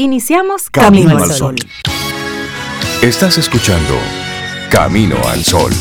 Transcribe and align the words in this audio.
Iniciamos 0.00 0.70
Camino, 0.70 1.18
al 1.18 1.28
Sol. 1.32 1.56
Estás 3.02 3.36
escuchando 3.36 3.94
Camino 4.70 5.16
al 5.26 5.42
Sol. 5.42 5.72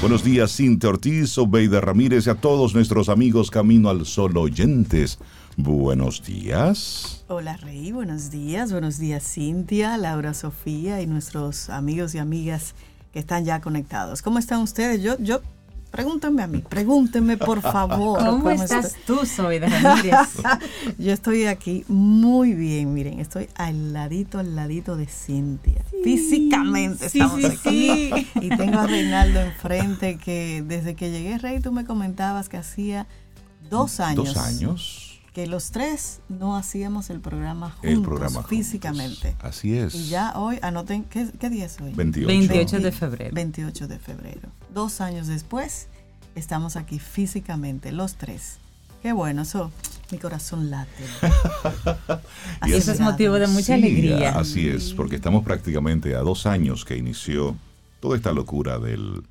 Buenos 0.00 0.24
días, 0.24 0.56
Cintia 0.56 0.88
Ortiz, 0.88 1.36
Obeida 1.36 1.82
Ramírez 1.82 2.26
y 2.26 2.30
a 2.30 2.36
todos 2.36 2.74
nuestros 2.74 3.10
amigos 3.10 3.50
Camino 3.50 3.90
al 3.90 4.06
Sol 4.06 4.34
oyentes. 4.38 5.18
Buenos 5.58 6.24
días. 6.24 7.26
Hola 7.28 7.58
Rey, 7.58 7.92
buenos 7.92 8.30
días. 8.30 8.72
Buenos 8.72 8.98
días 8.98 9.30
Cintia, 9.30 9.98
Laura 9.98 10.32
Sofía 10.32 11.02
y 11.02 11.06
nuestros 11.06 11.68
amigos 11.68 12.14
y 12.14 12.18
amigas 12.18 12.74
que 13.12 13.18
están 13.18 13.44
ya 13.44 13.60
conectados. 13.60 14.22
¿Cómo 14.22 14.38
están 14.38 14.62
ustedes? 14.62 15.02
Yo, 15.02 15.18
yo 15.18 15.42
Pregúntenme 15.94 16.42
a 16.42 16.48
mí, 16.48 16.58
pregúntenme 16.58 17.36
por 17.36 17.62
favor. 17.62 18.18
¿Cómo, 18.18 18.50
estás 18.50 18.96
tú, 19.06 19.24
Soy 19.24 19.60
de 19.60 19.68
Ramírez? 19.68 20.16
Yo 20.98 21.12
estoy 21.12 21.44
aquí 21.44 21.84
muy 21.86 22.52
bien, 22.52 22.92
miren, 22.92 23.20
estoy 23.20 23.48
al 23.54 23.92
ladito, 23.92 24.40
al 24.40 24.56
ladito 24.56 24.96
de 24.96 25.06
Cintia. 25.06 25.84
Físicamente 26.02 27.06
estamos 27.06 27.44
aquí. 27.44 28.10
Y 28.40 28.48
tengo 28.56 28.80
a 28.80 28.88
Reinaldo 28.88 29.38
enfrente 29.38 30.18
que 30.18 30.64
desde 30.66 30.96
que 30.96 31.12
llegué, 31.12 31.38
Rey, 31.38 31.60
tú 31.60 31.70
me 31.70 31.84
comentabas 31.84 32.48
que 32.48 32.56
hacía 32.56 33.06
dos 33.70 34.00
años. 34.00 34.34
Dos 34.34 34.36
años 34.36 35.14
que 35.34 35.48
los 35.48 35.72
tres 35.72 36.20
no 36.28 36.56
hacíamos 36.56 37.10
el 37.10 37.20
programa 37.20 37.72
juntos, 37.72 37.90
el 37.90 38.02
programa 38.02 38.44
físicamente. 38.44 39.36
Así 39.40 39.76
es. 39.76 39.92
Y 39.94 40.06
ya 40.06 40.32
hoy, 40.38 40.60
anoten, 40.62 41.04
¿qué, 41.04 41.50
día 41.50 41.66
es 41.66 41.80
hoy? 41.80 41.92
28. 41.92 42.28
28 42.28 42.78
de 42.78 42.92
febrero. 42.92 43.34
28 43.34 43.88
de 43.88 43.98
febrero. 43.98 44.48
Dos 44.72 45.00
años 45.00 45.26
después, 45.26 45.88
estamos 46.34 46.76
aquí 46.76 46.98
físicamente, 46.98 47.92
los 47.92 48.14
tres. 48.14 48.58
Qué 49.02 49.12
bueno, 49.12 49.42
eso, 49.42 49.70
mi 50.10 50.18
corazón 50.18 50.70
late. 50.70 51.04
y 52.66 52.72
eso 52.72 52.92
es 52.92 53.00
motivo 53.00 53.34
de 53.34 53.46
mucha 53.46 53.74
alegría. 53.74 54.30
Así 54.38 54.68
es, 54.68 54.94
porque 54.94 55.16
estamos 55.16 55.44
prácticamente 55.44 56.14
a 56.14 56.20
dos 56.20 56.46
años 56.46 56.84
que 56.84 56.96
inició 56.96 57.54
toda 58.00 58.16
esta 58.16 58.32
locura 58.32 58.78
del, 58.78 59.22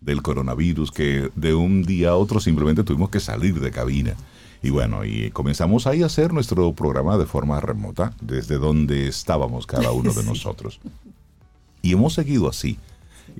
del 0.00 0.22
coronavirus, 0.22 0.90
que 0.90 1.30
de 1.36 1.54
un 1.54 1.84
día 1.84 2.10
a 2.10 2.16
otro 2.16 2.40
simplemente 2.40 2.82
tuvimos 2.82 3.10
que 3.10 3.20
salir 3.20 3.60
de 3.60 3.70
cabina. 3.70 4.14
Y 4.62 4.70
bueno, 4.70 5.04
y 5.04 5.30
comenzamos 5.30 5.86
ahí 5.86 6.02
a 6.02 6.06
hacer 6.06 6.32
nuestro 6.32 6.72
programa 6.72 7.18
de 7.18 7.26
forma 7.26 7.60
remota, 7.60 8.14
desde 8.20 8.58
donde 8.58 9.08
estábamos 9.08 9.66
cada 9.66 9.92
uno 9.92 10.12
de 10.12 10.22
nosotros. 10.24 10.80
Y 11.80 11.92
hemos 11.92 12.14
seguido 12.14 12.48
así. 12.48 12.78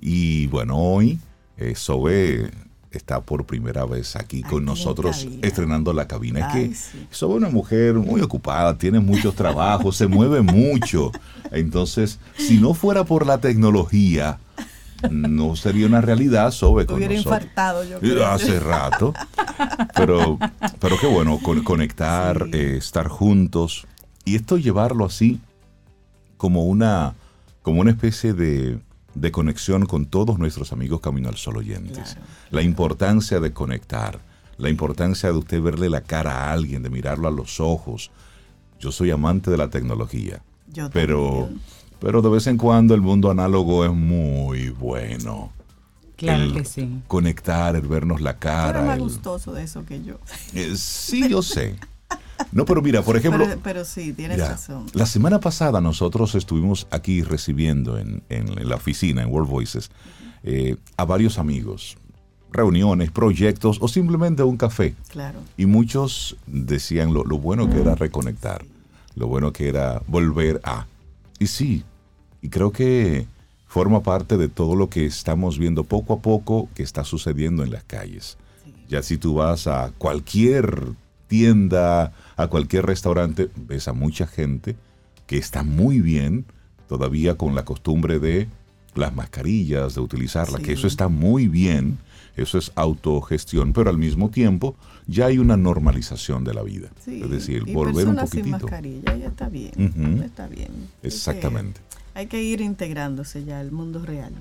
Y 0.00 0.46
bueno, 0.48 0.78
hoy 0.78 1.18
eh, 1.56 1.74
Sobe 1.76 2.50
está 2.92 3.20
por 3.20 3.44
primera 3.44 3.84
vez 3.84 4.16
aquí 4.16 4.42
con 4.42 4.64
nosotros 4.64 5.26
estrenando 5.42 5.92
la 5.92 6.06
cabina. 6.06 6.48
es 6.48 6.54
que 6.54 7.04
Sobe 7.10 7.34
es 7.34 7.38
una 7.38 7.48
mujer 7.48 7.94
muy 7.94 8.20
ocupada, 8.20 8.76
tiene 8.76 9.00
muchos 9.00 9.34
trabajos, 9.34 9.96
se 9.96 10.06
mueve 10.06 10.42
mucho. 10.42 11.12
Entonces, 11.50 12.18
si 12.36 12.58
no 12.58 12.74
fuera 12.74 13.04
por 13.04 13.26
la 13.26 13.38
tecnología, 13.38 14.38
no 15.10 15.56
sería 15.56 15.86
una 15.86 16.00
realidad 16.00 16.50
sobre 16.50 16.86
con 16.86 16.96
Hubiera 16.96 17.14
infartado 17.14 17.84
yo 17.84 17.98
creo. 17.98 18.26
Hace 18.26 18.60
rato. 18.60 19.12
Pero, 19.94 20.38
pero 20.78 20.96
qué 21.00 21.06
bueno, 21.06 21.38
conectar, 21.64 22.48
eh, 22.52 22.76
estar 22.76 23.08
juntos. 23.08 23.86
Y 24.24 24.36
esto 24.36 24.56
llevarlo 24.56 25.04
así 25.04 25.40
como 26.36 26.64
una, 26.64 27.14
como 27.62 27.80
una 27.80 27.90
especie 27.90 28.32
de, 28.32 28.78
de 29.14 29.30
conexión 29.30 29.86
con 29.86 30.06
todos 30.06 30.38
nuestros 30.38 30.72
amigos 30.72 31.00
Camino 31.00 31.28
al 31.28 31.36
Sol 31.36 31.58
oyentes. 31.58 32.16
La 32.50 32.62
importancia 32.62 33.40
de 33.40 33.52
conectar, 33.52 34.20
la 34.58 34.70
importancia 34.70 35.30
de 35.30 35.38
usted 35.38 35.60
verle 35.60 35.90
la 35.90 36.02
cara 36.02 36.32
a 36.32 36.52
alguien, 36.52 36.82
de 36.82 36.90
mirarlo 36.90 37.28
a 37.28 37.30
los 37.30 37.60
ojos. 37.60 38.10
Yo 38.80 38.92
soy 38.92 39.10
amante 39.10 39.50
de 39.50 39.56
la 39.56 39.68
tecnología. 39.68 40.42
Yo 40.72 40.90
pero 40.90 41.48
pero 42.02 42.20
de 42.20 42.30
vez 42.30 42.48
en 42.48 42.56
cuando 42.56 42.94
el 42.94 43.00
mundo 43.00 43.30
análogo 43.30 43.84
es 43.84 43.92
muy 43.92 44.70
bueno. 44.70 45.52
Claro 46.16 46.52
que 46.52 46.64
sí. 46.64 47.00
Conectar, 47.06 47.76
el 47.76 47.82
vernos 47.82 48.20
la 48.20 48.38
cara. 48.38 48.80
Es 48.80 48.86
más 48.86 48.98
gustoso 48.98 49.52
de 49.52 49.62
eso 49.62 49.84
que 49.84 50.02
yo. 50.02 50.18
Eh, 50.52 50.74
sí, 50.76 51.28
yo 51.28 51.42
sé. 51.42 51.76
No, 52.50 52.64
pero 52.64 52.82
mira, 52.82 53.02
por 53.02 53.16
ejemplo. 53.16 53.46
Pero, 53.62 53.84
sí, 53.84 54.12
tienes 54.12 54.38
razón. 54.38 54.86
La 54.94 55.06
semana 55.06 55.40
pasada 55.40 55.80
nosotros 55.80 56.34
estuvimos 56.34 56.86
aquí 56.90 57.22
recibiendo 57.22 57.98
en, 57.98 58.22
la 58.28 58.76
oficina, 58.76 59.22
en 59.22 59.30
World 59.30 59.50
Voices, 59.50 59.90
eh, 60.42 60.76
a 60.96 61.04
varios 61.04 61.38
amigos. 61.38 61.96
Reuniones, 62.50 63.10
proyectos 63.10 63.78
o 63.80 63.88
simplemente 63.88 64.42
un 64.42 64.56
café. 64.56 64.94
Claro. 65.08 65.40
Y 65.56 65.66
muchos 65.66 66.36
decían 66.46 67.14
lo, 67.14 67.24
lo 67.24 67.38
bueno 67.38 67.70
que 67.70 67.80
era 67.80 67.94
reconectar, 67.94 68.64
lo 69.14 69.26
bueno 69.26 69.52
que 69.52 69.68
era 69.68 70.02
volver 70.06 70.60
a. 70.64 70.86
Y 71.38 71.46
sí, 71.46 71.82
y 72.42 72.50
creo 72.50 72.70
que 72.72 73.26
forma 73.72 74.02
parte 74.02 74.36
de 74.36 74.48
todo 74.48 74.76
lo 74.76 74.90
que 74.90 75.06
estamos 75.06 75.58
viendo 75.58 75.84
poco 75.84 76.12
a 76.12 76.18
poco 76.18 76.68
que 76.74 76.82
está 76.82 77.04
sucediendo 77.04 77.62
en 77.62 77.70
las 77.70 77.84
calles. 77.84 78.36
Ya 78.86 79.02
si 79.02 79.16
tú 79.16 79.36
vas 79.36 79.66
a 79.66 79.92
cualquier 79.96 80.88
tienda, 81.32 82.12
a 82.36 82.46
cualquier 82.48 82.86
restaurante, 82.86 83.50
ves 83.56 83.88
a 83.88 83.92
mucha 83.92 84.26
gente 84.26 84.76
que 85.26 85.38
está 85.38 85.62
muy 85.62 86.00
bien 86.00 86.44
todavía 86.88 87.36
con 87.36 87.54
la 87.54 87.64
costumbre 87.64 88.18
de 88.18 88.48
las 88.94 89.14
mascarillas, 89.14 89.94
de 89.94 90.00
utilizarla, 90.00 90.58
que 90.58 90.72
eso 90.72 90.86
está 90.86 91.08
muy 91.08 91.48
bien, 91.48 91.98
eso 92.36 92.58
es 92.58 92.72
autogestión, 92.74 93.72
pero 93.72 93.88
al 93.88 93.96
mismo 93.96 94.30
tiempo 94.30 94.76
ya 95.06 95.26
hay 95.26 95.38
una 95.38 95.56
normalización 95.56 96.44
de 96.44 96.54
la 96.54 96.62
vida. 96.62 96.90
es 97.06 97.30
decir, 97.30 97.64
volver 97.72 98.08
un 98.08 98.16
poquitito. 98.16 98.44
Sin 98.44 98.50
mascarilla 98.50 99.16
ya 99.16 99.26
está 99.28 99.48
bien, 99.48 100.22
está 100.22 100.46
bien. 100.48 100.70
Exactamente 101.02 101.80
hay 102.14 102.26
que 102.26 102.42
ir 102.42 102.60
integrándose 102.60 103.44
ya 103.44 103.60
al 103.60 103.72
mundo 103.72 104.04
real. 104.04 104.32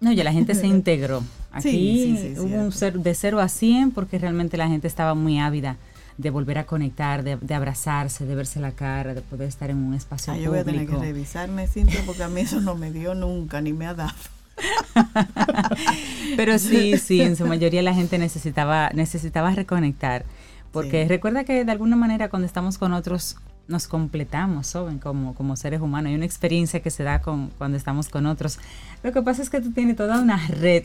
No, 0.00 0.12
ya 0.12 0.24
la 0.24 0.32
gente 0.32 0.54
se 0.54 0.66
integró. 0.76 1.22
Aquí 1.50 2.34
hubo 2.38 2.56
un 2.56 2.72
ser 2.72 3.00
de 3.00 3.14
cero 3.14 3.40
a 3.40 3.48
100 3.48 3.90
porque 3.92 4.18
realmente 4.18 4.56
la 4.56 4.68
gente 4.68 4.86
estaba 4.86 5.14
muy 5.14 5.38
ávida 5.38 5.76
de 6.18 6.30
volver 6.30 6.58
a 6.58 6.66
conectar, 6.66 7.22
de, 7.22 7.54
abrazarse, 7.54 8.26
de 8.26 8.34
verse 8.34 8.60
la 8.60 8.72
cara, 8.72 9.14
de 9.14 9.22
poder 9.22 9.48
estar 9.48 9.70
en 9.70 9.78
un 9.78 9.94
espacio 9.94 10.32
público. 10.32 10.44
Yo 10.44 10.50
voy 10.50 10.60
a 10.60 10.64
tener 10.64 10.86
que 10.86 10.96
revisarme, 10.96 11.68
Cintia, 11.68 12.02
porque 12.04 12.24
a 12.24 12.28
mí 12.28 12.40
eso 12.40 12.60
no 12.60 12.74
me 12.74 12.90
dio 12.90 13.14
nunca, 13.14 13.60
ni 13.60 13.72
me 13.72 13.86
ha 13.86 13.94
dado. 13.94 14.12
Pero 16.36 16.58
sí, 16.58 16.98
sí, 16.98 17.22
en 17.22 17.36
su 17.36 17.46
mayoría 17.46 17.82
la 17.82 17.94
gente 17.94 18.18
necesitaba, 18.18 18.90
necesitaba 18.90 19.52
reconectar. 19.52 20.24
Porque 20.72 21.06
recuerda 21.08 21.44
que 21.44 21.64
de 21.64 21.72
alguna 21.72 21.96
manera 21.96 22.28
cuando 22.28 22.46
estamos 22.46 22.78
con 22.78 22.92
otros 22.92 23.36
nos 23.68 23.86
completamos, 23.86 24.66
¿saben? 24.66 24.98
Como, 24.98 25.34
como 25.34 25.54
seres 25.54 25.80
humanos. 25.80 26.08
Hay 26.08 26.16
una 26.16 26.24
experiencia 26.24 26.80
que 26.80 26.90
se 26.90 27.02
da 27.02 27.20
con, 27.20 27.48
cuando 27.58 27.76
estamos 27.76 28.08
con 28.08 28.26
otros. 28.26 28.58
Lo 29.02 29.12
que 29.12 29.20
pasa 29.22 29.42
es 29.42 29.50
que 29.50 29.60
tú 29.60 29.72
tienes 29.72 29.96
toda 29.96 30.20
una 30.20 30.38
red, 30.48 30.84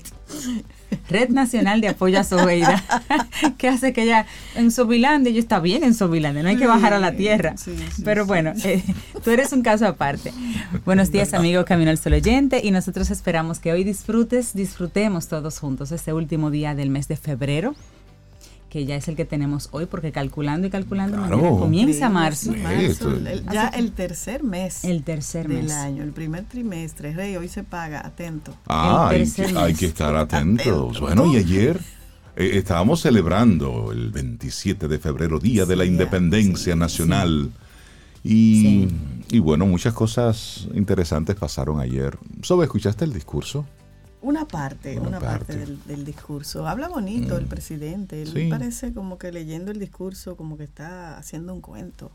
red 1.09 1.29
nacional 1.29 1.79
de 1.79 1.88
apoyo 1.88 2.19
a 2.19 2.23
Sobeida, 2.25 2.83
que 3.57 3.69
hace 3.69 3.94
que 3.94 4.03
ella 4.03 4.27
en 4.55 4.69
Sobilandia, 4.69 5.31
yo 5.31 5.39
está 5.39 5.61
bien 5.61 5.83
en 5.83 5.94
Sobilandia, 5.94 6.44
no 6.44 6.49
hay 6.49 6.57
que 6.57 6.67
bajar 6.67 6.94
a 6.94 6.99
la 6.99 7.13
tierra. 7.13 7.55
Pero 8.03 8.25
bueno, 8.25 8.51
eh, 8.66 8.83
tú 9.23 9.31
eres 9.31 9.53
un 9.53 9.63
caso 9.63 9.88
aparte. 9.88 10.33
Buenos 10.85 11.09
días, 11.09 11.33
amigo 11.33 11.63
Camino 11.65 11.89
al 11.89 11.97
Sol 11.97 12.13
oyente, 12.13 12.61
y 12.63 12.71
nosotros 12.71 13.09
esperamos 13.09 13.59
que 13.59 13.71
hoy 13.71 13.85
disfrutes, 13.85 14.53
disfrutemos 14.53 15.29
todos 15.29 15.57
juntos 15.57 15.91
este 15.94 16.13
último 16.13 16.51
día 16.51 16.75
del 16.75 16.89
mes 16.89 17.07
de 17.07 17.15
febrero 17.15 17.75
que 18.73 18.85
ya 18.88 18.95
es 18.95 19.07
el 19.07 19.16
que 19.16 19.23
tenemos 19.23 19.69
hoy, 19.69 19.85
porque 19.85 20.11
calculando 20.11 20.66
y 20.66 20.72
calculando 20.72 21.22
comienza 21.59 22.09
marzo. 22.09 22.56
ya 23.53 23.67
el 23.67 23.91
tercer 23.91 24.41
mes. 24.41 24.84
El 24.84 25.03
tercer 25.03 25.47
del 25.47 25.69
año, 25.69 26.01
el 26.01 26.11
primer 26.11 26.45
trimestre. 26.45 27.13
Rey, 27.13 27.35
hoy 27.35 27.50
se 27.50 27.63
paga, 27.63 28.03
atento. 28.03 28.51
Ah, 28.66 29.12
hay, 29.12 29.75
que 29.75 29.85
estar 29.85 30.16
atentos. 30.16 31.00
Bueno, 31.00 31.31
y 31.31 31.38
ayer 31.38 31.79
eh, 32.35 32.53
estábamos 32.56 33.01
celebrando 33.01 33.92
el 33.92 34.09
27 34.09 34.88
de 34.88 34.98
febrero, 34.98 35.38
Día 35.38 35.68
de 35.68 35.75
la 35.75 35.86
Independencia 35.86 36.75
Nacional. 36.75 37.51
Y, 38.24 38.88
y, 39.30 39.38
bueno, 39.38 39.68
muchas 39.68 39.94
cosas 39.94 40.68
interesantes 40.74 41.36
pasaron 41.36 41.80
ayer. 41.80 42.18
¿Sobre 42.42 42.65
escuchaste 42.65 43.06
el 43.06 43.13
discurso? 43.13 43.68
Una 44.24 44.48
parte, 44.48 45.00
una, 45.02 45.20
parte, 45.20 45.66
del, 45.86 46.06
discurso. 46.06 46.66
Habla 46.66 46.88
bonito 46.88 47.38
el 47.38 47.46
mm. 47.46 47.50
presidente. 47.50 48.22
Él 48.22 48.48
parece 48.50 48.94
como 48.94 49.18
que 49.18 49.34
leyendo 49.34 49.70
el 49.70 49.80
discurso, 49.80 50.38
como 50.38 50.58
que 50.58 50.64
está 50.64 51.18
haciendo 51.18 51.54
un 51.54 51.60
cuento. 51.60 52.10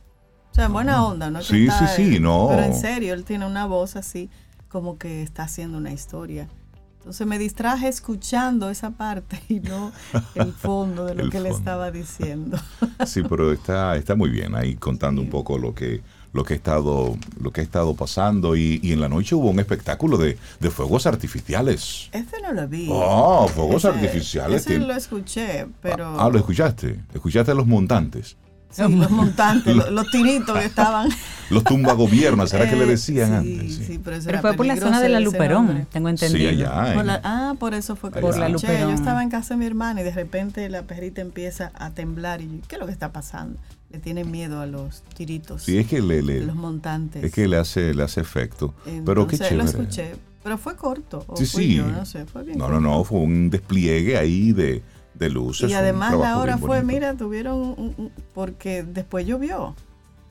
O 0.50 0.54
sea, 0.54 0.64
en 0.64 0.72
buena 0.72 0.96
ah. 0.96 1.04
onda, 1.04 1.30
¿no? 1.30 1.42
Sí, 1.42 1.68
sí, 1.68 1.84
sí, 1.94 2.18
no. 2.18 2.46
Pero 2.48 2.62
en 2.62 2.74
serio, 2.74 3.12
él 3.12 3.24
tiene 3.24 3.46
una 3.46 3.66
voz 3.66 3.94
así, 3.94 4.30
como 4.68 4.96
que 4.96 5.22
está 5.22 5.42
haciendo 5.42 5.76
una 5.76 5.92
historia. 5.92 6.48
Entonces 6.96 7.26
me 7.26 7.38
distraje 7.38 7.88
escuchando 7.88 8.70
esa 8.70 8.90
parte 8.90 9.40
y 9.48 9.60
no 9.60 9.92
el 10.34 10.52
fondo 10.54 11.04
de 11.04 11.14
lo 11.14 11.30
que 11.30 11.40
le 11.40 11.50
estaba 11.50 11.90
diciendo. 11.90 12.58
sí, 13.06 13.22
pero 13.28 13.52
está, 13.52 13.96
está 13.96 14.14
muy 14.14 14.30
bien 14.30 14.54
ahí 14.54 14.76
contando 14.76 15.20
un 15.20 15.28
poco 15.28 15.58
lo 15.58 15.74
que, 15.74 16.02
lo 16.32 16.44
que 16.44 16.54
ha 16.54 16.56
estado, 16.56 17.16
lo 17.40 17.50
que 17.52 17.60
ha 17.60 17.64
estado 17.64 17.94
pasando 17.94 18.56
y, 18.56 18.80
y 18.82 18.92
en 18.92 19.00
la 19.00 19.08
noche 19.08 19.34
hubo 19.34 19.50
un 19.50 19.60
espectáculo 19.60 20.18
de, 20.18 20.38
de 20.60 20.70
fuegos 20.70 21.06
artificiales. 21.06 22.08
Este 22.12 22.40
no 22.40 22.52
lo 22.52 22.68
vi. 22.68 22.88
Oh, 22.90 23.48
fuegos 23.48 23.84
ese, 23.84 23.88
artificiales. 23.88 24.66
Ese 24.66 24.78
lo 24.78 24.94
escuché, 24.94 25.66
pero... 25.80 26.06
Ah, 26.06 26.26
ah, 26.26 26.30
lo 26.30 26.38
escuchaste. 26.38 27.00
Escuchaste 27.14 27.52
a 27.52 27.54
los 27.54 27.66
montantes. 27.66 28.36
Sí, 28.70 28.82
los 28.82 29.10
montantes, 29.10 29.74
los, 29.76 29.90
los, 29.90 30.10
tiritos 30.10 30.58
que 30.58 30.66
estaban. 30.66 31.08
Los 31.50 31.64
tumbagobiernos, 31.64 32.50
¿será 32.50 32.66
eh, 32.66 32.68
que 32.68 32.76
le 32.76 32.84
decían 32.84 33.42
sí, 33.42 33.54
antes? 33.54 33.74
Sí, 33.74 33.84
sí 33.84 34.00
pero, 34.04 34.18
pero 34.22 34.40
fue 34.42 34.52
por 34.52 34.66
la 34.66 34.76
zona 34.76 35.00
de 35.00 35.08
la 35.08 35.18
Luperón, 35.18 35.86
tengo 35.90 36.10
entendido. 36.10 36.50
Sí, 36.50 36.62
allá. 36.62 36.92
Por 36.92 37.06
la, 37.06 37.22
ah, 37.24 37.54
por 37.58 37.72
eso 37.72 37.96
fue 37.96 38.12
que 38.12 38.20
por 38.20 38.36
la 38.36 38.50
Luperón. 38.50 38.90
Yo 38.90 38.94
estaba 38.94 39.22
en 39.22 39.30
casa 39.30 39.54
de 39.54 39.60
mi 39.60 39.64
hermana 39.64 40.02
y 40.02 40.04
de 40.04 40.12
repente 40.12 40.68
la 40.68 40.82
perrita 40.82 41.22
empieza 41.22 41.72
a 41.74 41.88
temblar 41.92 42.42
y 42.42 42.60
¿qué 42.68 42.74
es 42.74 42.78
lo 42.78 42.84
que 42.84 42.92
está 42.92 43.12
pasando? 43.12 43.58
Le 43.90 43.98
tiene 44.00 44.24
miedo 44.24 44.60
a 44.60 44.66
los 44.66 45.02
tiritos. 45.16 45.62
Sí, 45.62 45.78
es 45.78 45.86
que 45.86 46.00
le, 46.02 46.22
le 46.22 46.44
los 46.44 46.54
montantes. 46.56 47.24
Es 47.24 47.32
que 47.32 47.48
le 47.48 47.56
hace, 47.56 47.94
le 47.94 48.02
hace 48.02 48.20
efecto. 48.20 48.74
Entonces, 48.84 49.02
pero 49.06 49.26
qué 49.26 49.38
chévere. 49.38 49.56
lo 49.56 49.64
escuché, 49.64 50.14
pero 50.42 50.58
fue 50.58 50.76
corto. 50.76 51.24
¿o 51.26 51.36
Sí, 51.36 51.46
fui 51.46 51.64
sí. 51.64 51.74
Yo, 51.76 51.86
no 51.88 52.04
sé, 52.04 52.26
fue 52.26 52.42
bien 52.44 52.58
No, 52.58 52.66
corto. 52.66 52.80
no, 52.80 52.90
no, 52.98 53.04
fue 53.04 53.20
un 53.20 53.48
despliegue 53.48 54.18
ahí 54.18 54.52
de, 54.52 54.82
de 55.14 55.30
luces. 55.30 55.70
Y 55.70 55.74
además 55.74 56.18
la 56.18 56.38
hora 56.38 56.58
fue, 56.58 56.80
bonito. 56.82 56.86
mira, 56.86 57.14
tuvieron, 57.16 57.56
un- 57.56 57.94
un- 57.96 58.12
porque 58.34 58.82
después 58.82 59.26
llovió. 59.26 59.74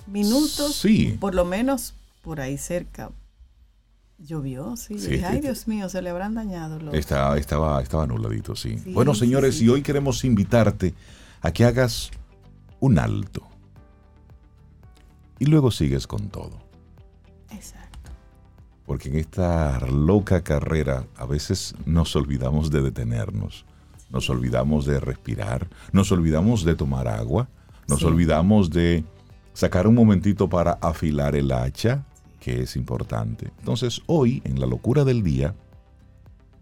Minutos, 0.05 0.75
Sí. 0.75 1.17
por 1.19 1.33
lo 1.33 1.43
menos 1.43 1.95
por 2.21 2.39
ahí 2.39 2.57
cerca. 2.59 3.09
Llovió, 4.19 4.75
sí. 4.77 4.95
Yo 4.95 4.99
Sí, 4.99 5.07
dije, 5.11 5.25
ay, 5.25 5.35
este- 5.37 5.47
Dios 5.47 5.67
mío, 5.67 5.89
se 5.89 6.01
le 6.01 6.09
habrán 6.11 6.33
dañado 6.35 6.79
los... 6.79 6.93
Está- 6.93 7.35
estaba, 7.37 7.81
estaba 7.81 8.05
nubladito, 8.07 8.55
sí. 8.55 8.77
Sí, 8.83 8.91
bueno, 8.93 9.13
señores, 9.15 9.61
y 9.61 9.69
hoy 9.69 9.81
queremos 9.81 10.23
invitarte 10.25 10.93
a 11.41 11.51
que 11.51 11.65
hagas 11.65 12.09
un 12.79 12.97
alto. 12.99 13.46
Y 15.39 15.45
luego 15.45 15.71
sigues 15.71 16.07
con 16.07 16.29
todo. 16.29 16.57
Exacto. 17.51 18.11
Porque 18.85 19.09
en 19.09 19.17
esta 19.17 19.79
loca 19.87 20.43
carrera 20.43 21.05
a 21.17 21.25
veces 21.25 21.75
nos 21.85 22.15
olvidamos 22.15 22.71
de 22.71 22.81
detenernos, 22.81 23.65
nos 24.09 24.29
olvidamos 24.29 24.85
de 24.85 24.99
respirar, 24.99 25.67
nos 25.91 26.11
olvidamos 26.11 26.63
de 26.63 26.75
tomar 26.75 27.07
agua, 27.07 27.49
nos 27.87 27.99
Sí. 27.99 28.05
olvidamos 28.05 28.69
de 28.69 29.03
sacar 29.53 29.87
un 29.87 29.95
momentito 29.95 30.47
para 30.49 30.73
afilar 30.81 31.35
el 31.35 31.51
hacha, 31.51 32.05
que 32.39 32.61
es 32.63 32.75
importante. 32.75 33.51
Entonces 33.59 34.01
hoy, 34.07 34.41
en 34.45 34.59
la 34.59 34.67
locura 34.67 35.03
del 35.03 35.23
día, 35.23 35.53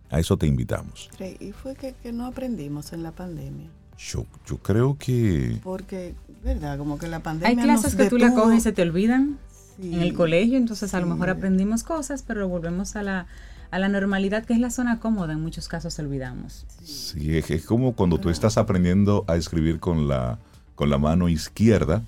a 0.09 0.19
eso 0.19 0.37
te 0.37 0.47
invitamos. 0.47 1.09
Y 1.39 1.51
fue 1.51 1.75
que, 1.75 1.93
que 2.01 2.11
no 2.11 2.25
aprendimos 2.25 2.93
en 2.93 3.03
la 3.03 3.11
pandemia. 3.11 3.69
Yo, 3.97 4.25
yo 4.45 4.57
creo 4.57 4.97
que... 4.97 5.59
Porque, 5.63 6.15
¿verdad? 6.45 6.77
Como 6.77 6.97
que 6.97 7.07
la 7.07 7.19
pandemia 7.19 7.49
Hay 7.49 7.55
clases 7.57 7.95
nos 7.95 8.03
que 8.03 8.09
tú 8.09 8.17
la 8.17 8.33
coges 8.33 8.59
y 8.59 8.61
se 8.61 8.71
te 8.71 8.83
olvidan 8.83 9.37
Sí. 9.81 9.93
en 9.93 9.99
el 10.01 10.13
colegio, 10.13 10.55
entonces 10.57 10.93
a 10.93 11.01
lo 11.01 11.07
mejor 11.07 11.29
aprendimos 11.29 11.83
cosas, 11.83 12.23
pero 12.25 12.47
volvemos 12.47 12.95
a 12.95 13.03
la, 13.03 13.25
a 13.71 13.79
la 13.79 13.89
normalidad, 13.89 14.45
que 14.45 14.53
es 14.53 14.59
la 14.59 14.69
zona 14.69 14.99
cómoda, 15.01 15.33
en 15.33 15.41
muchos 15.41 15.67
casos 15.67 15.99
olvidamos. 15.99 16.65
Sí, 16.81 17.35
es, 17.37 17.51
es 17.51 17.65
como 17.65 17.93
cuando 17.93 18.17
tú 18.17 18.29
estás 18.29 18.57
aprendiendo 18.57 19.25
a 19.27 19.35
escribir 19.35 19.81
con 19.81 20.07
la, 20.07 20.39
con 20.75 20.89
la 20.89 20.97
mano 20.97 21.27
izquierda 21.27 22.03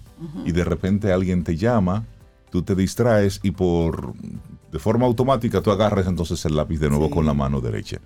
y 0.45 0.53
de 0.53 0.63
repente 0.63 1.11
alguien 1.11 1.43
te 1.43 1.57
llama, 1.57 2.05
tú 2.51 2.61
te 2.61 2.73
distraes 2.73 3.41
y 3.43 3.51
por 3.51 4.13
de 4.71 4.79
forma 4.79 5.05
automática 5.05 5.61
tú 5.61 5.71
agarras 5.71 6.07
entonces 6.07 6.45
el 6.45 6.55
lápiz 6.55 6.77
de 6.79 6.87
nuevo 6.89 7.07
Sí. 7.07 7.13
con 7.13 7.25
la 7.25 7.33
mano 7.33 7.59
derecha 7.59 7.97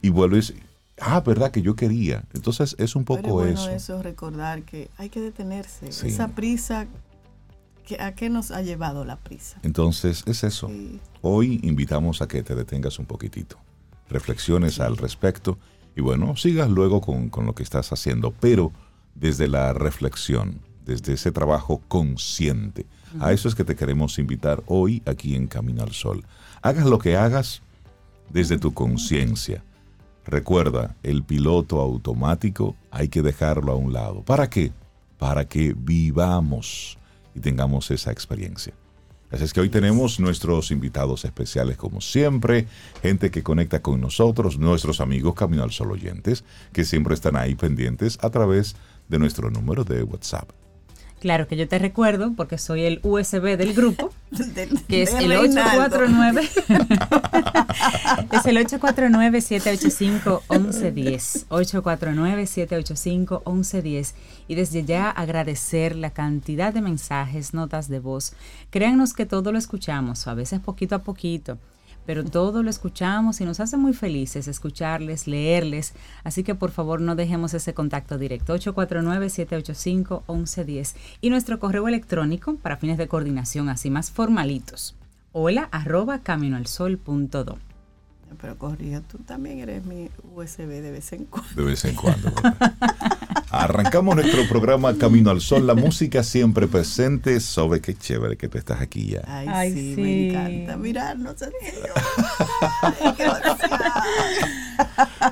y 0.00 0.08
vuelves, 0.08 0.54
ah, 1.00 1.20
verdad 1.20 1.50
que 1.50 1.62
yo 1.62 1.74
quería. 1.76 2.24
Entonces 2.34 2.76
es 2.78 2.96
un 2.96 3.04
Pero 3.04 3.22
poco 3.22 3.44
es 3.44 3.54
bueno 3.54 3.60
eso. 3.62 3.70
eso, 3.70 4.02
recordar 4.02 4.62
que 4.62 4.90
hay 4.98 5.08
que 5.08 5.20
detenerse. 5.20 5.92
Sí. 5.92 6.08
Esa 6.08 6.28
prisa, 6.28 6.86
¿a 7.98 8.12
qué 8.12 8.30
nos 8.30 8.50
ha 8.50 8.62
llevado 8.62 9.04
la 9.04 9.16
prisa? 9.16 9.58
Entonces 9.62 10.22
es 10.26 10.44
eso. 10.44 10.68
Sí. 10.68 11.00
Hoy 11.22 11.60
invitamos 11.62 12.22
a 12.22 12.28
que 12.28 12.42
te 12.42 12.54
detengas 12.54 12.98
un 12.98 13.06
poquitito, 13.06 13.58
reflexiones 14.08 14.80
al 14.80 14.96
respecto 14.96 15.58
y 15.96 16.00
bueno, 16.00 16.36
sigas 16.36 16.70
luego 16.70 17.00
con, 17.00 17.28
con 17.28 17.46
lo 17.46 17.54
que 17.54 17.62
estás 17.62 17.92
haciendo, 17.92 18.32
pero 18.40 18.72
desde 19.14 19.48
la 19.48 19.72
reflexión, 19.72 20.60
desde 20.84 21.14
ese 21.14 21.32
trabajo 21.32 21.82
consciente. 21.88 22.86
A 23.18 23.32
eso 23.32 23.48
es 23.48 23.54
que 23.56 23.64
te 23.64 23.74
queremos 23.74 24.18
invitar 24.18 24.62
hoy 24.66 25.02
aquí 25.04 25.34
en 25.34 25.48
Camino 25.48 25.82
al 25.82 25.92
Sol. 25.92 26.24
Hagas 26.62 26.86
lo 26.86 26.98
que 26.98 27.16
hagas 27.16 27.62
desde 28.32 28.56
tu 28.56 28.72
conciencia. 28.72 29.64
Recuerda, 30.26 30.96
el 31.02 31.22
piloto 31.24 31.80
automático 31.80 32.76
hay 32.90 33.08
que 33.08 33.22
dejarlo 33.22 33.72
a 33.72 33.76
un 33.76 33.92
lado. 33.92 34.22
¿Para 34.22 34.50
qué? 34.50 34.72
Para 35.18 35.46
que 35.48 35.74
vivamos 35.76 36.98
y 37.34 37.40
tengamos 37.40 37.90
esa 37.90 38.12
experiencia. 38.12 38.74
Así 39.30 39.44
es 39.44 39.52
que 39.52 39.60
hoy 39.60 39.68
tenemos 39.68 40.18
nuestros 40.18 40.72
invitados 40.72 41.24
especiales 41.24 41.76
como 41.76 42.00
siempre, 42.00 42.66
gente 43.00 43.30
que 43.30 43.44
conecta 43.44 43.80
con 43.80 44.00
nosotros, 44.00 44.58
nuestros 44.58 45.00
amigos 45.00 45.34
Camino 45.34 45.62
al 45.62 45.70
Sol 45.70 45.92
oyentes, 45.92 46.44
que 46.72 46.84
siempre 46.84 47.14
están 47.14 47.36
ahí 47.36 47.54
pendientes 47.54 48.18
a 48.22 48.30
través 48.30 48.74
de 49.08 49.18
nuestro 49.20 49.50
número 49.50 49.84
de 49.84 50.02
WhatsApp. 50.02 50.50
Claro 51.20 51.46
que 51.46 51.56
yo 51.56 51.68
te 51.68 51.78
recuerdo, 51.78 52.32
porque 52.34 52.56
soy 52.58 52.84
el 52.84 52.98
USB 53.02 53.56
del 53.58 53.74
grupo, 53.74 54.10
Del- 54.30 54.80
que 54.88 55.02
es 55.02 55.12
de 55.12 55.18
el 55.24 55.28
Reinaldo. 55.30 55.84
849 55.84 56.40
es 58.32 58.46
el 58.46 58.56
849-785-1110 58.66 61.46
849-785-1110 61.48 64.12
y 64.48 64.54
desde 64.54 64.84
ya 64.84 65.10
agradecer 65.10 65.94
la 65.96 66.10
cantidad 66.10 66.72
de 66.72 66.80
mensajes, 66.80 67.52
notas 67.54 67.88
de 67.88 67.98
voz. 68.00 68.32
Créannos 68.70 69.12
que 69.12 69.26
todo 69.26 69.52
lo 69.52 69.58
escuchamos, 69.58 70.26
a 70.26 70.34
veces 70.34 70.60
poquito 70.60 70.94
a 70.96 71.00
poquito, 71.00 71.58
pero 72.10 72.24
todo 72.24 72.64
lo 72.64 72.70
escuchamos 72.70 73.40
y 73.40 73.44
nos 73.44 73.60
hace 73.60 73.76
muy 73.76 73.92
felices 73.92 74.48
escucharles, 74.48 75.28
leerles, 75.28 75.94
así 76.24 76.42
que 76.42 76.56
por 76.56 76.72
favor 76.72 77.00
no 77.00 77.14
dejemos 77.14 77.54
ese 77.54 77.72
contacto 77.72 78.18
directo 78.18 78.52
849-785-1110 78.56 80.96
y 81.20 81.30
nuestro 81.30 81.60
correo 81.60 81.86
electrónico 81.86 82.56
para 82.56 82.78
fines 82.78 82.98
de 82.98 83.06
coordinación 83.06 83.68
así 83.68 83.90
más 83.90 84.10
formalitos 84.10 84.96
hola 85.30 85.68
arroba 85.70 86.18
caminoalsol.do. 86.18 87.58
Pero 88.40 88.58
corrijo, 88.58 89.02
tú 89.02 89.18
también 89.18 89.60
eres 89.60 89.84
mi 89.84 90.10
USB 90.34 90.66
de 90.66 90.90
vez 90.90 91.12
en 91.12 91.26
cuando. 91.26 91.54
De 91.54 91.62
vez 91.62 91.84
en 91.84 91.94
cuando. 91.94 92.32
Arrancamos 93.50 94.14
nuestro 94.14 94.48
programa 94.48 94.96
Camino 94.96 95.30
al 95.30 95.40
Sol, 95.40 95.66
la 95.66 95.74
música 95.74 96.22
siempre 96.22 96.68
presente. 96.68 97.40
Sobe, 97.40 97.80
qué 97.80 97.94
chévere 97.96 98.36
que 98.36 98.48
tú 98.48 98.58
estás 98.58 98.80
aquí 98.80 99.06
ya. 99.06 99.22
Ay, 99.26 99.46
Ay, 99.50 99.72
sí, 99.72 99.94
sí. 99.96 100.00
me 100.00 100.28
encanta 100.28 100.76
mirarnos. 100.76 101.34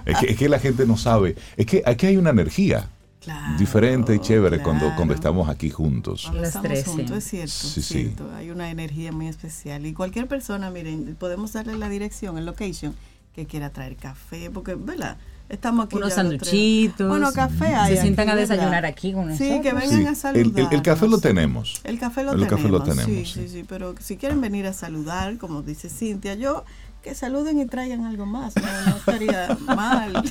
Es 0.04 0.18
que, 0.18 0.26
es 0.32 0.36
que 0.36 0.48
la 0.48 0.58
gente 0.58 0.86
no 0.86 0.96
sabe. 0.96 1.36
Es 1.56 1.66
que 1.66 1.82
aquí 1.86 2.06
hay 2.06 2.16
una 2.16 2.30
energía 2.30 2.88
Claro, 3.20 3.58
diferente 3.58 4.14
y 4.14 4.20
chévere 4.20 4.62
cuando, 4.62 5.12
estamos 5.12 5.48
aquí 5.48 5.70
juntos. 5.70 6.22
Cuando 6.22 6.40
Las 6.40 6.48
estamos 6.50 6.68
13. 6.68 6.90
juntos, 6.90 7.16
es 7.18 7.24
cierto, 7.24 7.52
Sí, 7.52 7.80
es 7.80 7.86
sí. 7.86 8.14
Hay 8.36 8.50
una 8.50 8.70
energía 8.70 9.12
muy 9.12 9.28
especial. 9.28 9.84
Y 9.86 9.92
cualquier 9.92 10.26
persona, 10.28 10.70
miren, 10.70 11.16
podemos 11.18 11.52
darle 11.52 11.76
la 11.76 11.88
dirección, 11.88 12.38
el 12.38 12.46
location, 12.46 12.94
que 13.34 13.46
quiera 13.46 13.70
traer 13.70 13.96
café, 13.96 14.50
porque, 14.50 14.74
¿verdad? 14.74 15.18
Estamos 15.48 15.86
aquí. 15.86 15.96
Unos 15.96 16.12
sanduchitos. 16.12 17.08
Bueno, 17.08 17.32
café 17.32 17.74
hay. 17.74 17.96
Se 17.96 18.02
sientan 18.02 18.28
a 18.28 18.34
¿verdad? 18.34 18.48
desayunar 18.56 18.84
aquí 18.86 19.12
con 19.14 19.34
Sí, 19.36 19.60
que 19.62 19.72
nosotros. 19.72 19.90
vengan 19.98 20.14
Sí, 20.16 20.26
a 20.26 20.30
el, 20.30 20.36
el- 20.36 20.44
saludar. 20.52 20.74
el 20.74 20.82
café 20.82 21.08
lo 21.08 21.18
tenemos. 21.18 21.80
El 21.84 21.98
café 21.98 22.22
lo 22.24 22.32
El 22.32 22.40
tenemos. 22.40 22.56
café 22.58 22.68
lo 22.70 22.82
tenemos, 22.82 23.04
Sí, 23.06 23.24
sí. 23.24 23.40
sí, 23.42 23.48
sí. 23.48 23.64
Pero 23.66 23.94
si 23.98 24.16
quieren 24.18 24.40
venir 24.42 24.66
a 24.66 24.72
saludar, 24.74 25.38
como 25.38 25.62
dice 25.62 25.88
Cintia, 25.88 26.34
yo 26.34 26.64
que 27.02 27.14
saluden 27.14 27.60
y 27.60 27.64
traigan 27.66 28.04
algo 28.04 28.26
más. 28.26 28.54
No, 28.56 28.62
no 28.90 28.96
estaría 28.96 29.56
mal. 29.66 30.22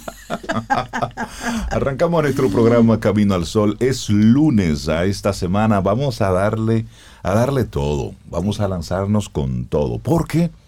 Arrancamos 1.72 2.22
nuestro 2.24 2.50
programa 2.50 3.00
Camino 3.00 3.34
al 3.34 3.46
Sol. 3.46 3.78
Es 3.80 4.10
lunes 4.10 4.88
a 4.90 5.06
esta 5.06 5.34
semana. 5.34 5.80
Vamos 5.82 6.22
a 6.22 6.32
darle, 6.32 6.86
a 7.24 7.34
darle 7.34 7.64
todo. 7.64 8.14
Vamos 8.30 8.60
a 8.60 8.68
lanzarnos 8.68 9.30
con 9.30 9.66
todo. 9.66 9.98
¿Por 10.00 10.28
qué? 10.28 10.50
Porque 10.50 10.67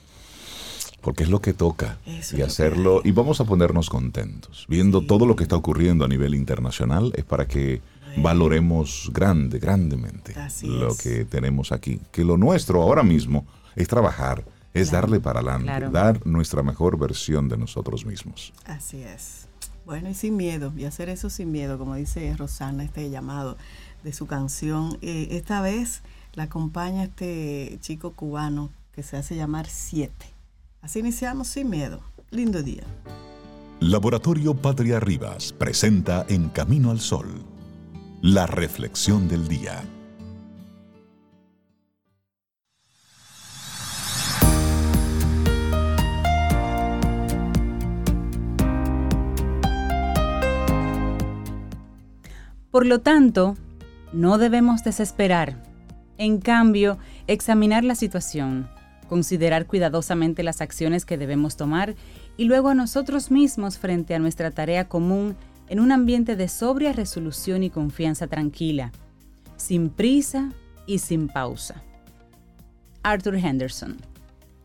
es 1.24 1.30
lo 1.30 1.42
que 1.42 1.54
toca. 1.54 1.98
Eso 2.06 2.38
y 2.38 2.42
hacerlo. 2.42 3.02
Y 3.04 3.12
vamos 3.12 3.40
a 3.42 3.46
ponernos 3.46 3.90
contentos. 3.90 4.66
Viendo 4.70 5.00
Sí. 5.02 5.08
todo 5.08 5.26
lo 5.26 5.36
que 5.36 5.44
está 5.44 5.56
ocurriendo 5.56 6.06
a 6.06 6.08
nivel 6.08 6.36
internacional 6.36 7.12
es 7.16 7.24
para 7.26 7.48
que 7.48 7.82
valoremos 8.18 9.10
grande, 9.14 9.60
grandemente 9.60 10.34
Así 10.40 10.68
lo 10.68 10.90
es. 10.90 10.98
que 11.02 11.26
tenemos 11.26 11.72
aquí. 11.72 12.00
Que 12.12 12.24
lo 12.24 12.38
nuestro 12.38 12.82
ahora 12.82 13.04
mismo 13.04 13.46
es 13.76 13.88
trabajar, 13.88 14.44
es 14.74 14.90
Claro, 14.90 15.08
darle 15.08 15.20
para 15.20 15.40
adelante, 15.40 15.66
claro. 15.68 15.90
dar 15.92 16.26
nuestra 16.28 16.64
mejor 16.64 16.98
versión 17.00 17.48
de 17.50 17.58
nosotros 17.58 18.06
mismos. 18.06 18.54
Así 18.66 19.02
es. 19.02 19.48
Bueno, 19.86 20.10
y 20.10 20.14
sin 20.14 20.36
miedo, 20.38 20.72
y 20.78 20.86
hacer 20.86 21.10
eso 21.10 21.30
sin 21.30 21.52
miedo, 21.52 21.78
como 21.80 21.96
dice 21.96 22.36
Rosana, 22.38 22.84
este 22.84 23.10
llamado 23.10 23.58
de 24.04 24.14
su 24.14 24.28
canción. 24.28 24.98
Eh, 25.02 25.30
esta 25.32 25.62
vez 25.62 26.02
la 26.34 26.44
acompaña 26.44 27.06
este 27.06 27.78
chico 27.82 28.12
cubano 28.14 28.70
que 28.94 29.02
se 29.02 29.18
hace 29.18 29.36
llamar 29.36 29.66
Siete. 29.68 30.28
Así 30.82 31.00
iniciamos 31.00 31.48
sin 31.50 31.70
miedo. 31.70 32.00
Lindo 32.32 32.64
día. 32.64 32.84
Laboratorio 33.82 34.56
Patria 34.56 35.00
Rivas 35.00 35.52
presenta 35.52 36.26
En 36.30 36.50
Camino 36.50 36.92
al 36.92 37.00
Sol, 37.02 37.28
la 38.22 38.48
reflexión 38.48 39.28
del 39.28 39.48
día. 39.48 39.84
Por 52.72 52.86
lo 52.86 53.02
tanto, 53.02 53.58
no 54.14 54.38
debemos 54.38 54.84
desesperar, 54.84 55.62
en 56.18 56.40
cambio, 56.40 56.98
examinar 57.28 57.84
la 57.84 57.96
situación 57.96 58.70
considerar 59.10 59.66
cuidadosamente 59.66 60.44
las 60.44 60.62
acciones 60.62 61.04
que 61.04 61.18
debemos 61.18 61.58
tomar 61.58 61.96
y 62.38 62.46
luego 62.46 62.70
a 62.70 62.76
nosotros 62.76 63.32
mismos 63.32 63.78
frente 63.78 64.16
a 64.16 64.20
nuestra 64.20 64.52
tarea 64.52 64.88
común 64.88 65.36
en 65.68 65.82
un 65.82 65.92
ambiente 65.92 66.38
de 66.38 66.48
sobria 66.48 66.94
resolución 66.94 67.64
y 67.64 67.70
confianza 67.70 68.28
tranquila, 68.28 68.94
sin 69.58 69.90
prisa 69.90 70.54
y 70.88 71.00
sin 71.00 71.28
pausa. 71.28 71.84
Arthur 73.04 73.36
Henderson. 73.36 73.98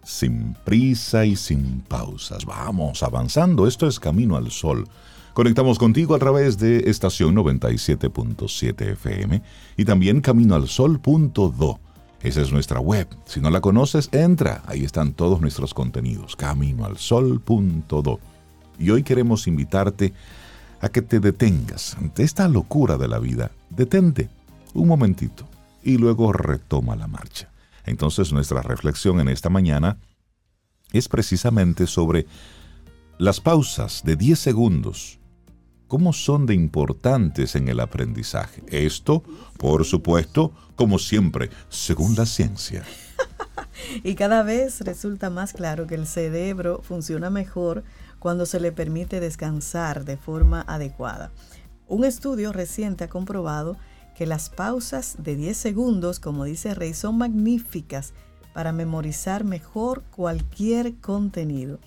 Sin 0.02 0.54
prisa 0.64 1.24
y 1.24 1.34
sin 1.34 1.80
pausas. 1.80 2.44
Vamos 2.44 3.02
avanzando. 3.02 3.66
Esto 3.66 3.86
es 3.86 3.98
Camino 3.98 4.36
al 4.36 4.50
Sol. 4.50 4.86
Conectamos 5.32 5.78
contigo 5.78 6.14
a 6.14 6.18
través 6.18 6.58
de 6.58 6.90
estación 6.90 7.34
97.7 7.34 8.92
FM 8.92 9.42
y 9.76 9.84
también 9.84 10.20
caminoalsol.do. 10.20 11.80
Esa 12.24 12.40
es 12.40 12.52
nuestra 12.52 12.80
web. 12.80 13.06
Si 13.26 13.38
no 13.38 13.50
la 13.50 13.60
conoces, 13.60 14.08
entra. 14.10 14.62
Ahí 14.64 14.82
están 14.82 15.12
todos 15.12 15.42
nuestros 15.42 15.74
contenidos. 15.74 16.36
Caminoalsol.do. 16.36 18.18
Y 18.78 18.88
hoy 18.88 19.02
queremos 19.02 19.46
invitarte 19.46 20.14
a 20.80 20.88
que 20.88 21.02
te 21.02 21.20
detengas 21.20 21.94
ante 21.98 22.22
esta 22.22 22.48
locura 22.48 22.96
de 22.96 23.08
la 23.08 23.18
vida. 23.18 23.50
Detente 23.68 24.30
un 24.72 24.88
momentito 24.88 25.46
y 25.82 25.98
luego 25.98 26.32
retoma 26.32 26.96
la 26.96 27.08
marcha. 27.08 27.50
Entonces 27.84 28.32
nuestra 28.32 28.62
reflexión 28.62 29.20
en 29.20 29.28
esta 29.28 29.50
mañana 29.50 29.98
es 30.94 31.08
precisamente 31.10 31.86
sobre 31.86 32.26
las 33.18 33.38
pausas 33.42 34.00
de 34.02 34.16
10 34.16 34.38
segundos. 34.38 35.18
¿Cómo 35.94 36.12
son 36.12 36.44
de 36.44 36.54
importantes 36.54 37.54
en 37.54 37.68
el 37.68 37.78
aprendizaje? 37.78 38.64
Esto, 38.66 39.22
por 39.56 39.84
supuesto, 39.84 40.52
como 40.74 40.98
siempre, 40.98 41.50
según 41.68 42.16
la 42.16 42.26
ciencia. 42.26 42.82
y 44.02 44.16
cada 44.16 44.42
vez 44.42 44.80
resulta 44.80 45.30
más 45.30 45.52
claro 45.52 45.86
que 45.86 45.94
el 45.94 46.08
cerebro 46.08 46.80
funciona 46.82 47.30
mejor 47.30 47.84
cuando 48.18 48.44
se 48.44 48.58
le 48.58 48.72
permite 48.72 49.20
descansar 49.20 50.04
de 50.04 50.16
forma 50.16 50.62
adecuada. 50.62 51.30
Un 51.86 52.04
estudio 52.04 52.52
reciente 52.52 53.04
ha 53.04 53.08
comprobado 53.08 53.76
que 54.16 54.26
las 54.26 54.50
pausas 54.50 55.14
de 55.20 55.36
10 55.36 55.56
segundos, 55.56 56.18
como 56.18 56.42
dice 56.42 56.74
Rey, 56.74 56.92
son 56.92 57.18
magníficas 57.18 58.14
para 58.52 58.72
memorizar 58.72 59.44
mejor 59.44 60.02
cualquier 60.10 60.96
contenido. 60.96 61.78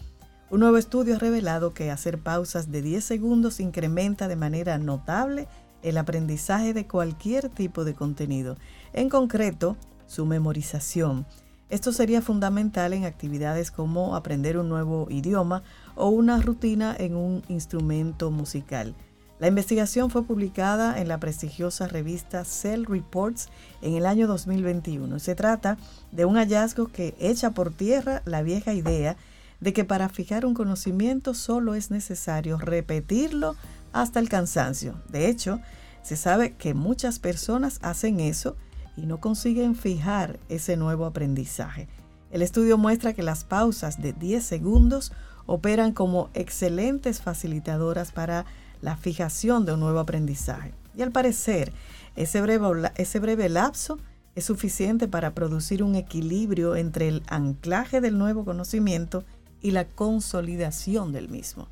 Un 0.49 0.61
nuevo 0.61 0.77
estudio 0.77 1.15
ha 1.15 1.19
revelado 1.19 1.73
que 1.73 1.91
hacer 1.91 2.19
pausas 2.19 2.71
de 2.71 2.81
10 2.81 3.03
segundos 3.03 3.59
incrementa 3.59 4.29
de 4.29 4.37
manera 4.37 4.77
notable 4.77 5.45
el 5.81 5.97
aprendizaje 5.97 6.73
de 6.73 6.87
cualquier 6.87 7.49
tipo 7.49 7.83
de 7.83 7.93
contenido, 7.93 8.55
en 8.93 9.09
concreto 9.09 9.75
su 10.05 10.25
memorización. 10.25 11.25
Esto 11.69 11.91
sería 11.91 12.21
fundamental 12.21 12.93
en 12.93 13.03
actividades 13.03 13.71
como 13.71 14.15
aprender 14.15 14.57
un 14.57 14.69
nuevo 14.69 15.07
idioma 15.09 15.63
o 15.95 16.07
una 16.07 16.41
rutina 16.41 16.95
en 16.97 17.17
un 17.17 17.43
instrumento 17.49 18.31
musical. 18.31 18.95
La 19.39 19.49
investigación 19.49 20.09
fue 20.09 20.23
publicada 20.23 20.97
en 20.99 21.09
la 21.09 21.19
prestigiosa 21.19 21.87
revista 21.87 22.45
Cell 22.45 22.85
Reports 22.85 23.49
en 23.81 23.95
el 23.95 24.05
año 24.05 24.27
2021. 24.27 25.19
Se 25.19 25.35
trata 25.35 25.77
de 26.13 26.23
un 26.23 26.37
hallazgo 26.37 26.87
que 26.87 27.15
echa 27.19 27.51
por 27.51 27.73
tierra 27.73 28.21
la 28.23 28.43
vieja 28.43 28.73
idea 28.73 29.13
de 29.13 29.36
que 29.61 29.83
para 29.83 30.09
fijar 30.09 30.45
un 30.45 30.53
conocimiento 30.53 31.33
solo 31.33 31.75
es 31.75 31.91
necesario 31.91 32.57
repetirlo 32.57 33.55
hasta 33.91 34.19
el 34.19 34.29
cansancio. 34.29 35.01
De 35.09 35.27
hecho, 35.27 35.59
se 36.03 36.15
sabe 36.15 36.53
que 36.53 36.73
muchas 36.73 37.19
personas 37.19 37.79
hacen 37.81 38.19
eso 38.19 38.55
y 38.95 39.05
no 39.05 39.19
consiguen 39.19 39.75
fijar 39.75 40.39
ese 40.49 40.77
nuevo 40.77 41.05
aprendizaje. 41.05 41.87
El 42.31 42.41
estudio 42.41 42.77
muestra 42.77 43.13
que 43.13 43.23
las 43.23 43.43
pausas 43.43 44.01
de 44.01 44.13
10 44.13 44.43
segundos 44.43 45.11
operan 45.45 45.93
como 45.93 46.29
excelentes 46.33 47.21
facilitadoras 47.21 48.11
para 48.11 48.45
la 48.81 48.97
fijación 48.97 49.65
de 49.65 49.73
un 49.73 49.79
nuevo 49.79 49.99
aprendizaje. 49.99 50.73
Y 50.95 51.01
al 51.01 51.11
parecer, 51.11 51.71
ese 52.15 52.41
breve, 52.41 52.91
ese 52.95 53.19
breve 53.19 53.49
lapso 53.49 53.97
es 54.35 54.45
suficiente 54.45 55.07
para 55.07 55.33
producir 55.33 55.83
un 55.83 55.95
equilibrio 55.95 56.75
entre 56.75 57.07
el 57.07 57.23
anclaje 57.27 58.01
del 58.01 58.17
nuevo 58.17 58.45
conocimiento 58.45 59.23
y 59.61 59.71
la 59.71 59.85
consolidación 59.85 61.11
del 61.11 61.29
mismo. 61.29 61.67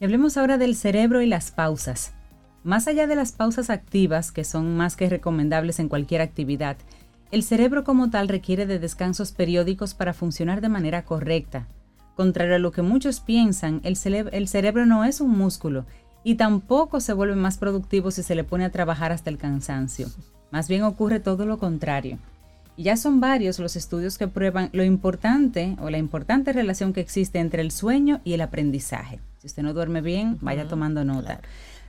Hablemos 0.00 0.36
ahora 0.36 0.58
del 0.58 0.76
cerebro 0.76 1.22
y 1.22 1.26
las 1.26 1.50
pausas. 1.50 2.12
Más 2.62 2.88
allá 2.88 3.06
de 3.06 3.16
las 3.16 3.32
pausas 3.32 3.70
activas, 3.70 4.32
que 4.32 4.44
son 4.44 4.76
más 4.76 4.96
que 4.96 5.08
recomendables 5.08 5.78
en 5.78 5.88
cualquier 5.88 6.20
actividad, 6.20 6.76
el 7.30 7.42
cerebro 7.42 7.84
como 7.84 8.10
tal 8.10 8.28
requiere 8.28 8.66
de 8.66 8.78
descansos 8.78 9.32
periódicos 9.32 9.94
para 9.94 10.12
funcionar 10.12 10.60
de 10.60 10.68
manera 10.68 11.04
correcta. 11.04 11.68
Contrario 12.16 12.54
a 12.56 12.58
lo 12.58 12.70
que 12.70 12.82
muchos 12.82 13.20
piensan, 13.20 13.80
el 13.82 13.96
cerebro 13.96 14.86
no 14.86 15.04
es 15.04 15.20
un 15.20 15.30
músculo 15.30 15.84
y 16.22 16.36
tampoco 16.36 17.00
se 17.00 17.12
vuelve 17.12 17.34
más 17.34 17.58
productivo 17.58 18.10
si 18.10 18.22
se 18.22 18.34
le 18.34 18.44
pone 18.44 18.64
a 18.64 18.70
trabajar 18.70 19.12
hasta 19.12 19.30
el 19.30 19.38
cansancio. 19.38 20.08
Más 20.50 20.68
bien 20.68 20.84
ocurre 20.84 21.20
todo 21.20 21.44
lo 21.44 21.58
contrario. 21.58 22.18
Y 22.76 22.84
ya 22.84 22.96
son 22.96 23.20
varios 23.20 23.58
los 23.58 23.76
estudios 23.76 24.18
que 24.18 24.28
prueban 24.28 24.70
lo 24.72 24.82
importante 24.82 25.76
o 25.80 25.90
la 25.90 25.98
importante 25.98 26.52
relación 26.52 26.92
que 26.92 27.00
existe 27.00 27.38
entre 27.38 27.62
el 27.62 27.70
sueño 27.70 28.20
y 28.24 28.32
el 28.32 28.40
aprendizaje. 28.40 29.20
Si 29.38 29.46
usted 29.46 29.62
no 29.62 29.74
duerme 29.74 30.00
bien, 30.00 30.38
vaya 30.40 30.66
tomando 30.66 31.04
nota. 31.04 31.40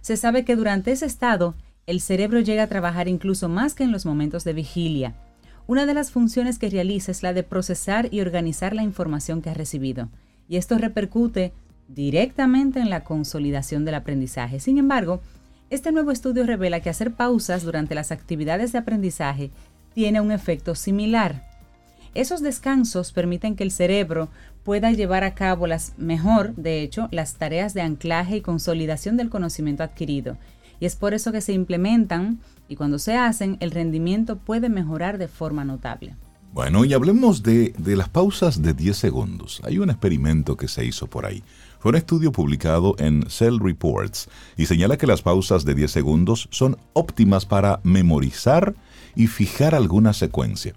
Se 0.01 0.18
sabe 0.18 0.46
que 0.46 0.56
durante 0.56 0.92
ese 0.92 1.08
estado, 1.08 1.56
el 1.88 2.01
cerebro 2.01 2.39
llega 2.39 2.63
a 2.63 2.68
trabajar 2.68 3.08
incluso 3.08 3.50
más 3.50 3.74
que 3.74 3.84
en 3.84 3.92
los 3.92 4.06
momentos 4.06 4.44
de 4.44 4.54
vigilia. 4.54 5.15
Una 5.68 5.88
de 5.88 5.96
las 5.96 6.12
funciones 6.12 6.60
que 6.60 6.70
realiza 6.70 7.12
es 7.12 7.24
la 7.24 7.34
de 7.34 7.42
procesar 7.42 8.13
y 8.13 8.22
organizar 8.22 8.75
la 8.75 8.84
información 8.84 9.42
que 9.42 9.50
ha 9.50 9.56
recibido. 9.56 10.10
Y 10.48 10.58
esto 10.58 10.77
repercute 10.77 11.54
directamente 11.88 12.80
en 12.80 12.92
la 12.92 13.04
consolidación 13.04 13.86
del 13.86 13.96
aprendizaje. 13.96 14.60
Sin 14.60 14.77
embargo, 14.77 15.22
este 15.72 15.92
nuevo 15.92 16.12
estudio 16.12 16.46
revela 16.46 16.82
que 16.82 16.92
hacer 16.92 17.13
pausas 17.13 17.63
durante 17.63 17.96
las 17.96 18.12
actividades 18.12 18.72
de 18.72 18.77
aprendizaje 18.77 19.50
tiene 19.95 20.21
un 20.21 20.31
efecto 20.31 20.75
similar. 20.75 21.41
Esos 22.13 22.41
descansos 22.41 23.11
permiten 23.11 23.55
que 23.55 23.63
el 23.63 23.71
cerebro 23.71 24.29
pueda 24.63 24.91
llevar 24.91 25.23
a 25.23 25.33
cabo 25.33 25.67
las 25.67 25.93
mejor, 25.97 26.53
de 26.55 26.81
hecho, 26.81 27.07
las 27.11 27.35
tareas 27.35 27.73
de 27.73 27.81
anclaje 27.81 28.37
y 28.37 28.41
consolidación 28.41 29.17
del 29.17 29.29
conocimiento 29.29 29.83
adquirido. 29.83 30.37
Y 30.79 30.85
es 30.85 30.95
por 30.95 31.13
eso 31.13 31.31
que 31.31 31.41
se 31.41 31.53
implementan 31.53 32.39
y 32.67 32.75
cuando 32.75 32.99
se 32.99 33.15
hacen, 33.15 33.57
el 33.61 33.71
rendimiento 33.71 34.37
puede 34.37 34.69
mejorar 34.69 35.17
de 35.17 35.29
forma 35.29 35.63
notable. 35.63 36.15
Bueno, 36.53 36.85
y 36.85 36.93
hablemos 36.93 37.43
de, 37.43 37.73
de 37.77 37.95
las 37.95 38.09
pausas 38.09 38.61
de 38.61 38.73
10 38.73 38.97
segundos. 38.97 39.61
Hay 39.63 39.77
un 39.77 39.89
experimento 39.89 40.55
que 40.55 40.67
se 40.67 40.85
hizo 40.85 41.07
por 41.07 41.25
ahí. 41.25 41.43
Fue 41.79 41.89
un 41.89 41.97
estudio 41.97 42.31
publicado 42.31 42.95
en 42.97 43.29
Cell 43.29 43.59
Reports 43.59 44.29
y 44.57 44.65
señala 44.65 44.97
que 44.97 45.07
las 45.07 45.21
pausas 45.21 45.65
de 45.65 45.75
10 45.75 45.91
segundos 45.91 46.47
son 46.51 46.77
óptimas 46.93 47.45
para 47.45 47.79
memorizar 47.83 48.73
y 49.15 49.27
fijar 49.27 49.75
alguna 49.75 50.13
secuencia. 50.13 50.74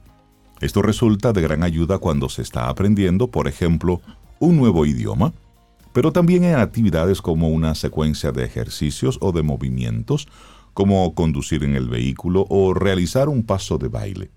Esto 0.60 0.82
resulta 0.82 1.32
de 1.32 1.42
gran 1.42 1.62
ayuda 1.62 1.98
cuando 1.98 2.28
se 2.28 2.42
está 2.42 2.68
aprendiendo, 2.68 3.28
por 3.28 3.46
ejemplo, 3.48 4.00
un 4.40 4.56
nuevo 4.56 4.86
idioma, 4.86 5.32
pero 5.92 6.12
también 6.12 6.44
en 6.44 6.56
actividades 6.56 7.22
como 7.22 7.48
una 7.48 7.74
secuencia 7.74 8.32
de 8.32 8.44
ejercicios 8.44 9.18
o 9.20 9.32
de 9.32 9.42
movimientos, 9.42 10.28
como 10.74 11.14
conducir 11.14 11.64
en 11.64 11.74
el 11.74 11.88
vehículo 11.88 12.46
o 12.48 12.74
realizar 12.74 13.28
un 13.28 13.42
paso 13.42 13.78
de 13.78 13.88
baile. 13.88 14.30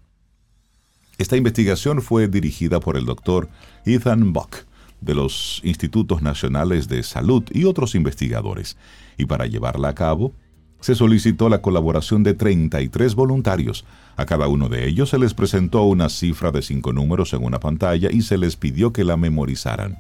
Esta 1.18 1.38
investigación 1.38 2.02
fue 2.02 2.28
dirigida 2.28 2.80
por 2.80 2.98
el 2.98 3.06
doctor 3.06 3.50
Ethan 3.86 4.34
Buck 4.34 4.66
de 5.02 5.14
los 5.14 5.62
Institutos 5.64 6.22
Nacionales 6.22 6.88
de 6.88 7.04
Salud 7.04 7.44
y 7.52 7.66
otros 7.66 7.94
investigadores, 7.96 8.78
y 9.18 9.26
para 9.26 9.46
llevarla 9.46 9.90
a 9.90 9.96
cabo, 9.96 10.34
se 10.82 10.96
solicitó 10.96 11.48
la 11.48 11.62
colaboración 11.62 12.24
de 12.24 12.34
33 12.34 13.16
voluntarios. 13.16 13.86
A 14.18 14.26
cada 14.26 14.48
uno 14.48 14.68
de 14.68 14.88
ellos 14.88 15.10
se 15.10 15.20
les 15.20 15.34
presentó 15.34 15.84
una 15.84 16.10
cifra 16.10 16.52
de 16.52 16.62
cinco 16.62 16.92
números 16.92 17.34
en 17.34 17.44
una 17.44 17.60
pantalla 17.60 18.10
y 18.12 18.24
se 18.24 18.38
les 18.38 18.58
pidió 18.58 18.92
que 18.92 19.04
la 19.04 19.16
memorizaran. 19.16 19.98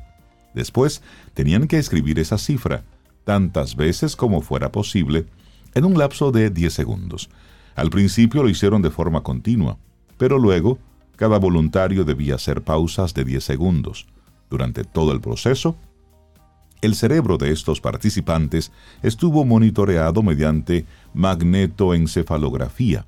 Después, 0.53 1.01
tenían 1.33 1.67
que 1.67 1.77
escribir 1.77 2.19
esa 2.19 2.37
cifra, 2.37 2.83
tantas 3.23 3.75
veces 3.75 4.15
como 4.15 4.41
fuera 4.41 4.71
posible, 4.71 5.25
en 5.73 5.85
un 5.85 5.97
lapso 5.97 6.31
de 6.31 6.49
10 6.49 6.73
segundos. 6.73 7.29
Al 7.75 7.89
principio 7.89 8.43
lo 8.43 8.49
hicieron 8.49 8.81
de 8.81 8.89
forma 8.89 9.21
continua, 9.21 9.77
pero 10.17 10.37
luego 10.37 10.77
cada 11.15 11.37
voluntario 11.37 12.03
debía 12.03 12.35
hacer 12.35 12.63
pausas 12.63 13.13
de 13.13 13.23
10 13.23 13.43
segundos. 13.43 14.07
Durante 14.49 14.83
todo 14.83 15.13
el 15.13 15.21
proceso, 15.21 15.77
el 16.81 16.95
cerebro 16.95 17.37
de 17.37 17.51
estos 17.51 17.79
participantes 17.79 18.71
estuvo 19.03 19.45
monitoreado 19.45 20.23
mediante 20.23 20.85
magnetoencefalografía. 21.13 23.05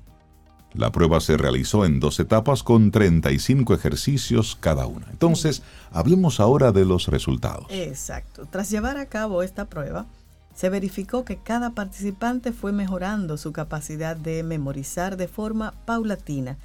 La 0.74 0.90
prueba 0.90 1.20
se 1.20 1.36
realizó 1.36 1.84
en 1.84 2.00
dos 2.00 2.18
etapas 2.18 2.64
con 2.64 2.90
35 2.90 3.74
ejercicios 3.74 4.56
cada 4.58 4.86
una. 4.86 5.06
Entonces, 5.10 5.62
hablemos 5.92 6.40
ahora 6.40 6.72
de 6.72 6.84
los 6.84 7.06
resultados. 7.06 7.66
Exacto. 7.70 8.46
Tras 8.50 8.70
llevar 8.70 8.96
a 8.96 9.06
cabo 9.06 9.44
esta 9.44 9.66
prueba, 9.66 10.06
se 10.54 10.70
verificó 10.70 11.24
que 11.24 11.36
cada 11.36 11.70
participante 11.70 12.52
fue 12.52 12.72
mejorando 12.72 13.36
su 13.36 13.52
capacidad 13.52 14.16
de 14.16 14.42
memorizar 14.42 15.16
de 15.16 15.28
forma 15.28 15.74
paulatina. 15.84 16.58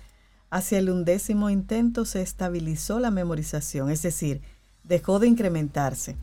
Hacia 0.50 0.80
el 0.80 0.90
undécimo 0.90 1.52
intento 1.52 2.06
se 2.06 2.24
estabilizó 2.24 3.00
la 3.00 3.12
memorización, 3.12 3.92
es 3.92 4.02
decir, 4.02 4.42
dejó 4.84 5.20
de 5.20 5.28
incrementarse. 5.28 6.18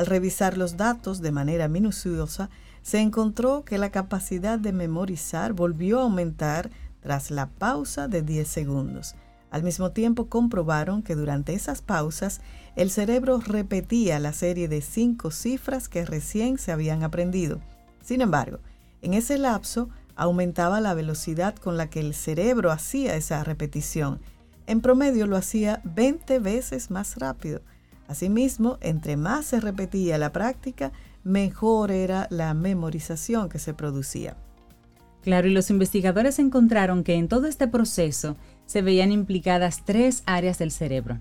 Al 0.00 0.06
revisar 0.06 0.56
los 0.56 0.78
datos 0.78 1.20
de 1.20 1.30
manera 1.30 1.68
minuciosa, 1.68 2.48
se 2.80 3.00
encontró 3.00 3.66
que 3.66 3.76
la 3.76 3.90
capacidad 3.90 4.58
de 4.58 4.72
memorizar 4.72 5.52
volvió 5.52 5.98
a 5.98 6.04
aumentar 6.04 6.70
tras 7.02 7.30
la 7.30 7.50
pausa 7.50 8.08
de 8.08 8.22
10 8.22 8.48
segundos. 8.48 9.14
Al 9.50 9.62
mismo 9.62 9.90
tiempo 9.90 10.30
comprobaron 10.30 11.02
que 11.02 11.16
durante 11.16 11.52
esas 11.52 11.82
pausas 11.82 12.40
el 12.76 12.90
cerebro 12.90 13.40
repetía 13.40 14.18
la 14.20 14.32
serie 14.32 14.68
de 14.68 14.80
cinco 14.80 15.30
cifras 15.30 15.90
que 15.90 16.06
recién 16.06 16.56
se 16.56 16.72
habían 16.72 17.02
aprendido. 17.02 17.60
Sin 18.02 18.22
embargo, 18.22 18.60
en 19.02 19.12
ese 19.12 19.36
lapso 19.36 19.90
aumentaba 20.16 20.80
la 20.80 20.94
velocidad 20.94 21.54
con 21.56 21.76
la 21.76 21.90
que 21.90 22.00
el 22.00 22.14
cerebro 22.14 22.70
hacía 22.70 23.16
esa 23.16 23.44
repetición. 23.44 24.18
En 24.66 24.80
promedio 24.80 25.26
lo 25.26 25.36
hacía 25.36 25.82
20 25.84 26.38
veces 26.38 26.90
más 26.90 27.16
rápido. 27.16 27.60
Asimismo, 28.10 28.76
entre 28.80 29.16
más 29.16 29.46
se 29.46 29.60
repetía 29.60 30.18
la 30.18 30.32
práctica, 30.32 30.90
mejor 31.22 31.92
era 31.92 32.26
la 32.28 32.54
memorización 32.54 33.48
que 33.48 33.60
se 33.60 33.72
producía. 33.72 34.36
Claro, 35.22 35.46
y 35.46 35.52
los 35.52 35.70
investigadores 35.70 36.40
encontraron 36.40 37.04
que 37.04 37.14
en 37.14 37.28
todo 37.28 37.46
este 37.46 37.68
proceso 37.68 38.36
se 38.66 38.82
veían 38.82 39.12
implicadas 39.12 39.84
tres 39.84 40.24
áreas 40.26 40.58
del 40.58 40.72
cerebro. 40.72 41.20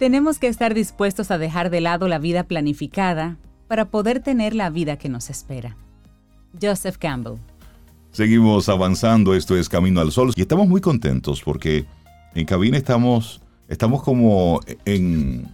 Tenemos 0.00 0.38
que 0.38 0.48
estar 0.48 0.72
dispuestos 0.72 1.30
a 1.30 1.36
dejar 1.36 1.68
de 1.68 1.82
lado 1.82 2.08
la 2.08 2.18
vida 2.18 2.44
planificada 2.44 3.36
para 3.68 3.90
poder 3.90 4.20
tener 4.20 4.54
la 4.54 4.70
vida 4.70 4.96
que 4.96 5.10
nos 5.10 5.28
espera. 5.28 5.76
Joseph 6.58 6.96
Campbell. 6.96 7.34
Seguimos 8.10 8.70
avanzando, 8.70 9.34
esto 9.34 9.58
es 9.58 9.68
Camino 9.68 10.00
al 10.00 10.10
Sol 10.10 10.32
y 10.34 10.40
estamos 10.40 10.66
muy 10.68 10.80
contentos 10.80 11.42
porque 11.42 11.84
en 12.34 12.46
cabina 12.46 12.78
estamos, 12.78 13.42
estamos 13.68 14.02
como 14.02 14.60
en, 14.86 15.46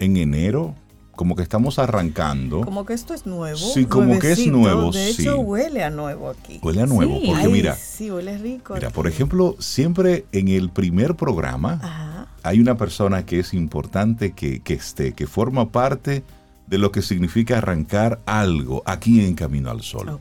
en 0.00 0.16
enero, 0.16 0.74
como 1.12 1.36
que 1.36 1.44
estamos 1.44 1.78
arrancando. 1.78 2.62
Como 2.62 2.84
que 2.84 2.94
esto 2.94 3.14
es 3.14 3.26
nuevo. 3.26 3.58
Sí, 3.58 3.84
como 3.84 4.18
que 4.18 4.32
es 4.32 4.44
nuevo. 4.48 4.90
De 4.90 5.08
hecho, 5.08 5.38
huele 5.38 5.84
a 5.84 5.90
nuevo 5.90 6.30
aquí. 6.30 6.58
Huele 6.60 6.82
a 6.82 6.86
nuevo, 6.86 7.20
porque 7.24 7.46
mira. 7.46 7.76
Sí, 7.76 8.10
huele 8.10 8.38
rico. 8.38 8.74
Mira, 8.74 8.90
por 8.90 9.06
ejemplo, 9.06 9.54
siempre 9.60 10.26
en 10.32 10.48
el 10.48 10.70
primer 10.70 11.14
programa 11.14 12.01
hay 12.42 12.60
una 12.60 12.76
persona 12.76 13.24
que 13.24 13.40
es 13.40 13.54
importante 13.54 14.32
que, 14.32 14.60
que 14.60 14.74
esté, 14.74 15.12
que 15.12 15.26
forma 15.26 15.70
parte 15.70 16.22
de 16.66 16.78
lo 16.78 16.90
que 16.90 17.02
significa 17.02 17.58
arrancar 17.58 18.20
algo 18.26 18.82
aquí 18.86 19.24
en 19.24 19.34
Camino 19.34 19.70
al 19.70 19.82
Sol. 19.82 20.18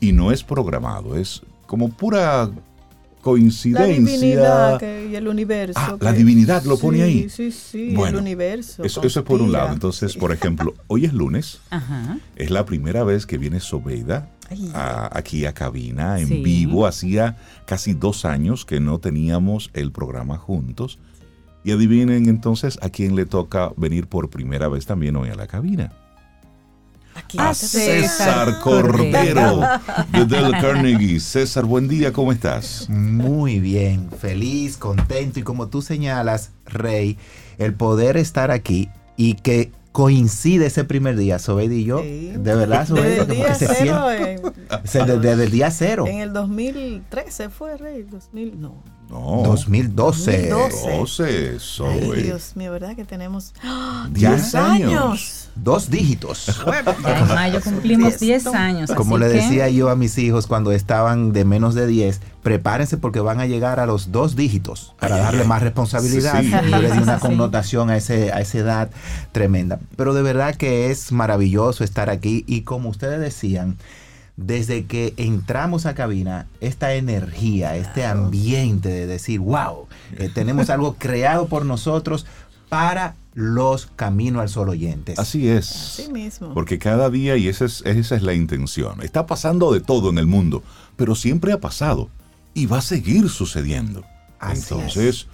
Y 0.00 0.12
no 0.12 0.32
es 0.32 0.44
programado, 0.44 1.16
es 1.16 1.42
como 1.66 1.90
pura 1.90 2.50
coincidencia. 3.24 3.88
La 3.88 4.78
divinidad 4.78 4.82
y 5.10 5.16
el 5.16 5.28
universo. 5.28 5.80
Ah, 5.80 5.96
la 5.98 6.12
divinidad 6.12 6.62
lo 6.64 6.78
pone 6.78 7.02
ahí. 7.02 7.30
Sí, 7.30 7.50
sí, 7.50 7.94
el 7.94 8.16
universo. 8.16 8.84
Eso, 8.84 9.00
es 9.02 9.14
por 9.22 9.40
un 9.40 9.50
lado. 9.50 9.72
Entonces, 9.72 10.14
por 10.14 10.30
ejemplo, 10.30 10.74
hoy 10.88 11.06
es 11.06 11.14
lunes. 11.14 11.60
Es 12.36 12.50
la 12.50 12.66
primera 12.66 13.02
vez 13.02 13.24
que 13.24 13.38
viene 13.38 13.60
Sobeida 13.60 14.28
aquí 14.74 15.46
a 15.46 15.54
cabina, 15.54 16.20
en 16.20 16.42
vivo. 16.42 16.86
Hacía 16.86 17.38
casi 17.66 17.94
dos 17.94 18.26
años 18.26 18.66
que 18.66 18.78
no 18.78 18.98
teníamos 18.98 19.70
el 19.72 19.90
programa 19.90 20.36
juntos. 20.36 20.98
Y 21.64 21.72
adivinen 21.72 22.28
entonces 22.28 22.78
a 22.82 22.90
quién 22.90 23.16
le 23.16 23.24
toca 23.24 23.72
venir 23.76 24.06
por 24.06 24.28
primera 24.28 24.68
vez 24.68 24.84
también 24.84 25.16
hoy 25.16 25.30
a 25.30 25.34
la 25.34 25.46
cabina. 25.46 25.92
A 27.38 27.54
César 27.54 28.60
Cordero 28.60 29.60
de 30.12 30.24
Del 30.26 30.52
Carnegie. 30.52 31.20
César, 31.20 31.64
buen 31.64 31.88
día, 31.88 32.12
¿cómo 32.12 32.32
estás? 32.32 32.88
Muy 32.90 33.60
bien, 33.60 34.10
feliz, 34.10 34.76
contento 34.76 35.40
y 35.40 35.42
como 35.42 35.68
tú 35.68 35.80
señalas, 35.80 36.50
Rey, 36.66 37.16
el 37.58 37.72
poder 37.72 38.16
estar 38.16 38.50
aquí 38.50 38.90
y 39.16 39.34
que 39.34 39.72
coincide 39.92 40.66
ese 40.66 40.82
primer 40.82 41.16
día, 41.16 41.38
Sobeid 41.38 41.70
y 41.70 41.84
yo. 41.84 42.02
De 42.02 42.36
verdad, 42.36 42.86
Sobeid, 42.86 43.18
porque, 43.18 43.34
porque 43.34 43.54
se 43.54 43.74
siente. 43.74 44.40
Desde, 45.20 45.44
el 45.44 45.50
día 45.52 45.70
cero. 45.70 46.06
En 46.08 46.18
el 46.18 46.32
2013 46.32 47.48
fue, 47.48 47.76
Rey, 47.76 48.02
2000, 48.02 48.60
no. 48.60 48.82
No. 49.10 49.42
2012. 49.44 50.48
2012. 50.48 51.58
Ay, 51.84 52.22
Dios 52.22 52.56
mío, 52.56 52.72
¿verdad 52.72 52.96
que 52.96 53.04
tenemos 53.04 53.52
10 54.10 54.54
años? 54.54 55.50
Dos 55.54 55.88
dígitos. 55.88 56.48
en 57.06 57.28
mayo 57.28 57.60
cumplimos 57.62 58.18
10 58.18 58.46
años. 58.48 58.90
Como 58.92 59.18
le 59.18 59.28
decía 59.28 59.68
yo 59.68 59.88
a 59.88 59.96
mis 59.96 60.18
hijos 60.18 60.46
cuando 60.46 60.72
estaban 60.72 61.32
de 61.32 61.44
menos 61.44 61.74
de 61.74 61.86
10, 61.86 62.20
prepárense 62.42 62.96
porque 62.96 63.20
van 63.20 63.40
a 63.40 63.46
llegar 63.46 63.78
a 63.78 63.86
los 63.86 64.10
dos 64.10 64.34
dígitos 64.36 64.94
para 64.98 65.18
darle 65.18 65.44
más 65.44 65.62
responsabilidad. 65.62 66.42
y 66.42 66.48
le 66.48 66.90
di 66.90 66.98
una 66.98 67.18
connotación 67.20 67.90
a, 67.90 67.96
ese, 67.96 68.32
a 68.32 68.40
esa 68.40 68.58
edad 68.58 68.90
tremenda. 69.32 69.78
Pero 69.96 70.14
de 70.14 70.22
verdad 70.22 70.56
que 70.56 70.90
es 70.90 71.12
maravilloso 71.12 71.84
estar 71.84 72.10
aquí 72.10 72.44
y 72.48 72.62
como 72.62 72.88
ustedes 72.88 73.20
decían, 73.20 73.76
desde 74.36 74.86
que 74.86 75.14
entramos 75.16 75.86
a 75.86 75.94
cabina, 75.94 76.46
esta 76.60 76.94
energía, 76.94 77.76
este 77.76 78.04
ambiente 78.04 78.88
de 78.88 79.06
decir, 79.06 79.40
wow, 79.40 79.86
eh, 80.16 80.30
tenemos 80.32 80.70
algo 80.70 80.94
creado 80.98 81.46
por 81.46 81.64
nosotros 81.64 82.26
para 82.68 83.14
los 83.34 83.86
Camino 83.86 84.40
al 84.40 84.48
Sol 84.48 84.68
oyentes. 84.68 85.18
Así 85.18 85.48
es. 85.48 85.70
Así 85.70 86.10
mismo. 86.10 86.54
Porque 86.54 86.78
cada 86.78 87.10
día, 87.10 87.36
y 87.36 87.48
esa 87.48 87.64
es, 87.64 87.82
esa 87.84 88.16
es 88.16 88.22
la 88.22 88.34
intención, 88.34 89.02
está 89.02 89.26
pasando 89.26 89.72
de 89.72 89.80
todo 89.80 90.10
en 90.10 90.18
el 90.18 90.26
mundo, 90.26 90.62
pero 90.96 91.14
siempre 91.14 91.52
ha 91.52 91.60
pasado 91.60 92.10
y 92.54 92.66
va 92.66 92.78
a 92.78 92.82
seguir 92.82 93.28
sucediendo. 93.28 94.04
Entonces, 94.40 95.26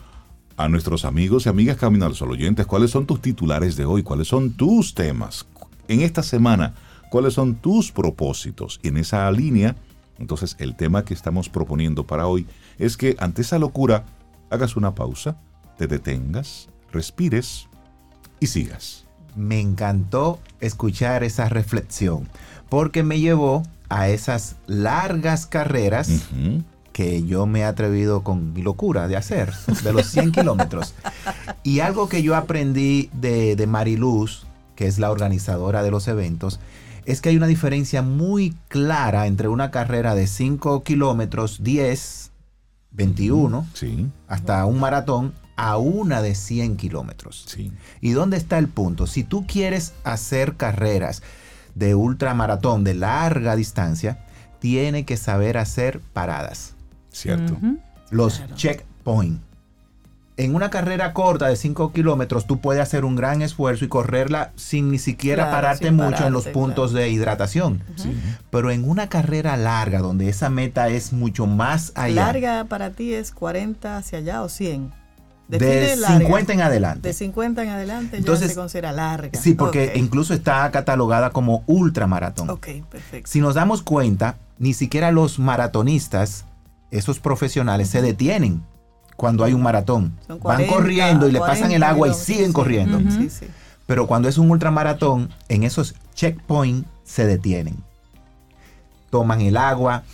a 0.57 0.69
nuestros 0.69 1.05
amigos 1.05 1.47
y 1.47 1.49
amigas 1.49 1.77
Camino 1.77 2.07
al 2.07 2.15
Sol 2.15 2.31
oyentes, 2.31 2.67
¿cuáles 2.67 2.91
son 2.91 3.07
tus 3.07 3.21
titulares 3.21 3.77
de 3.77 3.85
hoy? 3.85 4.03
¿Cuáles 4.03 4.29
son 4.29 4.53
tus 4.53 4.95
temas? 4.95 5.47
En 5.89 6.03
esta 6.03 6.23
semana, 6.23 6.75
cuáles 7.11 7.35
son 7.35 7.57
tus 7.57 7.93
propósitos. 7.93 8.81
Y 8.83 8.89
en 8.89 8.97
esa 8.97 9.31
línea, 9.31 9.77
entonces 10.19 10.57
el 10.59 10.75
tema 10.75 11.05
que 11.05 11.13
estamos 11.13 11.51
proponiendo 11.51 12.07
para 12.07 12.27
hoy 12.27 12.47
es 12.79 12.97
que 12.97 13.17
ante 13.19 13.43
esa 13.43 13.59
locura 13.59 14.07
hagas 14.49 14.77
una 14.77 14.95
pausa, 14.95 15.37
te 15.77 15.87
detengas, 15.87 16.69
respires 16.91 17.69
y 18.39 18.47
sigas. 18.47 19.05
Me 19.37 19.61
encantó 19.61 20.41
escuchar 20.61 21.23
esa 21.23 21.49
reflexión 21.49 22.29
porque 22.69 23.03
me 23.03 23.21
llevó 23.21 23.63
a 23.89 24.09
esas 24.09 24.57
largas 24.67 25.47
carreras 25.47 26.27
que 26.93 27.25
yo 27.25 27.47
me 27.47 27.61
he 27.61 27.65
atrevido 27.65 28.23
con 28.23 28.53
mi 28.53 28.63
locura 28.63 29.09
de 29.09 29.17
hacer, 29.17 29.53
de 29.83 29.93
los 29.93 30.07
100 30.07 30.33
kilómetros. 30.33 30.95
Y 31.63 31.81
algo 31.81 32.09
que 32.09 32.23
yo 32.23 32.37
aprendí 32.37 33.11
de, 33.13 33.57
de 33.57 33.67
Mariluz, 33.67 34.45
que 34.77 34.87
es 34.87 34.99
la 34.99 35.11
organizadora 35.11 35.83
de 35.83 35.91
los 35.91 36.09
eventos, 36.09 36.61
es 37.07 37.21
que 37.21 37.29
hay 37.31 37.37
una 37.37 37.47
diferencia 37.47 38.03
muy 38.03 38.55
clara 38.69 39.27
entre 39.27 39.49
una 39.49 39.71
carrera 39.71 40.15
de 40.15 40.27
5 40.27 40.83
kilómetros, 40.85 41.63
10, 41.63 42.31
21, 42.93 43.67
Sí. 43.75 44.09
hasta 44.29 44.65
un 44.67 44.81
maratón, 44.81 45.33
a 45.57 45.77
una 45.77 46.23
de 46.23 46.35
100 46.35 46.77
kilómetros. 46.77 47.45
Sí. 47.47 47.71
¿Y 48.01 48.11
dónde 48.13 48.37
está 48.39 48.57
el 48.59 48.69
punto? 48.69 49.07
Si 49.07 49.25
tú 49.25 49.47
quieres 49.47 49.93
hacer 50.05 50.57
carreras 50.57 51.23
de 51.75 51.95
ultramaratón 51.95 52.83
de 52.83 52.95
larga 52.95 53.57
distancia, 53.57 54.25
tiene 54.59 55.05
que 55.05 55.17
saber 55.17 55.59
hacer 55.59 56.01
paradas. 56.13 56.75
Cierto. 57.11 57.59
Los 58.11 58.39
Claro. 58.39 58.55
checkpoints. 58.57 59.41
En 60.41 60.55
una 60.55 60.71
carrera 60.71 61.13
corta 61.13 61.49
de 61.49 61.57
5 61.57 61.93
kilómetros, 61.93 62.47
tú 62.47 62.63
puedes 62.63 62.81
hacer 62.81 63.05
un 63.05 63.15
gran 63.15 63.43
esfuerzo 63.43 63.85
y 63.85 63.89
correrla 63.89 64.53
sin 64.57 64.91
ni 64.91 64.99
siquiera 64.99 65.43
Claro, 65.43 65.57
pararte 65.57 65.89
sin 65.89 65.97
mucho 65.97 66.27
en 66.27 66.33
los 66.33 66.47
puntos 66.47 66.95
de 66.95 67.11
hidratación. 67.11 67.83
Sí. 67.97 68.11
Pero 68.49 68.71
en 68.71 68.89
una 68.89 69.11
carrera 69.11 69.59
larga, 69.59 69.99
donde 69.99 70.31
esa 70.31 70.49
meta 70.49 70.89
es 70.89 71.13
mucho 71.13 71.47
más 71.47 71.93
allá, 71.95 72.25
Larga 72.25 72.65
para 72.65 72.89
ti 72.89 73.13
es 73.13 73.33
40 73.33 73.99
hacia 73.99 74.21
allá 74.21 74.43
o 74.43 74.49
100. 74.49 74.91
de 75.49 75.97
larga. 75.97 76.19
50 76.21 76.53
en 76.55 76.61
adelante. 76.63 77.09
De 77.09 77.13
50 77.13 77.63
en 77.63 77.69
adelante 77.69 78.17
Entonces, 78.17 78.49
ya 78.49 78.55
se 78.55 78.59
considera 78.59 78.93
larga. 78.93 79.39
Sí, 79.39 79.53
porque 79.53 79.93
incluso 79.95 80.33
está 80.33 80.71
catalogada 80.71 81.33
como 81.33 81.65
ultramaratón. 81.67 82.49
Ok, 82.49 82.67
perfecto. 82.91 83.31
Si 83.31 83.43
nos 83.43 83.57
damos 83.57 83.83
cuenta, 83.83 84.39
ni 84.59 84.73
siquiera 84.73 85.13
los 85.13 85.39
maratonistas, 85.39 86.47
esos 86.91 87.21
profesionales, 87.21 87.91
se 87.91 88.01
detienen 88.01 88.63
cuando 89.21 89.45
hay 89.45 89.53
un 89.53 89.63
maratón. 89.63 90.17
Son 90.27 90.39
Van 90.39 90.65
40, 90.65 90.75
corriendo 90.75 91.29
y 91.29 91.33
le 91.33 91.41
pasan 91.41 91.73
el 91.73 91.81
40 91.81 91.89
agua 91.91 92.09
y 92.09 92.15
siguen 92.15 92.47
sí. 92.47 92.53
corriendo. 92.55 92.97
Ujú. 92.97 93.11
Sí, 93.11 93.29
sí. 93.29 93.47
Pero 93.85 94.07
cuando 94.07 94.31
es 94.31 94.39
un 94.39 94.51
ultramaratón, 94.51 95.29
en 95.51 95.63
esos 95.63 95.95
checkpoints 96.15 96.89
se 97.05 97.27
detienen. 97.27 97.77
Toman 99.11 99.43
el 99.43 99.59
agua, 99.59 100.05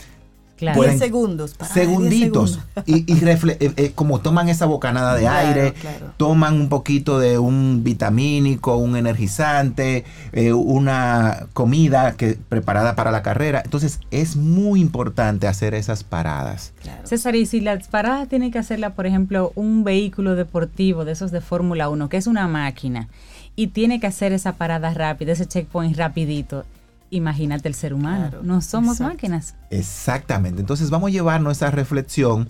Claro. 0.56 0.76
Pueden- 0.76 0.92
10 0.98 1.00
segundos. 1.04 1.54
para, 1.54 1.72
10 1.74 1.86
segunditos, 1.86 2.50
segundos. 2.52 2.84
y, 2.86 3.12
y 3.12 3.16
refle- 3.20 3.56
eh, 3.60 3.72
eh, 3.76 3.92
como 3.94 4.20
toman 4.20 4.48
esa 4.48 4.64
bocanada 4.66 5.14
de 5.14 5.20
Claro, 5.22 5.48
aire, 5.48 5.72
claro. 5.74 6.12
toman 6.16 6.54
un 6.60 6.68
poquito 6.70 7.18
de 7.18 7.38
un 7.38 7.82
vitamínico, 7.84 8.76
un 8.76 8.96
energizante, 8.96 10.04
eh, 10.32 10.52
una 10.52 11.46
comida 11.52 12.16
que, 12.16 12.38
preparada 12.48 12.96
para 12.96 13.10
la 13.10 13.22
carrera. 13.22 13.60
Entonces 13.64 14.00
es 14.10 14.36
muy 14.36 14.80
importante 14.80 15.46
hacer 15.46 15.74
esas 15.74 16.04
paradas. 16.04 16.72
Claro. 16.82 17.06
César, 17.06 17.36
y 17.36 17.46
si 17.46 17.60
las 17.60 17.88
paradas 17.88 18.28
tiene 18.28 18.50
que 18.50 18.58
hacerla, 18.58 18.90
por 18.94 19.06
ejemplo, 19.06 19.52
un 19.56 19.84
vehículo 19.84 20.36
deportivo 20.36 21.04
de 21.04 21.12
esos 21.12 21.30
de 21.32 21.40
Fórmula 21.40 21.88
1, 21.88 22.08
que 22.08 22.16
es 22.16 22.26
una 22.26 22.48
máquina, 22.48 23.08
y 23.56 23.68
tiene 23.68 24.00
que 24.00 24.06
hacer 24.06 24.32
esa 24.32 24.52
parada 24.52 24.92
rápida, 24.94 25.32
ese 25.32 25.46
checkpoint 25.46 25.96
rapidito, 25.96 26.64
imagínate 27.10 27.68
el 27.68 27.74
ser 27.74 27.94
humano. 27.94 28.28
Claro, 28.30 28.42
no 28.42 28.60
somos 28.60 28.96
exacto. 28.96 29.14
máquinas. 29.14 29.54
Exactamente. 29.70 30.60
Entonces 30.60 30.90
vamos 30.90 31.08
a 31.08 31.12
llevarnos 31.12 31.56
esa 31.56 31.70
reflexión 31.70 32.48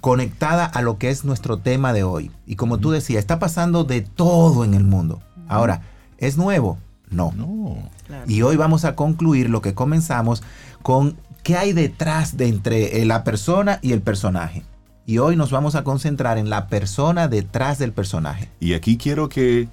conectada 0.00 0.66
a 0.66 0.82
lo 0.82 0.98
que 0.98 1.10
es 1.10 1.24
nuestro 1.24 1.58
tema 1.58 1.92
de 1.92 2.04
hoy. 2.04 2.30
Y 2.46 2.56
como 2.56 2.78
tú 2.78 2.90
decías, 2.90 3.20
está 3.20 3.38
pasando 3.38 3.84
de 3.84 4.02
todo 4.02 4.64
en 4.64 4.74
el 4.74 4.84
mundo. 4.84 5.22
Ahora, 5.48 5.82
¿es 6.18 6.36
nuevo? 6.36 6.78
No. 7.10 7.32
No. 7.34 7.78
claro. 8.06 8.24
Y 8.28 8.42
hoy 8.42 8.56
vamos 8.56 8.84
a 8.84 8.96
concluir 8.96 9.48
lo 9.48 9.62
que 9.62 9.74
comenzamos 9.74 10.42
con 10.82 11.16
qué 11.42 11.56
hay 11.56 11.72
detrás 11.72 12.36
de 12.36 12.48
entre 12.48 13.00
eh, 13.00 13.04
la 13.04 13.24
persona 13.24 13.78
y 13.82 13.92
el 13.92 14.02
personaje. 14.02 14.62
Y 15.06 15.18
hoy 15.18 15.36
nos 15.36 15.50
vamos 15.50 15.74
a 15.74 15.84
concentrar 15.84 16.38
en 16.38 16.50
la 16.50 16.66
persona 16.68 17.28
detrás 17.28 17.78
del 17.78 17.92
personaje. 17.92 18.50
Y 18.58 18.72
aquí 18.72 18.96
quiero 18.96 19.28
que, 19.28 19.68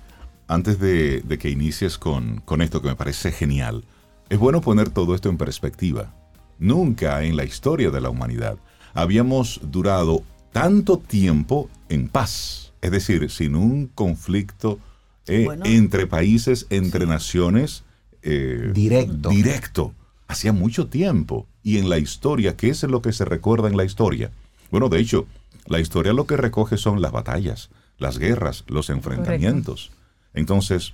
antes 0.48 0.80
de, 0.80 1.22
de 1.22 1.38
que 1.38 1.50
inicies 1.50 1.98
con, 1.98 2.42
con 2.46 2.62
esto 2.62 2.82
que 2.82 2.90
me 2.90 2.96
parece 2.96 3.32
genial, 3.32 3.86
es 4.32 4.40
bueno 4.40 4.62
poner 4.62 4.90
todo 4.90 5.14
esto 5.14 5.28
en 5.28 5.38
perspectiva. 5.38 6.14
Nunca 6.58 7.22
en 7.24 7.36
la 7.36 7.44
historia 7.44 7.92
de 7.92 8.00
la 8.00 8.10
humanidad 8.10 8.58
habíamos 8.94 9.60
durado 9.62 10.24
tanto 10.54 10.98
tiempo 10.98 11.70
en 11.90 12.08
paz, 12.08 12.72
es 12.82 12.92
decir, 12.92 13.30
sin 13.30 13.56
un 13.56 13.88
conflicto 13.88 14.80
eh, 15.28 15.44
Bueno. 15.46 15.66
entre 15.66 16.08
países, 16.08 16.66
entre 16.70 17.06
naciones. 17.06 17.84
eh, 18.22 18.72
Directo. 18.74 19.30
Directo. 19.30 19.94
Hacía 20.30 20.54
mucho 20.54 20.88
tiempo. 20.88 21.46
Y 21.62 21.78
en 21.78 21.90
la 21.90 21.98
historia, 21.98 22.56
¿qué 22.56 22.70
es 22.70 22.84
lo 22.84 23.02
que 23.02 23.12
se 23.12 23.26
recuerda 23.26 23.68
en 23.68 23.76
la 23.76 23.84
historia? 23.84 24.32
Bueno, 24.72 24.88
de 24.88 25.00
hecho, 25.00 25.26
la 25.66 25.82
historia 25.82 26.14
lo 26.14 26.26
que 26.26 26.38
recoge 26.38 26.78
son 26.78 27.02
las 27.02 27.12
batallas, 27.12 27.70
las 27.98 28.18
guerras, 28.18 28.64
los 28.68 28.90
enfrentamientos. 28.90 29.92
Entonces, 30.34 30.94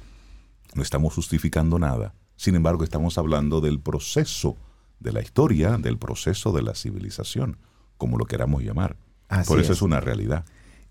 no 0.74 0.82
estamos 0.82 1.14
justificando 1.14 1.78
nada. 1.78 2.16
Sin 2.38 2.56
embargo, 2.56 2.84
estamos 2.84 3.18
hablando 3.18 3.60
del 3.62 3.80
proceso 3.80 4.56
de 5.00 5.12
la 5.12 5.22
historia, 5.22 5.78
del 5.78 5.98
proceso 5.98 6.52
de 6.54 6.62
la 6.62 6.76
civilización, 6.76 7.58
como 7.98 8.18
lo 8.18 8.26
queramos 8.26 8.64
llamar. 8.64 8.96
Así 9.28 9.48
Por 9.48 9.60
eso 9.60 9.74
es. 9.74 9.80
es 9.80 9.82
una 9.82 10.00
realidad. 10.00 10.46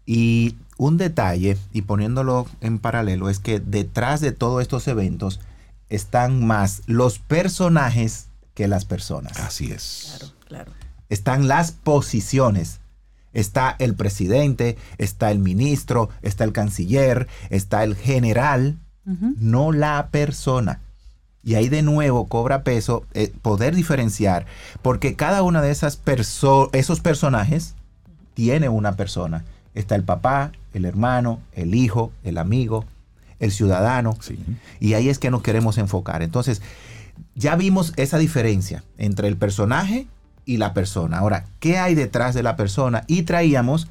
Y 0.05 0.57
un 0.77 0.99
detalle, 0.99 1.57
y 1.73 1.83
poniéndolo 1.83 2.47
en 2.61 2.79
paralelo, 2.79 3.31
es 3.31 3.39
que 3.39 3.61
detrás 3.61 4.21
de 4.21 4.33
todos 4.33 4.61
estos 4.61 4.87
eventos 4.87 5.41
están 5.89 6.45
más 6.47 6.83
los 6.87 7.19
personajes 7.19 8.29
que 8.55 8.69
las 8.69 8.85
personas. 8.85 9.39
Así 9.39 9.71
es. 9.71 10.17
Claro, 10.19 10.35
claro. 10.47 10.73
están 11.09 11.49
las 11.49 11.73
posiciones. 11.73 12.81
Está 13.33 13.77
el 13.79 13.95
presidente, 13.95 14.79
está 14.97 15.31
el 15.31 15.41
ministro, 15.41 16.09
está 16.23 16.45
el 16.45 16.53
canciller, 16.53 17.29
está 17.51 17.85
el 17.85 17.95
general, 17.95 18.79
no 19.05 19.73
la 19.73 20.09
persona. 20.11 20.81
Y 21.47 21.55
ahí 21.55 21.69
de 21.69 21.83
nuevo 21.83 22.27
cobra 22.27 22.65
peso 22.65 23.07
eh, 23.15 23.33
poder 23.41 23.77
diferenciar, 23.77 24.47
porque 24.83 25.15
cada 25.15 25.45
una 25.45 25.63
de 25.63 25.71
esas 25.71 25.97
perso 25.97 26.71
esos 26.73 26.99
personajes 26.99 27.77
tiene 28.35 28.69
una 28.69 28.97
persona. 28.97 29.45
Está 29.73 29.95
el 29.95 30.03
papá, 30.03 30.51
el 30.75 30.85
hermano, 30.85 31.39
el 31.53 31.77
hijo, 31.77 32.11
el 32.25 32.39
amigo, 32.39 32.85
el 33.39 33.53
ciudadano. 33.53 34.19
Sí. 34.21 34.37
Y 34.81 34.95
ahí 34.95 35.09
es 35.09 35.21
que 35.21 35.31
nos 35.31 35.43
queremos 35.43 35.79
enfocar. 35.79 36.25
Entonces, 36.25 36.63
ya 37.37 37.55
vimos 37.55 37.93
esa 37.95 38.19
diferencia 38.19 38.83
entre 38.99 39.29
el 39.29 39.37
personaje 39.37 40.09
y 40.47 40.57
la 40.57 40.75
persona. 40.75 41.19
Ahora, 41.19 41.45
¿qué 41.61 41.79
hay 41.79 41.95
detrás 41.95 42.35
de 42.35 42.43
la 42.43 42.57
persona? 42.57 43.05
Y 43.07 43.23
traíamos 43.23 43.87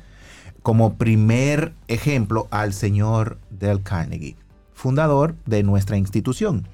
como 0.62 0.96
primer 0.96 1.72
ejemplo 1.88 2.50
al 2.52 2.74
señor 2.74 3.40
Del 3.50 3.82
Carnegie, 3.82 4.36
fundador 4.74 5.36
de 5.46 5.64
nuestra 5.64 5.96
institución, 5.96 6.68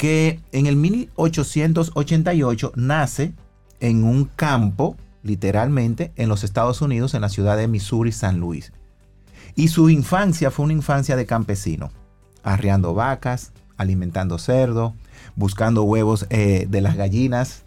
que 0.00 0.40
en 0.52 0.64
el 0.64 0.76
1888 0.76 2.72
nace 2.74 3.34
en 3.80 4.02
un 4.02 4.24
campo, 4.24 4.96
literalmente, 5.22 6.10
en 6.16 6.30
los 6.30 6.42
Estados 6.42 6.80
Unidos, 6.80 7.12
en 7.12 7.20
la 7.20 7.28
ciudad 7.28 7.58
de 7.58 7.68
Missouri, 7.68 8.10
San 8.10 8.40
Luis. 8.40 8.72
Y 9.56 9.68
su 9.68 9.90
infancia 9.90 10.50
fue 10.50 10.64
una 10.64 10.72
infancia 10.72 11.16
de 11.16 11.26
campesino, 11.26 11.90
arreando 12.42 12.94
vacas, 12.94 13.52
alimentando 13.76 14.38
cerdo, 14.38 14.94
buscando 15.36 15.82
huevos 15.82 16.24
eh, 16.30 16.66
de 16.70 16.80
las 16.80 16.96
gallinas. 16.96 17.64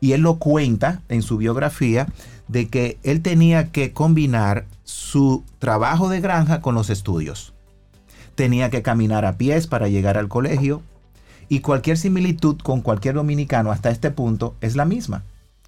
Y 0.00 0.12
él 0.12 0.22
lo 0.22 0.36
cuenta 0.38 1.02
en 1.10 1.20
su 1.20 1.36
biografía 1.36 2.06
de 2.48 2.68
que 2.68 2.96
él 3.02 3.20
tenía 3.20 3.70
que 3.72 3.92
combinar 3.92 4.64
su 4.84 5.44
trabajo 5.58 6.08
de 6.08 6.22
granja 6.22 6.62
con 6.62 6.74
los 6.74 6.88
estudios. 6.88 7.52
Tenía 8.36 8.70
que 8.70 8.80
caminar 8.80 9.26
a 9.26 9.36
pies 9.36 9.66
para 9.66 9.88
llegar 9.88 10.16
al 10.16 10.28
colegio 10.28 10.82
y 11.52 11.60
cualquier 11.60 11.98
similitud 11.98 12.56
con 12.62 12.80
cualquier 12.80 13.16
dominicano 13.16 13.72
hasta 13.72 13.90
este 13.90 14.10
punto 14.10 14.56
es 14.62 14.74
la 14.74 14.86
misma. 14.86 15.24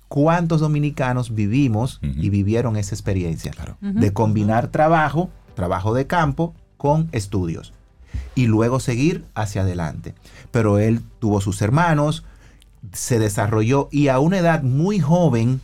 ¿Cuántos 0.09 0.63
dominicanos 0.63 1.35
vivimos 1.35 2.01
y 2.01 2.31
vivieron 2.31 2.79
esa 2.79 2.95
experiencia? 2.95 3.51
Claro. 3.53 3.77
De 3.83 4.15
combinar 4.15 4.69
trabajo, 4.69 5.29
trabajo 5.55 5.93
de 5.93 6.07
campo, 6.07 6.55
con 6.79 7.11
estudios 7.13 7.75
y 8.35 8.47
luego 8.47 8.81
seguir 8.81 9.27
hacia 9.35 9.61
adelante. 9.61 10.15
Pero 10.51 10.79
él 10.79 11.03
tuvo 11.19 11.43
sus 11.43 11.61
hermanos, 11.61 12.25
se 12.95 13.19
desarrolló 13.19 13.91
y 13.93 14.09
a 14.09 14.21
una 14.21 14.39
edad 14.39 14.63
muy 14.63 15.01
joven, 15.01 15.61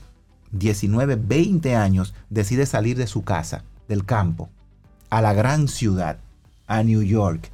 19, 0.52 1.16
20 1.16 1.76
años, 1.76 2.12
decide 2.28 2.66
salir 2.66 2.98
de 2.98 3.06
su 3.06 3.24
casa, 3.24 3.64
del 3.88 4.04
campo, 4.04 4.50
a 5.08 5.22
la 5.22 5.32
gran 5.32 5.66
ciudad, 5.66 6.18
a 6.66 6.82
New 6.82 7.04
York, 7.04 7.50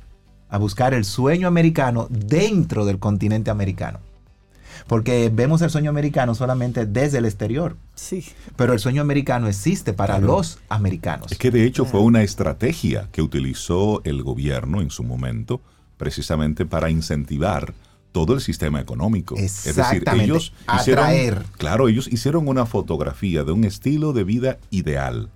a 0.49 0.59
buscar 0.59 0.95
el 0.95 1.05
sueño 1.05 1.49
americano 1.49 2.07
dentro 2.11 2.85
del 2.85 2.99
continente 2.99 3.51
americano. 3.51 3.99
Porque 4.87 5.31
vemos 5.33 5.63
el 5.63 5.71
sueño 5.71 5.91
americano 5.91 6.35
solamente 6.35 6.87
desde 6.87 7.19
el 7.19 7.25
exterior, 7.25 7.77
Sí. 7.95 8.25
pero 8.57 8.73
el 8.73 8.79
sueño 8.79 9.03
americano 9.03 9.49
existe 9.49 9.93
para 9.93 10.19
Claro. 10.19 10.35
los 10.37 10.59
americanos. 10.69 11.33
Es 11.33 11.39
que 11.39 11.51
de 11.51 11.65
hecho 11.65 11.85
fue 11.87 12.01
una 12.01 12.23
estrategia 12.23 13.09
que 13.11 13.23
utilizó 13.23 14.03
el 14.05 14.23
gobierno 14.23 14.81
en 14.83 14.91
su 14.91 15.03
momento 15.03 15.61
precisamente 15.97 16.67
para 16.67 16.91
incentivar 16.91 17.73
todo 18.13 18.35
el 18.35 18.41
sistema 18.41 18.81
económico. 18.81 19.35
Es 19.37 19.65
decir, 19.75 20.05
ellos 20.15 20.53
hicieron, 20.79 21.45
claro, 21.59 21.89
ellos 21.89 22.07
hicieron 22.11 22.47
una 22.49 22.65
fotografía 22.67 23.45
de 23.45 23.53
un 23.53 23.65
estilo 23.65 24.13
de 24.13 24.25
vida 24.25 24.59
ideal. 24.71 25.31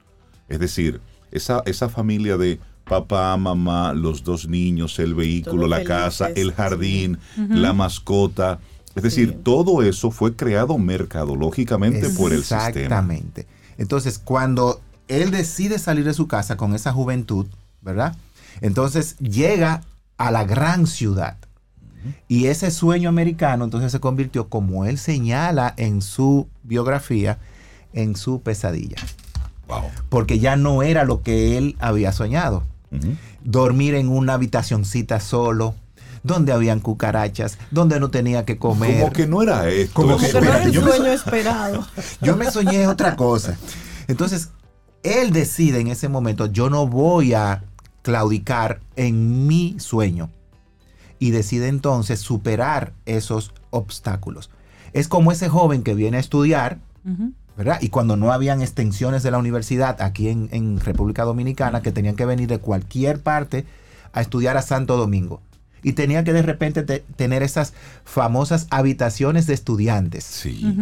Es 0.48 0.60
decir, 0.60 1.00
esa, 1.30 1.62
esa 1.66 1.88
familia 1.88 2.36
de 2.36 2.58
papá, 2.90 3.36
mamá, 3.36 3.92
los 3.92 4.24
dos 4.24 4.48
niños, 4.48 4.98
el 4.98 5.14
vehículo, 5.14 5.68
la 5.68 5.84
casa, 5.84 6.28
el 6.34 6.52
jardín, 6.52 7.18
la 7.36 7.72
mascota. 7.72 8.58
Es 8.96 9.04
decir, 9.04 9.38
todo 9.44 9.82
eso 9.84 10.10
fue 10.10 10.34
creado 10.34 10.76
mercadológicamente 10.76 12.10
por 12.10 12.32
el 12.32 12.40
sistema. 12.40 12.66
Exactamente. 12.66 13.46
Entonces, 13.78 14.18
cuando 14.18 14.80
él 15.06 15.30
decide 15.30 15.78
salir 15.78 16.04
de 16.04 16.14
su 16.14 16.26
casa 16.26 16.56
con 16.56 16.74
esa 16.74 16.92
juventud, 16.92 17.46
¿verdad? 17.80 18.16
Entonces 18.60 19.16
llega 19.18 19.82
a 20.18 20.32
la 20.32 20.42
gran 20.42 20.88
ciudad. 20.88 21.36
Y 22.26 22.46
ese 22.46 22.72
sueño 22.72 23.08
americano 23.08 23.64
entonces 23.64 23.92
se 23.92 24.00
convirtió, 24.00 24.48
como 24.48 24.84
él 24.84 24.98
señala 24.98 25.74
en 25.76 26.02
su 26.02 26.48
biografía, 26.64 27.38
en 27.92 28.16
su 28.16 28.40
pesadilla. 28.40 28.96
Porque 30.08 30.40
ya 30.40 30.56
no 30.56 30.82
era 30.82 31.04
lo 31.04 31.22
que 31.22 31.56
él 31.56 31.76
había 31.78 32.10
soñado. 32.10 32.64
Dormir 33.44 33.94
en 33.94 34.08
una 34.08 34.34
habitacioncita 34.34 35.20
solo, 35.20 35.74
donde 36.22 36.52
habían 36.52 36.80
cucarachas, 36.80 37.58
donde 37.70 38.00
no 38.00 38.10
tenía 38.10 38.44
que 38.44 38.58
comer. 38.58 39.00
Como 39.00 39.12
que 39.12 39.26
no 39.26 39.42
era 39.42 39.68
esto. 39.68 39.94
Como, 39.94 40.18
que, 40.18 40.32
no 40.32 40.38
era 40.40 40.62
el 40.62 40.74
sueño 40.74 41.06
esperado. 41.06 41.86
Yo 42.22 42.36
me 42.36 42.50
soñé 42.50 42.86
otra 42.86 43.16
cosa. 43.16 43.56
Entonces, 44.08 44.50
él 45.02 45.32
decide 45.32 45.80
en 45.80 45.88
ese 45.88 46.08
momento, 46.08 46.46
yo 46.46 46.68
no 46.68 46.86
voy 46.86 47.32
a 47.32 47.64
claudicar 48.02 48.80
en 48.96 49.46
mi 49.46 49.76
sueño. 49.78 50.30
Y 51.18 51.30
decide 51.30 51.68
entonces 51.68 52.20
superar 52.20 52.92
esos 53.06 53.52
obstáculos. 53.70 54.50
Es 54.92 55.06
como 55.06 55.32
ese 55.32 55.48
joven 55.48 55.82
que 55.82 55.94
viene 55.94 56.16
a 56.16 56.20
estudiar, 56.20 56.80
¿verdad? 57.60 57.78
Y 57.82 57.90
cuando 57.90 58.16
no 58.16 58.32
habían 58.32 58.62
extensiones 58.62 59.22
de 59.22 59.30
la 59.30 59.36
universidad 59.36 60.00
aquí 60.00 60.30
en, 60.30 60.80
República 60.80 61.24
Dominicana, 61.24 61.82
que 61.82 61.92
tenían 61.92 62.16
que 62.16 62.24
venir 62.24 62.48
de 62.48 62.56
cualquier 62.56 63.20
parte 63.20 63.66
a 64.14 64.22
estudiar 64.22 64.56
a 64.56 64.62
Santo 64.62 64.96
Domingo. 64.96 65.42
Y 65.82 65.92
tenían 65.92 66.24
que 66.24 66.32
de 66.32 66.40
repente 66.40 66.82
tener 66.82 67.42
esas 67.42 67.74
famosas 68.02 68.66
habitaciones 68.70 69.46
de 69.46 69.52
estudiantes. 69.52 70.24
Sí 70.24 70.74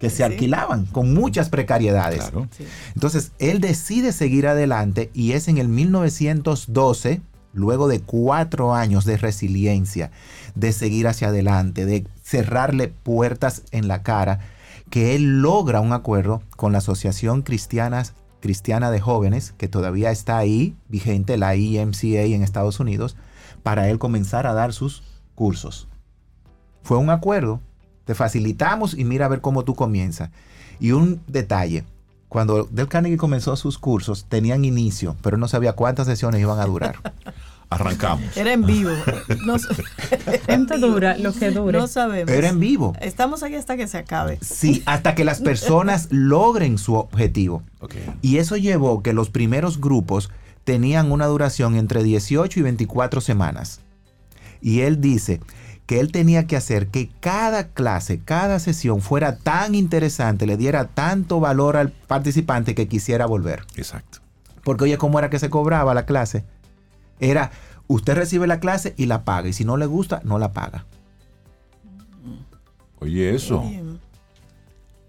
que 0.00 0.10
se 0.10 0.24
alquilaban 0.24 0.86
con 0.86 1.14
muchas 1.14 1.48
precariedades. 1.48 2.32
Entonces, 2.96 3.30
él 3.38 3.60
decide 3.60 4.10
seguir 4.10 4.48
adelante 4.48 5.12
y 5.14 5.32
es 5.32 5.46
en 5.46 5.58
el 5.58 5.68
1912, 5.68 7.20
luego 7.52 7.86
de 7.86 8.00
cuatro 8.00 8.74
años 8.74 9.04
de 9.04 9.18
resiliencia, 9.18 10.10
de 10.56 10.72
seguir 10.72 11.06
hacia 11.06 11.28
adelante, 11.28 11.86
de 11.86 12.04
cerrarle 12.24 12.88
puertas 12.88 13.62
en 13.70 13.86
la 13.86 14.02
cara, 14.02 14.40
que 14.92 15.14
él 15.14 15.40
logra 15.40 15.80
un 15.80 15.94
acuerdo 15.94 16.42
con 16.54 16.72
la 16.72 16.78
Asociación 16.78 17.40
Cristianas, 17.40 18.12
Cristiana 18.40 18.90
de 18.90 19.00
Jóvenes, 19.00 19.54
que 19.56 19.66
todavía 19.66 20.10
está 20.10 20.36
ahí, 20.36 20.76
vigente, 20.90 21.38
la 21.38 21.54
EMCA 21.54 22.24
en 22.24 22.42
Estados 22.42 22.78
Unidos, 22.78 23.16
para 23.62 23.88
él 23.88 23.98
comenzar 23.98 24.46
a 24.46 24.52
dar 24.52 24.74
sus 24.74 25.02
cursos. 25.34 25.88
Fue 26.82 26.98
un 26.98 27.08
acuerdo 27.08 27.60
te 28.04 28.14
facilitamos 28.14 28.92
y 28.92 29.04
mira 29.04 29.24
a 29.24 29.28
ver 29.28 29.40
cómo 29.40 29.64
tú 29.64 29.74
comienzas. 29.74 30.28
Y 30.78 30.92
un 30.92 31.22
detalle, 31.26 31.84
cuando 32.28 32.64
Del 32.64 32.88
Carnegie 32.88 33.16
comenzó 33.16 33.56
sus 33.56 33.78
cursos, 33.78 34.26
tenían 34.28 34.66
inicio, 34.66 35.16
pero 35.22 35.38
no 35.38 35.48
sabía 35.48 35.72
cuántas 35.72 36.06
sesiones 36.06 36.42
iban 36.42 36.60
a 36.60 36.66
durar. 36.66 36.96
Arrancamos. 37.74 38.36
Era 38.36 38.52
en 38.52 38.64
vivo. 38.64 38.92
No, 39.46 39.56
¿Cuánto 40.46 40.78
dura 40.78 41.16
lo 41.16 41.32
que 41.32 41.50
dure? 41.50 41.78
No 41.78 41.86
sabemos. 41.86 42.30
Era 42.30 42.48
en 42.48 42.60
vivo. 42.60 42.94
Estamos 43.00 43.42
aquí 43.42 43.56
hasta 43.56 43.76
que 43.76 43.88
se 43.88 43.98
acabe. 43.98 44.38
Sí, 44.40 44.82
hasta 44.86 45.14
que 45.14 45.24
las 45.24 45.40
personas 45.40 46.08
logren 46.10 46.78
su 46.78 46.94
objetivo. 46.94 47.62
Y 48.20 48.36
eso 48.38 48.56
llevó 48.56 49.02
que 49.02 49.12
los 49.12 49.30
primeros 49.30 49.80
grupos 49.80 50.30
tenían 50.64 51.10
una 51.10 51.26
duración 51.26 51.76
entre 51.76 52.02
18 52.04 52.60
y 52.60 52.62
24 52.62 53.20
semanas. 53.20 53.80
Y 54.60 54.80
él 54.80 55.00
dice, 55.00 55.40
que 55.86 56.00
él 56.00 56.12
tenía 56.12 56.46
que 56.46 56.56
hacer 56.56 56.88
que 56.88 57.10
cada 57.20 57.68
clase, 57.68 58.20
cada 58.24 58.58
sesión 58.58 59.00
fuera 59.00 59.36
tan 59.36 59.74
interesante, 59.74 60.46
le 60.46 60.56
diera 60.56 60.86
tanto 60.86 61.40
valor 61.40 61.76
al 61.76 61.90
participante 61.90 62.74
que 62.74 62.88
quisiera 62.88 63.26
volver. 63.26 63.64
Exacto. 63.76 64.20
Porque 64.64 64.84
oye, 64.84 64.98
¿cómo 64.98 65.18
era 65.18 65.30
que 65.30 65.38
se 65.38 65.50
cobraba 65.50 65.94
la 65.94 66.06
clase? 66.06 66.44
Era, 67.22 67.52
usted 67.86 68.14
recibe 68.14 68.46
la 68.46 68.60
clase 68.60 68.94
y 68.96 69.06
la 69.06 69.24
paga, 69.24 69.48
y 69.48 69.52
si 69.52 69.64
no 69.64 69.76
le 69.76 69.86
gusta, 69.86 70.20
no 70.24 70.38
la 70.38 70.52
paga. 70.52 70.84
Oye, 72.98 73.34
eso. 73.34 73.64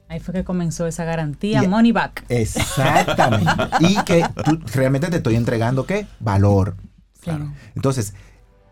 Ahí 0.07 0.19
fue 0.19 0.33
que 0.33 0.43
comenzó 0.43 0.85
esa 0.85 1.05
garantía, 1.05 1.63
money 1.63 1.91
back. 1.91 2.23
Exactamente. 2.29 3.51
y 3.79 3.95
que 4.03 4.23
tú 4.45 4.59
realmente 4.73 5.09
te 5.09 5.17
estoy 5.17 5.35
entregando 5.35 5.85
qué? 5.85 6.05
Valor. 6.19 6.75
Claro. 7.21 7.51
Entonces, 7.75 8.13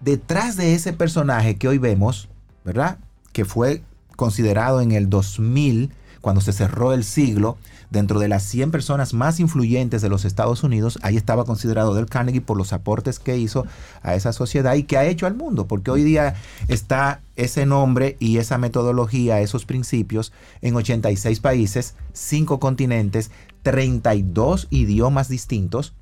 detrás 0.02 0.56
de 0.56 0.76
ese 0.76 0.94
personaje 0.94 1.56
que 1.56 1.68
hoy 1.68 1.80
vemos, 1.80 2.30
¿verdad? 2.64 3.00
Que 3.32 3.46
fue 3.46 3.82
considerado 4.16 4.82
en 4.82 4.92
el 4.92 5.10
2000, 5.10 5.92
cuando 6.22 6.42
se 6.42 6.54
cerró 6.54 6.94
el 6.94 7.04
siglo, 7.04 7.58
dentro 7.92 8.20
de 8.20 8.28
las 8.28 8.44
100 8.44 8.72
personas 8.72 9.14
más 9.14 9.40
influyentes 9.40 10.02
de 10.02 10.10
los 10.10 10.26
Estados 10.26 10.64
Unidos, 10.64 10.98
ahí 11.04 11.18
estaba 11.18 11.46
considerado 11.46 11.94
Del 11.94 12.08
Carnegie 12.08 12.42
por 12.42 12.58
los 12.58 12.74
aportes 12.74 13.20
que 13.20 13.38
hizo 13.38 13.68
a 14.02 14.16
esa 14.16 14.34
sociedad 14.34 14.74
y 14.74 14.84
que 14.84 14.98
ha 14.98 15.06
hecho 15.06 15.28
al 15.28 15.36
mundo, 15.36 15.68
porque 15.68 15.92
hoy 15.92 16.04
día 16.04 16.36
está 16.68 17.22
ese 17.36 17.66
nombre 17.66 18.16
y 18.20 18.38
esa 18.38 18.58
metodología, 18.58 19.42
esos 19.42 19.66
principios 19.66 20.32
en 20.62 20.76
86 20.76 21.40
países, 21.42 21.96
5 22.14 22.60
continentes, 22.60 23.30
32 23.62 24.68
idiomas 24.72 25.28
distintos, 25.28 25.94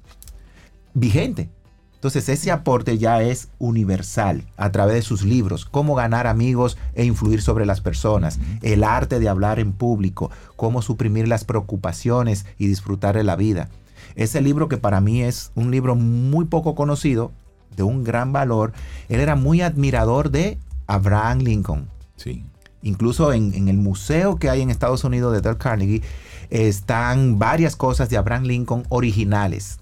vigente. 0.93 1.49
Entonces 1.99 2.29
ese 2.29 2.49
aporte 2.49 2.97
ya 2.97 3.21
es 3.21 3.49
universal 3.59 4.45
a 4.55 4.71
través 4.71 4.95
de 4.95 5.01
sus 5.01 5.23
libros, 5.23 5.65
cómo 5.65 5.95
ganar 5.95 6.27
amigos 6.27 6.77
e 6.95 7.03
influir 7.03 7.41
sobre 7.41 7.65
las 7.65 7.81
personas, 7.81 8.39
el 8.61 8.85
arte 8.85 9.19
de 9.19 9.27
hablar 9.27 9.59
en 9.59 9.73
público, 9.73 10.31
cómo 10.55 10.81
suprimir 10.81 11.27
las 11.27 11.43
preocupaciones 11.43 12.45
y 12.57 12.67
disfrutar 12.67 13.17
de 13.17 13.25
la 13.25 13.35
vida. 13.35 13.67
Ese 14.15 14.39
libro 14.39 14.69
que 14.69 14.77
para 14.77 15.01
mí 15.01 15.23
es 15.23 15.51
un 15.55 15.71
libro 15.71 15.97
muy 15.97 16.45
poco 16.45 16.73
conocido, 16.73 17.33
de 17.75 17.83
un 17.83 18.05
gran 18.05 18.31
valor, 18.31 18.71
él 19.09 19.19
era 19.19 19.35
muy 19.35 19.59
admirador 19.59 20.31
de 20.31 20.57
Abraham 20.87 21.39
Lincoln. 21.39 21.89
Sí. 22.15 22.45
Incluso 22.81 23.33
en, 23.33 23.53
en 23.53 23.67
el 23.67 23.77
museo 23.77 24.37
que 24.37 24.49
hay 24.49 24.61
en 24.61 24.69
Estados 24.69 25.03
Unidos 25.03 25.33
de 25.33 25.41
Dale 25.41 25.57
Carnegie 25.57 26.01
están 26.49 27.39
varias 27.39 27.75
cosas 27.75 28.09
de 28.09 28.15
Abraham 28.15 28.43
Lincoln 28.43 28.83
originales 28.87 29.79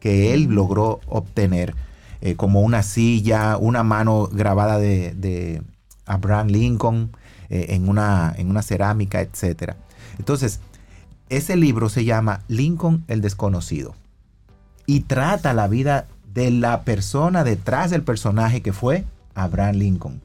que 0.00 0.34
él 0.34 0.44
logró 0.44 1.00
obtener, 1.06 1.74
eh, 2.22 2.34
como 2.34 2.62
una 2.62 2.82
silla, 2.82 3.56
una 3.56 3.82
mano 3.82 4.28
grabada 4.32 4.78
de, 4.78 5.62
Abraham 6.06 6.48
Lincoln 6.48 7.12
eh, 7.50 7.66
en, 7.68 7.88
una, 7.88 8.34
en 8.36 8.50
una 8.50 8.62
cerámica, 8.62 9.20
etc. 9.20 9.74
Entonces, 10.18 10.58
ese 11.28 11.56
libro 11.56 11.88
se 11.88 12.04
llama 12.04 12.40
Lincoln 12.48 13.04
el 13.06 13.20
desconocido 13.20 13.94
y 14.86 15.00
trata 15.00 15.54
la 15.54 15.68
vida 15.68 16.08
de 16.34 16.50
la 16.50 16.82
persona 16.82 17.44
detrás 17.44 17.90
del 17.90 18.02
personaje 18.02 18.60
que 18.60 18.72
fue 18.72 19.04
Abraham 19.36 19.76
Lincoln. 19.76 20.20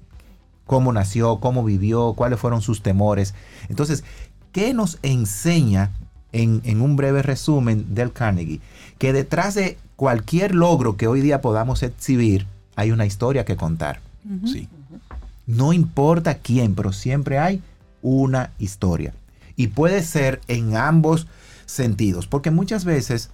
Cómo 0.66 0.92
nació, 0.92 1.40
cómo 1.40 1.64
vivió, 1.64 2.14
cuáles 2.14 2.40
fueron 2.40 2.62
sus 2.62 2.82
temores. 2.82 3.36
Entonces, 3.70 4.04
¿qué 4.52 4.74
nos 4.74 4.98
enseña 5.04 5.92
en, 6.32 6.62
en 6.64 6.82
un 6.82 6.96
breve 6.96 7.22
resumen 7.22 7.94
del 7.94 8.12
Carnegie? 8.12 8.60
Que 8.98 9.14
detrás 9.14 9.56
de 9.56 9.78
cualquier 9.96 10.56
logro 10.56 10.98
que 10.98 11.08
hoy 11.08 11.22
día 11.22 11.42
podamos 11.42 11.84
exhibir, 11.84 12.48
hay 12.76 12.92
una 12.92 13.06
historia 13.06 13.46
que 13.46 13.56
contar. 13.56 14.00
Sí. 14.46 14.68
No 15.46 15.74
importa 15.74 16.36
quién, 16.36 16.76
pero 16.76 16.92
siempre 16.92 17.38
hay 17.38 17.62
una 18.02 18.52
historia. 18.60 19.14
Y 19.56 19.68
puede 19.68 20.02
ser 20.02 20.42
en 20.48 20.76
ambos 20.76 21.28
sentidos, 21.66 22.28
porque 22.28 22.52
muchas 22.52 22.86
veces 22.86 23.30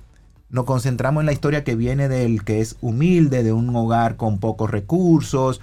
nos 0.50 0.66
concentramos 0.66 1.22
en 1.22 1.26
la 1.26 1.32
historia 1.32 1.64
que 1.64 1.76
viene 1.76 2.10
del 2.10 2.44
que 2.44 2.60
es 2.60 2.76
humilde, 2.82 3.44
de 3.44 3.54
un 3.54 3.74
hogar 3.76 4.18
con 4.18 4.38
pocos 4.38 4.70
recursos, 4.70 5.62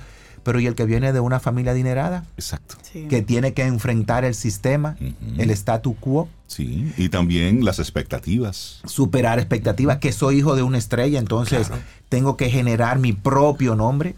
pero 0.48 0.60
¿y 0.60 0.66
el 0.66 0.74
que 0.74 0.86
viene 0.86 1.12
de 1.12 1.20
una 1.20 1.40
familia 1.40 1.72
adinerada? 1.72 2.24
Exacto. 2.38 2.76
Que 3.10 3.20
tiene 3.20 3.52
que 3.52 3.64
enfrentar 3.64 4.24
el 4.24 4.34
sistema, 4.34 4.96
el 5.36 5.50
statu 5.50 5.94
quo. 5.94 6.26
Sí, 6.46 6.90
y 6.96 7.10
también 7.10 7.66
las 7.66 7.78
expectativas. 7.80 8.80
Superar 8.86 9.38
expectativas, 9.40 9.98
que 9.98 10.10
soy 10.10 10.38
hijo 10.38 10.56
de 10.56 10.62
una 10.62 10.78
estrella, 10.78 11.18
entonces 11.18 11.70
tengo 12.08 12.38
que 12.38 12.48
generar 12.48 12.98
mi 12.98 13.12
propio 13.12 13.74
nombre. 13.74 14.14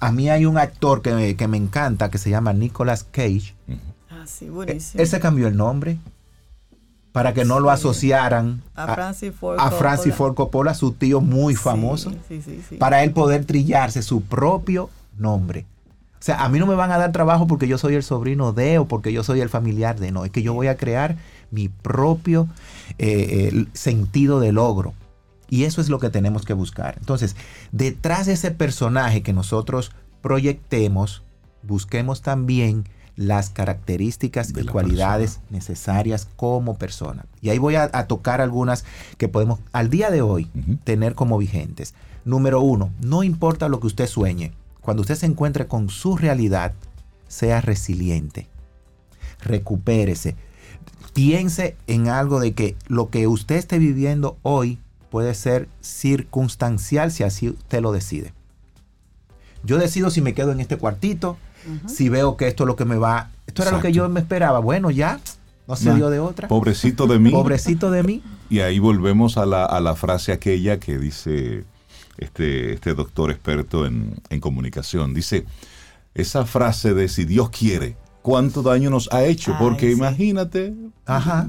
A 0.00 0.10
mí 0.10 0.28
hay 0.28 0.44
un 0.44 0.58
actor 0.58 1.02
que 1.02 1.14
me, 1.14 1.36
que 1.36 1.46
me 1.46 1.56
encanta, 1.56 2.10
que 2.10 2.18
se 2.18 2.30
llama 2.30 2.52
Nicolas 2.52 3.04
Cage. 3.04 3.54
Ah, 4.10 4.24
sí, 4.26 4.48
buenísimo. 4.48 5.00
Él 5.00 5.06
se 5.06 5.20
cambió 5.20 5.46
el 5.46 5.56
nombre 5.56 5.98
para 7.12 7.32
que 7.32 7.44
no 7.44 7.60
lo 7.60 7.70
asociaran 7.70 8.60
a, 8.74 8.92
Francis 8.96 9.32
Ford 10.16 10.34
Coppola, 10.34 10.74
su 10.74 10.90
tío 10.94 11.20
muy 11.20 11.54
famoso, 11.54 12.12
para 12.80 13.04
él 13.04 13.12
poder 13.12 13.44
trillarse 13.44 14.02
su 14.02 14.22
propio 14.22 14.90
nombre. 15.18 15.66
O 16.14 16.22
sea, 16.22 16.44
a 16.44 16.48
mí 16.48 16.58
no 16.58 16.66
me 16.66 16.74
van 16.74 16.90
a 16.90 16.98
dar 16.98 17.12
trabajo 17.12 17.46
porque 17.46 17.68
yo 17.68 17.78
soy 17.78 17.94
el 17.94 18.02
sobrino 18.02 18.52
de 18.52 18.78
o 18.78 18.86
porque 18.86 19.12
yo 19.12 19.22
soy 19.22 19.40
el 19.40 19.48
familiar 19.48 20.00
de, 20.00 20.10
no, 20.10 20.24
es 20.24 20.32
que 20.32 20.42
yo 20.42 20.52
voy 20.52 20.66
a 20.66 20.76
crear 20.76 21.16
mi 21.50 21.68
propio 21.68 22.48
eh, 22.98 23.66
sentido 23.72 24.40
de 24.40 24.52
logro. 24.52 24.94
Y 25.48 25.64
eso 25.64 25.80
es 25.80 25.88
lo 25.88 25.98
que 25.98 26.10
tenemos 26.10 26.44
que 26.44 26.52
buscar. 26.52 26.96
Entonces, 26.98 27.36
detrás 27.72 28.26
de 28.26 28.34
ese 28.34 28.50
personaje 28.50 29.22
que 29.22 29.32
nosotros 29.32 29.92
proyectemos, 30.20 31.22
busquemos 31.62 32.20
también 32.20 32.84
las 33.16 33.50
características 33.50 34.52
y 34.56 34.64
cualidades 34.64 35.40
necesarias 35.50 36.28
como 36.36 36.76
persona. 36.76 37.26
Y 37.40 37.48
ahí 37.48 37.58
voy 37.58 37.74
a, 37.74 37.90
tocar 38.06 38.40
algunas 38.40 38.84
que 39.16 39.28
podemos 39.28 39.58
al 39.72 39.90
día 39.90 40.10
de 40.10 40.22
hoy 40.22 40.48
tener 40.84 41.14
como 41.14 41.38
vigentes. 41.38 41.94
Número 42.24 42.60
uno, 42.60 42.90
no 43.00 43.24
importa 43.24 43.68
lo 43.68 43.80
que 43.80 43.88
usted 43.88 44.06
sueñe, 44.06 44.52
cuando 44.88 45.02
usted 45.02 45.16
se 45.16 45.26
encuentre 45.26 45.66
con 45.66 45.90
su 45.90 46.16
realidad, 46.16 46.72
sea 47.26 47.60
resiliente. 47.60 48.46
Recupérese. 49.42 50.34
Piense 51.12 51.76
en 51.86 52.08
algo 52.08 52.40
de 52.40 52.54
que 52.54 52.74
lo 52.86 53.10
que 53.10 53.26
usted 53.26 53.56
esté 53.56 53.78
viviendo 53.78 54.38
hoy 54.40 54.78
puede 55.10 55.34
ser 55.34 55.68
circunstancial 55.82 57.12
si 57.12 57.22
así 57.22 57.50
usted 57.50 57.82
lo 57.82 57.92
decide. 57.92 58.32
Yo 59.62 59.76
decido 59.76 60.08
si 60.08 60.22
me 60.22 60.32
quedo 60.32 60.52
en 60.52 60.60
este 60.60 60.78
cuartito, 60.78 61.36
si 61.86 62.08
veo 62.08 62.38
que 62.38 62.48
esto 62.48 62.62
es 62.62 62.68
lo 62.68 62.76
que 62.76 62.86
me 62.86 62.96
va. 62.96 63.30
Esto 63.46 63.64
era 63.64 63.72
lo 63.72 63.82
que 63.82 63.92
yo 63.92 64.08
me 64.08 64.20
esperaba. 64.20 64.58
Bueno, 64.58 64.90
ya, 64.90 65.20
no 65.66 65.76
se 65.76 65.94
dio 65.94 66.08
de 66.08 66.18
otra. 66.18 66.48
Pobrecito 66.48 67.06
de 67.06 67.18
mí. 67.18 67.30
Pobrecito 67.30 67.90
de 67.90 68.04
mí. 68.04 68.22
Y 68.48 68.60
ahí 68.60 68.78
volvemos 68.78 69.36
a 69.36 69.44
la, 69.44 69.66
a 69.66 69.82
la 69.82 69.94
frase 69.96 70.32
aquella 70.32 70.80
que 70.80 70.96
dice 70.96 71.66
este, 72.18 72.74
este 72.74 72.94
doctor 72.94 73.30
experto 73.30 73.86
en, 73.86 74.20
comunicación. 74.40 75.14
Dice, 75.14 75.46
esa 76.14 76.44
frase 76.44 76.94
de 76.94 77.08
si 77.08 77.24
Dios 77.24 77.50
quiere, 77.50 77.96
¿cuánto 78.22 78.62
daño 78.62 78.90
nos 78.90 79.12
ha 79.12 79.24
hecho? 79.24 79.56
Porque 79.58 79.90
imagínate, 79.90 80.74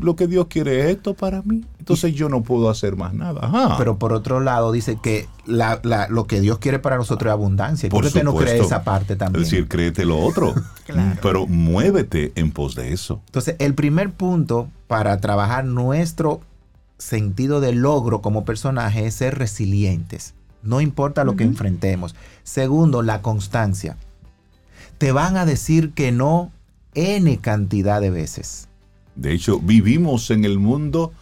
lo 0.01 0.15
que 0.15 0.27
Dios 0.27 0.47
quiere 0.47 0.81
es 0.81 0.97
esto 0.97 1.13
para 1.13 1.41
mí. 1.41 1.65
Entonces 1.79 2.13
yo 2.13 2.29
no 2.29 2.43
puedo 2.43 2.69
hacer 2.69 2.95
más 2.95 3.13
nada. 3.13 3.75
Pero 3.77 3.97
por 3.97 4.13
otro 4.13 4.39
lado 4.39 4.71
dice 4.71 4.99
que 5.01 5.27
lo 5.45 6.27
que 6.27 6.39
Dios 6.39 6.59
quiere 6.59 6.79
para 6.79 6.97
nosotros 6.97 7.29
es 7.29 7.33
abundancia. 7.33 7.89
¿Por 7.89 8.11
qué 8.11 8.23
no 8.23 8.35
cree 8.35 8.59
esa 8.59 8.83
parte 8.83 9.15
también? 9.15 9.43
Es 9.43 9.49
decir, 9.49 9.67
créete 9.67 10.05
lo 10.05 10.19
otro. 10.19 10.53
Pero 11.21 11.47
muévete 11.47 12.31
en 12.35 12.51
pos 12.51 12.75
de 12.75 12.93
eso. 12.93 13.21
Entonces, 13.25 13.55
el 13.59 13.75
primer 13.75 14.11
punto 14.11 14.69
para 14.87 15.19
trabajar 15.19 15.65
nuestro 15.65 16.41
sentido 16.99 17.61
de 17.61 17.73
logro 17.73 18.21
como 18.21 18.45
personaje 18.45 19.07
es 19.07 19.15
ser 19.15 19.37
resilientes. 19.37 20.35
No 20.63 20.81
importa 20.81 21.23
lo 21.23 21.35
que 21.35 21.43
enfrentemos. 21.43 22.15
Segundo, 22.43 23.01
la 23.01 23.21
constancia. 23.21 23.97
Te 24.97 25.11
van 25.11 25.37
a 25.37 25.45
decir 25.45 25.91
que 25.91 26.11
no 26.11 26.51
N 26.93 27.37
cantidad 27.37 28.01
de 28.01 28.09
veces. 28.09 28.67
De 29.15 29.33
hecho, 29.33 29.59
vivimos 29.59 30.31
en 30.31 30.45
el 30.45 30.59
mundo 30.59 31.13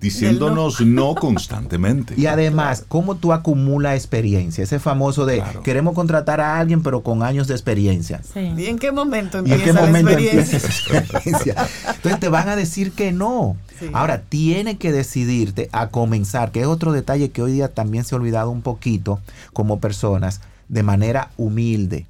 diciéndonos 0.00 0.80
no. 0.80 1.14
constantemente. 1.14 2.14
Y 2.16 2.26
además, 2.26 2.84
¿cómo 2.88 3.16
tú 3.16 3.32
acumulas 3.32 3.94
experiencia? 3.94 4.64
Ese 4.64 4.78
famoso 4.78 5.26
de 5.26 5.42
queremos 5.62 5.94
contratar 5.94 6.40
a 6.40 6.58
alguien 6.58 6.82
pero 6.82 7.02
con 7.02 7.22
años 7.22 7.48
de 7.48 7.54
experiencia. 7.54 8.22
¿Y 8.34 8.66
en 8.66 8.78
qué 8.78 8.92
momento 8.92 9.38
empieza 9.38 9.72
la 9.72 10.00
experiencia? 10.00 10.58
experiencia? 10.58 11.68
Entonces 11.94 12.20
te 12.20 12.28
van 12.28 12.48
a 12.48 12.56
decir 12.56 12.92
que 12.92 13.12
no. 13.12 13.56
Ahora, 13.92 14.22
tiene 14.22 14.78
que 14.78 14.92
decidirte 14.92 15.68
a 15.72 15.88
comenzar, 15.88 16.52
que 16.52 16.60
es 16.60 16.66
otro 16.66 16.92
detalle 16.92 17.30
que 17.30 17.42
hoy 17.42 17.52
día 17.52 17.68
también 17.72 18.04
se 18.04 18.14
ha 18.14 18.18
olvidado 18.18 18.50
un 18.50 18.62
poquito 18.62 19.20
como 19.52 19.80
personas, 19.80 20.40
de 20.68 20.82
manera 20.82 21.30
humilde. 21.36 22.06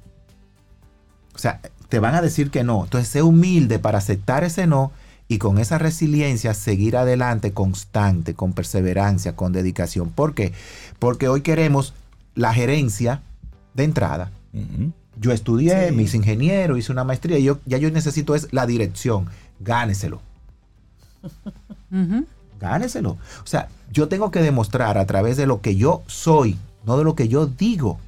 O 1.35 1.37
sea, 1.37 1.59
te 1.89 1.99
van 1.99 2.15
a 2.15 2.21
decir 2.21 2.49
que 2.49 2.63
no. 2.63 2.85
Entonces, 2.85 3.09
sé 3.09 3.21
humilde 3.21 3.79
para 3.79 3.97
aceptar 3.97 4.43
ese 4.43 4.67
no 4.67 4.91
y 5.27 5.37
con 5.37 5.57
esa 5.57 5.77
resiliencia 5.77 6.53
seguir 6.53 6.97
adelante 6.97 7.53
constante, 7.53 8.33
con 8.33 8.53
perseverancia, 8.53 9.35
con 9.35 9.51
dedicación. 9.51 10.09
¿Por 10.09 10.33
qué? 10.33 10.53
Porque 10.99 11.27
hoy 11.27 11.41
queremos 11.41 11.93
la 12.35 12.53
gerencia 12.53 13.21
de 13.73 13.83
entrada. 13.83 14.31
Yo 15.19 15.31
estudié, 15.31 15.91
mis 15.91 16.13
ingenieros, 16.13 16.77
hice 16.77 16.91
una 16.91 17.03
maestría, 17.03 17.37
y 17.37 17.43
yo, 17.43 17.59
ya 17.65 17.77
yo 17.77 17.89
necesito 17.91 18.35
es 18.35 18.47
la 18.51 18.65
dirección. 18.65 19.27
Gáneselo. 19.59 20.21
Gáneselo. 22.59 23.11
O 23.11 23.45
sea, 23.45 23.67
yo 23.91 24.07
tengo 24.07 24.31
que 24.31 24.41
demostrar 24.41 24.97
a 24.97 25.05
través 25.05 25.37
de 25.37 25.45
lo 25.45 25.61
que 25.61 25.75
yo 25.75 26.03
soy, 26.07 26.57
no 26.85 26.97
de 26.97 27.03
lo 27.03 27.15
que 27.15 27.27
yo 27.27 27.45
digo 27.45 27.99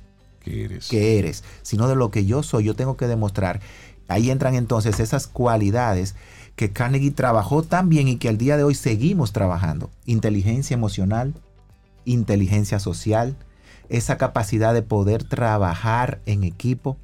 que 0.43 0.65
eres. 0.65 0.88
que 0.88 1.19
eres, 1.19 1.43
sino 1.62 1.88
de 1.88 1.95
lo 1.95 2.12
que 2.12 2.25
yo 2.25 2.43
soy. 2.43 2.63
Yo 2.65 2.75
tengo 2.75 2.97
que 2.97 3.08
demostrar. 3.08 3.60
Ahí 4.08 4.30
entran 4.30 4.56
entonces 4.56 4.99
esas 4.99 5.28
cualidades 5.28 6.15
que 6.56 6.71
Carnegie 6.71 7.12
trabajó 7.12 7.63
tan 7.63 7.89
bien 7.89 8.08
y 8.08 8.17
que 8.17 8.30
al 8.30 8.38
día 8.38 8.56
de 8.56 8.63
hoy 8.63 8.75
seguimos 8.75 9.34
trabajando. 9.34 9.89
Inteligencia 10.06 10.73
emocional, 10.73 11.34
inteligencia 12.06 12.80
social, 12.80 13.36
esa 13.89 14.17
capacidad 14.17 14.73
de 14.73 14.82
poder 14.82 15.23
trabajar 15.23 16.21
en 16.25 16.43
equipo. 16.43 16.97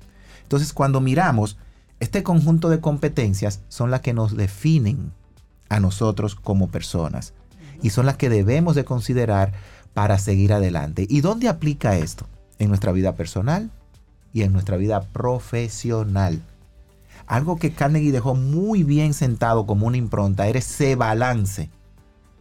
Entonces 0.44 0.74
cuando 0.74 1.02
miramos, 1.02 1.58
este 2.00 2.24
conjunto 2.24 2.70
de 2.70 2.80
competencias 2.80 3.62
son 3.68 3.92
las 3.92 4.02
que 4.02 4.14
nos 4.14 4.36
definen 4.36 5.12
a 5.72 5.80
nosotros 5.80 6.36
como 6.36 6.68
personas 6.68 7.34
y 7.82 7.92
son 7.92 8.06
las 8.06 8.18
que 8.18 8.30
debemos 8.30 8.76
de 8.76 8.84
considerar 8.84 9.54
para 9.94 10.20
seguir 10.20 10.52
adelante. 10.52 11.08
¿Y 11.10 11.22
dónde 11.22 11.48
aplica 11.48 11.96
esto? 11.96 12.28
En 12.60 12.68
nuestra 12.68 12.92
vida 12.92 13.16
personal 13.16 13.72
y 14.34 14.44
en 14.44 14.52
nuestra 14.52 14.76
vida 14.76 15.02
profesional. 15.02 16.42
Algo 17.26 17.56
que 17.56 17.72
Carnegie 17.72 18.12
dejó 18.12 18.36
muy 18.36 18.84
bien 18.84 19.14
sentado 19.14 19.66
como 19.66 19.88
una 19.88 19.96
impronta 19.98 20.48
era 20.48 20.60
ese 20.60 20.96
balance 20.96 21.70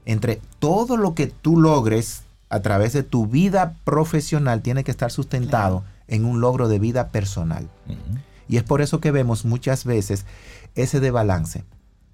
entre 0.05 0.40
todo 0.59 0.97
lo 0.97 1.14
que 1.14 1.29
tú 1.29 1.61
logres 1.61 2.23
a 2.49 2.61
través 2.61 2.93
de 2.93 3.05
tu 3.05 3.29
vida 3.29 3.77
profesional 3.85 4.61
tiene 4.61 4.83
que 4.83 4.90
estar 4.90 5.12
sustentado 5.12 5.85
en 6.09 6.25
un 6.25 6.40
logro 6.40 6.69
de 6.69 6.81
vida 6.81 7.11
personal. 7.11 7.69
Y 8.49 8.57
es 8.57 8.64
por 8.64 8.81
eso 8.81 8.99
que 8.99 9.12
vemos 9.12 9.45
muchas 9.45 9.85
veces 9.85 10.27
ese 10.75 10.99
de 10.99 11.12
balance. 11.12 11.64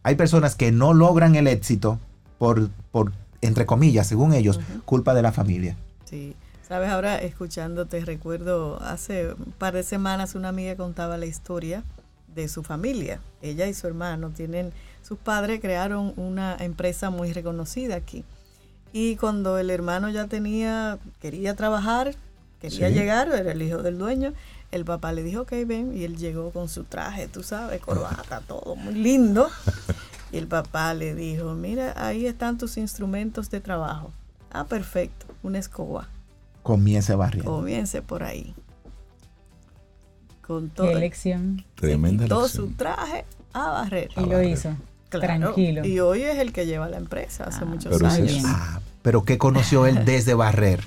Hay 0.07 0.15
personas 0.15 0.55
que 0.55 0.71
no 0.71 0.95
logran 0.95 1.35
el 1.35 1.49
éxito 1.49 1.99
por, 2.39 2.69
por 2.93 3.11
entre 3.41 3.67
comillas, 3.67 4.07
según 4.07 4.35
ellos, 4.35 4.61
culpa 4.85 5.15
de 5.15 5.23
la 5.23 5.33
familia. 5.33 5.75
Sí. 6.05 6.37
Sabes, 6.63 6.91
ahora 6.91 7.17
escuchándote, 7.17 8.05
recuerdo 8.05 8.81
hace 8.83 9.33
un 9.33 9.53
par 9.59 9.75
de 9.75 9.83
semanas 9.83 10.37
una 10.37 10.51
amiga 10.51 10.77
contaba 10.77 11.17
la 11.17 11.27
historia 11.27 11.83
de 12.37 12.47
su 12.47 12.63
familia. 12.63 13.19
Ella 13.43 13.67
y 13.67 13.75
su 13.75 13.89
hermano 13.89 14.31
tienen, 14.31 14.71
sus 15.03 15.19
padres 15.19 15.61
crearon 15.61 16.13
una 16.17 16.57
empresa 16.61 17.11
muy 17.11 17.33
reconocida 17.33 17.97
aquí. 17.97 18.23
Y 18.93 19.17
cuando 19.17 19.59
el 19.59 19.71
hermano 19.71 20.09
ya 20.09 20.29
tenía, 20.29 21.01
quería 21.21 21.57
trabajar, 21.57 22.15
quería 22.61 22.91
llegar, 22.91 23.27
era 23.29 23.51
el 23.51 23.61
hijo 23.61 23.83
del 23.83 23.99
dueño, 23.99 24.35
el 24.73 24.85
papá 24.85 25.13
le 25.13 25.23
dijo, 25.23 25.43
ok, 25.43 25.53
ven, 25.67 25.97
y 25.97 26.05
él 26.05 26.17
llegó 26.17 26.51
con 26.51 26.69
su 26.69 26.85
traje, 26.85 27.29
tú 27.29 27.43
sabes, 27.43 27.81
corbata, 27.81 28.41
todo 28.47 28.77
muy 28.77 28.95
lindo. 28.95 29.49
Y 30.33 30.39
el 30.39 30.49
papá 30.49 30.93
le 30.93 31.15
dijo, 31.15 31.55
mira, 31.55 31.95
ahí 31.97 32.27
están 32.27 32.59
tus 32.59 32.79
instrumentos 32.79 33.49
de 33.49 33.61
trabajo. 33.61 34.11
Ah, 34.51 34.65
perfecto, 34.65 35.25
una 35.45 35.61
escoba. 35.61 36.09
Comience 36.65 37.15
barriendo. 37.15 37.49
Comience 37.49 38.03
por 38.03 38.25
ahí 38.25 38.53
con 40.47 40.71
todo. 40.71 40.91
elección. 40.91 41.65
Tremenda 41.75 42.27
todo 42.27 42.49
su 42.49 42.69
traje 42.69 43.25
a 43.53 43.71
barrer. 43.71 44.11
Y 44.17 44.27
lo 44.27 44.43
hizo. 44.43 44.71
Tranquilo. 45.09 45.85
Y 45.85 46.01
hoy 46.01 46.23
es 46.23 46.39
el 46.39 46.53
que 46.53 46.67
lleva 46.67 46.89
la 46.89 46.99
empresa 46.99 47.45
hace 47.45 47.61
ah, 47.63 47.65
muchos 47.65 48.03
años. 48.03 48.43
Ah, 48.45 48.81
pero 49.03 49.25
¿qué 49.25 49.39
conoció 49.39 49.87
él 49.87 50.05
desde 50.05 50.35
barrer? 50.35 50.81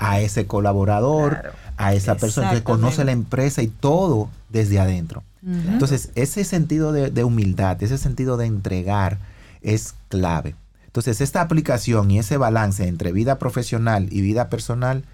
A 0.00 0.20
ese 0.20 0.46
colaborador, 0.46 1.52
a 1.76 1.94
esa 1.94 2.16
persona 2.16 2.52
que 2.52 2.62
conoce 2.62 3.04
la 3.04 3.12
empresa 3.12 3.62
y 3.62 3.68
todo 3.68 4.30
desde 4.48 4.78
adentro. 4.78 5.22
Entonces, 5.42 6.10
ese 6.16 6.42
sentido 6.42 6.92
de, 6.92 7.24
humildad, 7.24 7.80
ese 7.82 7.98
sentido 7.98 8.36
de 8.36 8.46
entregar 8.46 9.18
es 9.62 9.94
clave. 10.08 10.56
Entonces, 10.86 11.20
esta 11.20 11.40
aplicación 11.40 12.10
y 12.10 12.18
ese 12.18 12.36
balance 12.36 12.88
entre 12.88 13.12
vida 13.12 13.38
profesional 13.38 14.08
y 14.10 14.22
vida 14.22 14.48
personal 14.48 15.04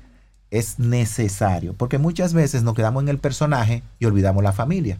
es 0.50 0.78
necesario, 0.78 1.74
porque 1.74 1.98
muchas 1.98 2.34
veces 2.34 2.62
nos 2.62 2.74
quedamos 2.74 3.02
en 3.02 3.08
el 3.08 3.18
personaje 3.18 3.82
y 3.98 4.04
olvidamos 4.04 4.42
la 4.44 4.52
familia. 4.52 4.98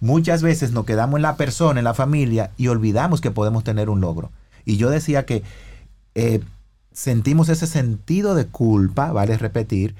Muchas 0.00 0.42
veces 0.42 0.72
nos 0.72 0.84
quedamos 0.84 1.18
en 1.18 1.22
la 1.22 1.36
persona, 1.36 1.80
en 1.80 1.84
la 1.84 1.94
familia, 1.94 2.50
y 2.56 2.68
olvidamos 2.68 3.20
que 3.20 3.30
podemos 3.30 3.64
tener 3.64 3.88
un 3.88 4.00
logro. 4.00 4.30
Y 4.64 4.76
yo 4.76 4.90
decía 4.90 5.24
que 5.24 5.42
eh, 6.14 6.40
sentimos 6.92 7.48
ese 7.48 7.66
sentido 7.66 8.34
de 8.34 8.46
culpa, 8.46 9.12
vale 9.12 9.38
repetir, 9.38 9.94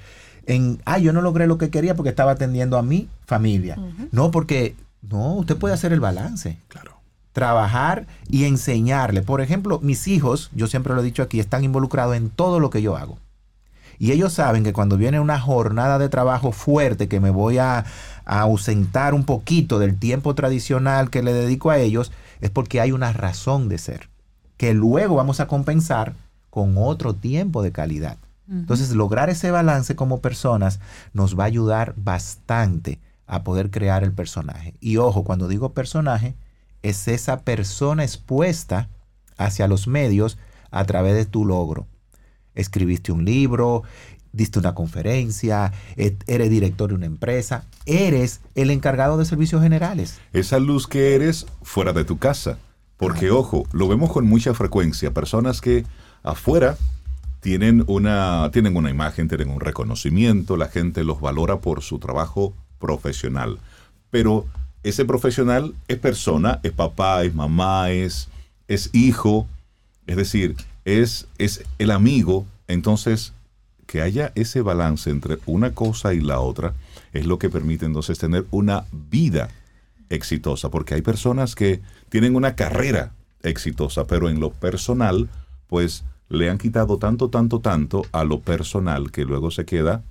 en, 0.47 0.81
ah, 0.85 0.97
yo 0.97 1.13
no 1.13 1.21
logré 1.21 1.45
lo 1.45 1.57
que 1.57 1.69
quería 1.69 1.95
porque 1.95 2.09
estaba 2.09 2.31
atendiendo 2.31 2.77
a 2.77 2.81
mi 2.81 3.09
familia. 3.25 3.77
No, 4.11 4.31
porque, 4.31 4.75
no, 5.01 5.33
usted 5.35 5.57
puede 5.57 5.73
hacer 5.73 5.91
el 5.91 5.99
balance. 5.99 6.57
Claro. 6.69 6.93
Trabajar 7.33 8.07
y 8.29 8.45
enseñarle. 8.45 9.21
Por 9.21 9.41
ejemplo, 9.41 9.79
mis 9.83 10.07
hijos, 10.07 10.49
yo 10.55 10.67
siempre 10.67 10.95
lo 10.95 11.01
he 11.01 11.03
dicho 11.03 11.21
aquí, 11.21 11.39
están 11.39 11.65
involucrados 11.65 12.15
en 12.15 12.29
todo 12.29 12.59
lo 12.59 12.69
que 12.71 12.81
yo 12.81 12.95
hago 12.95 13.19
Y 13.99 14.13
ellos 14.13 14.33
saben 14.33 14.63
que 14.63 14.73
cuando 14.73 14.97
viene 14.97 15.19
una 15.19 15.39
jornada 15.39 15.99
de 15.99 16.09
trabajo 16.09 16.53
fuerte, 16.53 17.09
que 17.09 17.19
me 17.19 17.29
voy 17.29 17.57
a, 17.57 17.85
a 18.25 18.39
ausentar 18.39 19.13
un 19.13 19.25
poquito 19.25 19.79
del 19.79 19.99
tiempo 19.99 20.33
tradicional 20.33 21.09
que 21.09 21.21
le 21.21 21.33
dedico 21.33 21.71
a 21.71 21.77
ellos, 21.77 22.13
es 22.39 22.49
porque 22.51 22.79
hay 22.79 22.93
una 22.93 23.11
razón 23.11 23.67
de 23.67 23.79
ser, 23.79 24.07
que 24.55 24.73
luego 24.73 25.15
vamos 25.15 25.41
a 25.41 25.47
compensar 25.47 26.13
con 26.49 26.75
otro 26.77 27.13
tiempo 27.13 27.61
de 27.61 27.73
calidad. 27.73 28.17
Entonces, 28.49 28.91
lograr 28.91 29.29
ese 29.29 29.51
balance 29.51 29.95
como 29.95 30.21
personas 30.21 30.79
nos 31.13 31.37
va 31.37 31.43
a 31.43 31.47
ayudar 31.47 31.93
bastante 31.97 32.99
a 33.25 33.43
poder 33.43 33.69
crear 33.69 34.03
el 34.03 34.13
personaje. 34.13 34.73
Y 34.79 34.97
ojo, 34.97 35.23
cuando 35.23 35.49
digo 35.49 35.73
personaje, 35.73 36.35
es 36.81 37.07
esa 37.09 37.41
persona 37.41 38.03
expuesta 38.03 38.89
hacia 39.37 39.67
los 39.67 39.87
medios 39.87 40.37
a 40.71 40.85
través 40.85 41.15
de 41.15 41.25
tu 41.25 41.45
logro. 41.45 41.87
Escribiste 42.55 43.11
un 43.11 43.25
libro, 43.25 43.83
diste 44.31 44.59
una 44.59 44.73
conferencia, 44.73 45.73
eres 45.95 46.49
director 46.49 46.89
de 46.89 46.95
una 46.95 47.05
empresa, 47.05 47.65
eres 47.85 48.39
el 48.55 48.71
encargado 48.71 49.17
de 49.17 49.25
servicios 49.25 49.61
generales. 49.61 50.19
Esa 50.31 50.59
luz 50.59 50.87
que 50.87 51.15
eres 51.15 51.47
fuera 51.61 51.91
de 51.91 52.05
tu 52.05 52.17
casa. 52.17 52.57
Porque, 52.95 53.29
ojo, 53.29 53.67
lo 53.73 53.87
vemos 53.87 54.11
con 54.11 54.25
mucha 54.25 54.53
frecuencia. 54.53 55.13
Personas 55.13 55.61
que 55.61 55.85
afuera 56.23 56.77
tienen 57.39 57.83
una, 57.87 58.49
tienen 58.51 58.75
una 58.75 58.89
imagen, 58.89 59.27
tienen 59.27 59.49
un 59.49 59.59
reconocimiento, 59.59 60.57
la 60.57 60.67
gente 60.67 61.03
los 61.03 61.21
valora 61.21 61.59
por 61.59 61.81
su 61.81 61.99
trabajo 61.99 62.53
profesional. 62.79 63.59
Pero 64.09 64.45
ese 64.83 65.05
profesional 65.05 65.73
es 65.87 65.97
persona, 65.97 66.59
es 66.63 66.71
papá, 66.71 67.23
es 67.23 67.33
mamá, 67.33 67.91
es, 67.91 68.29
es 68.67 68.89
hijo, 68.93 69.47
es 70.05 70.15
decir, 70.15 70.55
es, 70.85 71.27
es 71.37 71.63
el 71.77 71.91
amigo. 71.91 72.45
Entonces, 72.67 73.33
que 73.85 74.01
haya 74.01 74.31
ese 74.35 74.61
balance 74.61 75.09
entre 75.09 75.37
una 75.45 75.73
cosa 75.73 76.13
y 76.13 76.19
la 76.19 76.39
otra 76.39 76.73
es 77.13 77.25
lo 77.25 77.39
que 77.39 77.49
permite 77.49 77.85
entonces 77.85 78.19
tener 78.19 78.45
una 78.51 78.85
vida 78.91 79.49
exitosa, 80.09 80.69
porque 80.69 80.93
hay 80.93 81.01
personas 81.01 81.55
que 81.55 81.81
tienen 82.09 82.35
una 82.35 82.55
carrera 82.55 83.11
exitosa, 83.43 84.05
pero 84.05 84.29
en 84.29 84.39
lo 84.39 84.51
personal, 84.51 85.29
pues 85.67 86.03
le 86.29 86.49
han 86.49 86.57
quitado 86.57 86.97
tanto, 86.97 87.29
tanto, 87.29 87.59
tanto 87.59 88.05
a 88.11 88.23
lo 88.23 88.41
personal 88.41 89.11
que 89.11 89.23
luego 89.23 89.51
se 89.51 89.65
queda 89.65 90.03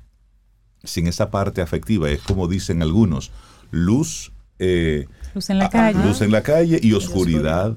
sin 0.84 1.06
esa 1.06 1.30
parte 1.30 1.60
afectiva. 1.60 2.10
Es 2.10 2.22
como 2.22 2.48
dicen 2.48 2.82
algunos, 2.82 3.30
luz. 3.70 4.32
Eh, 4.58 5.06
luz 5.34 5.50
en 5.50 5.58
la 5.58 5.68
calle. 5.68 6.02
Luz 6.02 6.22
en 6.22 6.32
la 6.32 6.42
calle 6.42 6.80
y 6.82 6.92
oscuridad. 6.94 7.76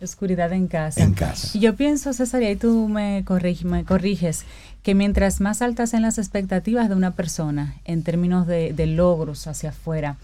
Oscuridad 0.00 0.52
en 0.52 0.68
casa. 0.68 1.02
En 1.02 1.14
casa. 1.14 1.56
Y 1.56 1.60
yo 1.60 1.74
pienso, 1.74 2.12
César, 2.12 2.42
y 2.42 2.46
ahí 2.46 2.56
tú 2.56 2.88
me, 2.88 3.24
me 3.64 3.84
corriges, 3.84 4.44
que 4.82 4.94
mientras 4.94 5.40
más 5.40 5.62
altas 5.62 5.90
sean 5.90 6.02
las 6.02 6.18
expectativas 6.18 6.88
de 6.88 6.94
una 6.94 7.12
persona 7.12 7.76
en 7.84 8.02
términos 8.02 8.46
de, 8.46 8.86
logros 8.86 9.46
hacia 9.46 9.70
afuera, 9.70 10.16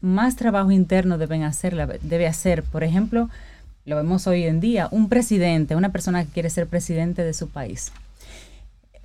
más 0.00 0.36
trabajo 0.36 0.70
interno 0.70 1.16
deben 1.16 1.44
hacer, 1.44 2.00
debe 2.02 2.26
hacer. 2.26 2.62
Por 2.62 2.84
ejemplo, 2.84 3.30
lo 3.84 3.96
vemos 3.96 4.26
hoy 4.26 4.44
en 4.44 4.60
día, 4.60 4.88
un 4.90 5.08
presidente, 5.08 5.76
una 5.76 5.92
persona 5.92 6.24
que 6.24 6.30
quiere 6.30 6.50
ser 6.50 6.66
presidente 6.66 7.22
de 7.22 7.34
su 7.34 7.48
país. 7.48 7.92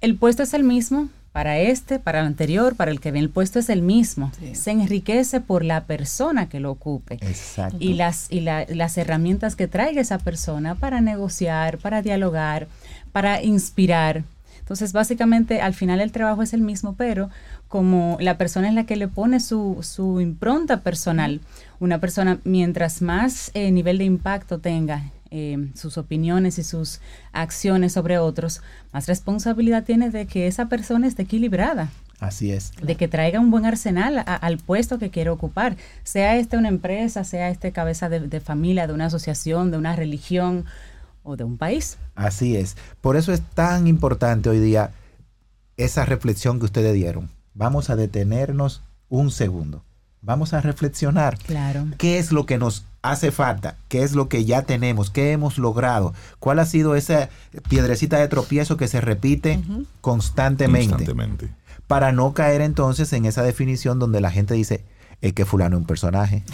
El 0.01 0.15
puesto 0.15 0.43
es 0.43 0.53
el 0.53 0.63
mismo 0.63 1.09
para 1.31 1.59
este, 1.59 1.99
para 1.99 2.21
el 2.21 2.25
anterior, 2.25 2.75
para 2.75 2.91
el 2.91 2.99
que 2.99 3.11
viene. 3.11 3.25
El 3.25 3.31
puesto 3.31 3.59
es 3.59 3.69
el 3.69 3.81
mismo. 3.81 4.31
Se 4.53 4.71
enriquece 4.71 5.41
por 5.41 5.63
la 5.63 5.85
persona 5.85 6.49
que 6.49 6.59
lo 6.59 6.71
ocupe. 6.71 7.15
Exacto. 7.21 7.77
Y, 7.79 7.93
las, 7.93 8.31
y 8.31 8.41
las 8.41 8.97
herramientas 8.97 9.55
que 9.55 9.67
traiga 9.67 10.01
esa 10.01 10.17
persona 10.17 10.75
para 10.75 11.01
negociar, 11.01 11.77
para 11.77 12.01
dialogar, 12.01 12.67
para 13.11 13.43
inspirar. 13.43 14.23
Entonces, 14.59 14.93
básicamente, 14.93 15.61
al 15.61 15.73
final 15.73 15.99
el 15.99 16.11
trabajo 16.11 16.41
es 16.43 16.53
el 16.53 16.61
mismo, 16.61 16.95
pero 16.95 17.29
como 17.67 18.17
la 18.19 18.37
persona 18.37 18.69
es 18.69 18.73
la 18.73 18.85
que 18.85 18.95
le 18.95 19.07
pone 19.07 19.39
su, 19.39 19.79
su 19.81 20.21
impronta 20.21 20.81
personal, 20.81 21.41
una 21.79 21.99
persona 21.99 22.39
mientras 22.43 23.01
más 23.01 23.51
eh, 23.53 23.71
nivel 23.71 23.97
de 23.97 24.05
impacto 24.05 24.59
tenga 24.59 25.11
eh, 25.31 25.69
sus 25.75 25.97
opiniones 25.97 26.57
y 26.57 26.63
sus 26.63 26.99
acciones 27.31 27.93
sobre 27.93 28.17
otros, 28.17 28.61
más 28.91 29.07
responsabilidad 29.07 29.83
tiene 29.83 30.09
de 30.09 30.25
que 30.25 30.47
esa 30.47 30.67
persona 30.69 31.07
esté 31.07 31.23
equilibrada. 31.23 31.89
Así 32.19 32.51
es. 32.51 32.73
De 32.81 32.95
que 32.95 33.07
traiga 33.07 33.39
un 33.39 33.49
buen 33.49 33.65
arsenal 33.65 34.23
al 34.25 34.57
puesto 34.57 34.99
que 34.99 35.09
quiere 35.09 35.29
ocupar, 35.29 35.77
sea 36.03 36.35
este 36.35 36.57
una 36.57 36.67
empresa, 36.67 37.23
sea 37.23 37.49
este 37.49 37.71
cabeza 37.71 38.09
de, 38.09 38.19
de 38.21 38.41
familia, 38.41 38.87
de 38.87 38.93
una 38.93 39.05
asociación, 39.05 39.71
de 39.71 39.77
una 39.77 39.95
religión 39.95 40.65
o 41.23 41.37
de 41.37 41.45
un 41.45 41.57
país. 41.57 41.97
Así 42.15 42.57
es. 42.57 42.75
Por 42.99 43.15
eso 43.15 43.31
es 43.31 43.41
tan 43.41 43.87
importante 43.87 44.49
hoy 44.49 44.59
día 44.59 44.91
esa 45.77 46.03
reflexión 46.03 46.59
que 46.59 46.65
ustedes 46.65 46.93
dieron 46.93 47.29
vamos 47.59 47.89
a 47.89 47.97
detenernos 47.97 48.81
un 49.09 49.31
segundo. 49.31 49.83
Vamos 50.21 50.53
a 50.53 50.61
reflexionar. 50.61 51.37
Claro. 51.37 51.87
¿Qué 51.97 52.19
es 52.19 52.31
lo 52.31 52.45
que 52.45 52.57
nos 52.57 52.85
hace 53.01 53.31
falta? 53.31 53.75
¿Qué 53.87 54.03
es 54.03 54.13
lo 54.13 54.27
que 54.27 54.45
ya 54.45 54.63
tenemos? 54.63 55.09
¿Qué 55.09 55.31
hemos 55.31 55.57
logrado? 55.57 56.13
¿Cuál 56.39 56.59
ha 56.59 56.65
sido 56.65 56.95
esa 56.95 57.29
piedrecita 57.69 58.17
de 58.17 58.27
tropiezo 58.27 58.75
que 58.75 58.87
se 58.87 58.99
repite 58.99 59.61
constantemente? 60.01 60.89
Constantemente. 60.89 61.49
Para 61.87 62.11
no 62.11 62.33
caer 62.33 62.61
entonces 62.61 63.11
en 63.13 63.25
esa 63.25 63.43
definición 63.43 63.97
donde 63.97 64.21
la 64.21 64.29
gente 64.29 64.53
dice, 64.53 64.83
es 65.21 65.33
que 65.33 65.45
fulano 65.45 65.77
es 65.77 65.81
un 65.81 65.87
personaje. 65.87 66.43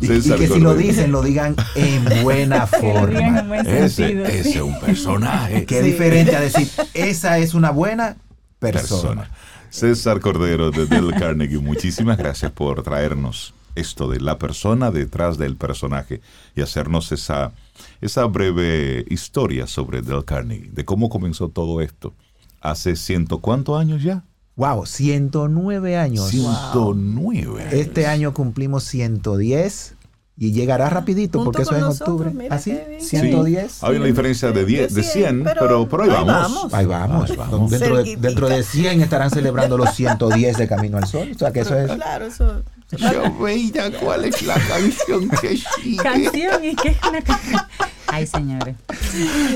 y, 0.00 0.08
que 0.08 0.20
si 0.20 0.60
lo 0.60 0.74
dicen, 0.74 1.12
lo 1.12 1.22
digan 1.22 1.54
en 1.74 2.04
buena 2.22 2.66
forma. 2.66 3.56
ese, 3.60 4.40
es 4.40 4.56
un 4.56 4.78
personaje. 4.80 5.64
Qué 5.64 5.82
diferente 5.82 6.34
a 6.34 6.40
decir, 6.40 6.68
esa 6.94 7.38
es 7.38 7.54
una 7.54 7.70
buena 7.70 8.16
persona. 8.58 9.30
César 9.70 10.20
Cordero 10.20 10.70
de 10.70 10.86
Del 10.86 11.12
Carnegie, 11.14 11.58
muchísimas 11.58 12.16
gracias 12.16 12.50
por 12.52 12.82
traernos 12.82 13.54
esto 13.74 14.08
de 14.08 14.18
la 14.18 14.38
persona 14.38 14.90
detrás 14.90 15.38
del 15.38 15.56
personaje 15.56 16.20
y 16.56 16.62
hacernos 16.62 17.12
esa, 17.12 17.52
esa 18.00 18.24
breve 18.24 19.04
historia 19.08 19.66
sobre 19.66 20.00
Del 20.02 20.24
Carnegie, 20.24 20.70
de 20.72 20.84
cómo 20.84 21.08
comenzó 21.10 21.48
todo 21.48 21.80
esto. 21.80 22.14
Hace 22.60 22.96
ciento 22.96 23.38
cuántos 23.38 23.78
años 23.78 24.02
ya? 24.02 24.24
Wow, 24.56 24.86
109 24.86 25.96
años. 25.96 26.28
109 26.30 27.68
Este 27.70 28.06
año 28.06 28.34
cumplimos 28.34 28.82
110 28.84 29.97
y 30.40 30.52
llegará 30.52 30.88
rapidito 30.88 31.42
porque 31.44 31.62
eso 31.62 31.72
es 31.72 31.78
en 31.78 31.84
octubre. 31.84 32.48
¿Así? 32.50 32.72
¿Ah, 32.72 33.00
110. 33.00 33.82
Hay 33.82 33.96
una 33.96 34.06
diferencia 34.06 34.52
de 34.52 34.64
10, 34.64 34.94
de 34.94 35.02
100, 35.02 35.44
pero, 35.44 35.88
pero, 35.88 36.04
ahí, 36.04 36.10
vamos. 36.10 36.72
Ahí 36.72 36.86
vamos. 36.86 37.28
Dentro, 37.70 37.96
de, 38.02 38.16
dentro, 38.16 38.48
de, 38.48 38.62
100 38.62 39.02
estarán 39.02 39.30
celebrando 39.30 39.76
los 39.76 39.92
110 39.94 40.56
de 40.56 40.68
Camino 40.68 40.98
al 40.98 41.06
Sol. 41.06 41.30
O 41.34 41.38
sea 41.38 41.52
que 41.52 41.60
eso 41.60 41.76
es... 41.76 41.90
Claro, 41.90 42.26
eso... 42.26 42.62
Yo 42.96 43.38
veía 43.38 43.90
cuál 43.98 44.24
es 44.24 44.42
la 44.42 44.54
canción 44.54 45.28
que 45.28 45.56
sigue. 45.56 46.02
Canción 46.02 46.64
y 46.64 46.74
qué 46.74 46.88
es 46.88 46.96
una 47.08 47.20
canción. 47.20 47.60
Ay, 48.06 48.26
señores. 48.26 48.74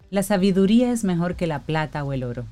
La 0.09 0.23
sabiduría 0.23 0.91
es 0.91 1.03
mejor 1.03 1.35
que 1.35 1.47
la 1.47 1.59
plata 1.59 2.03
o 2.03 2.13
el 2.13 2.23
oro. 2.23 2.45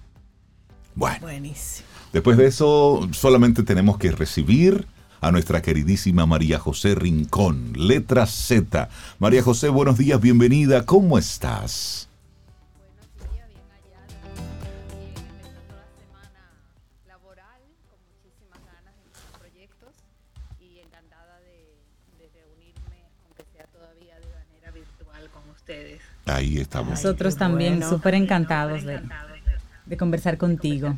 Bueno. 0.96 1.20
Buenísimo. 1.22 1.88
Después 2.14 2.38
de 2.38 2.48
eso, 2.48 3.08
solamente 3.12 3.64
tenemos 3.64 3.98
que 3.98 4.12
recibir 4.12 4.86
a 5.22 5.32
nuestra 5.32 5.62
queridísima 5.62 6.26
María 6.26 6.60
José 6.60 6.96
Rincón, 6.96 7.74
letra 7.76 8.26
Z. 8.26 8.90
María 9.20 9.44
José, 9.44 9.70
buenos 9.70 9.98
días, 9.98 10.20
bienvenida, 10.20 10.86
¿cómo 10.86 11.18
estás? 11.18 12.10
Ahí 26.36 26.58
estamos. 26.60 26.92
Nosotros 26.92 27.36
también 27.38 27.76
bueno. 27.80 27.90
súper 27.90 28.16
encantados 28.16 28.84
de, 28.84 29.02
de 29.86 29.98
conversar 29.98 30.38
contigo. 30.38 30.98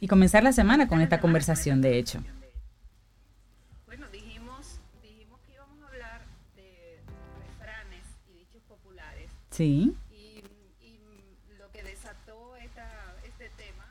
Y 0.00 0.06
comenzar 0.06 0.44
la 0.44 0.52
semana 0.52 0.86
con 0.86 1.00
esta 1.00 1.18
conversación, 1.20 1.80
de 1.82 1.98
hecho. 1.98 2.22
Bueno, 3.86 4.06
dijimos, 4.12 4.78
dijimos 5.02 5.40
que 5.46 5.54
íbamos 5.54 5.82
a 5.82 5.88
hablar 5.88 6.20
de 6.54 7.00
refranes 7.48 8.04
y 8.30 8.38
dichos 8.38 8.62
populares 8.68 9.28
Sí. 9.50 9.96
Y, 10.12 10.44
y 10.80 11.00
lo 11.58 11.68
que 11.72 11.82
desató 11.82 12.54
esta- 12.56 13.16
este 13.26 13.50
tema 13.56 13.86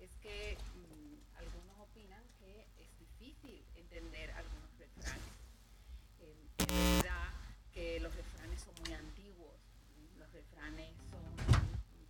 es 0.00 0.10
que 0.22 0.56
mm, 0.74 1.38
algunos 1.38 1.78
opinan 1.88 2.22
que 2.40 2.66
es 2.82 2.90
difícil 2.98 3.62
entender 3.76 4.32
algunos 4.32 4.70
refranes. 4.76 5.22
Eh, 6.18 6.34
es 6.66 7.02
verdad 7.02 7.30
que 7.72 8.00
los 8.00 8.12
refranes 8.16 8.60
son 8.60 8.74
muy 8.82 8.92
antiguos, 8.92 9.54
los 10.18 10.26
refranes 10.32 10.90
son 11.14 11.22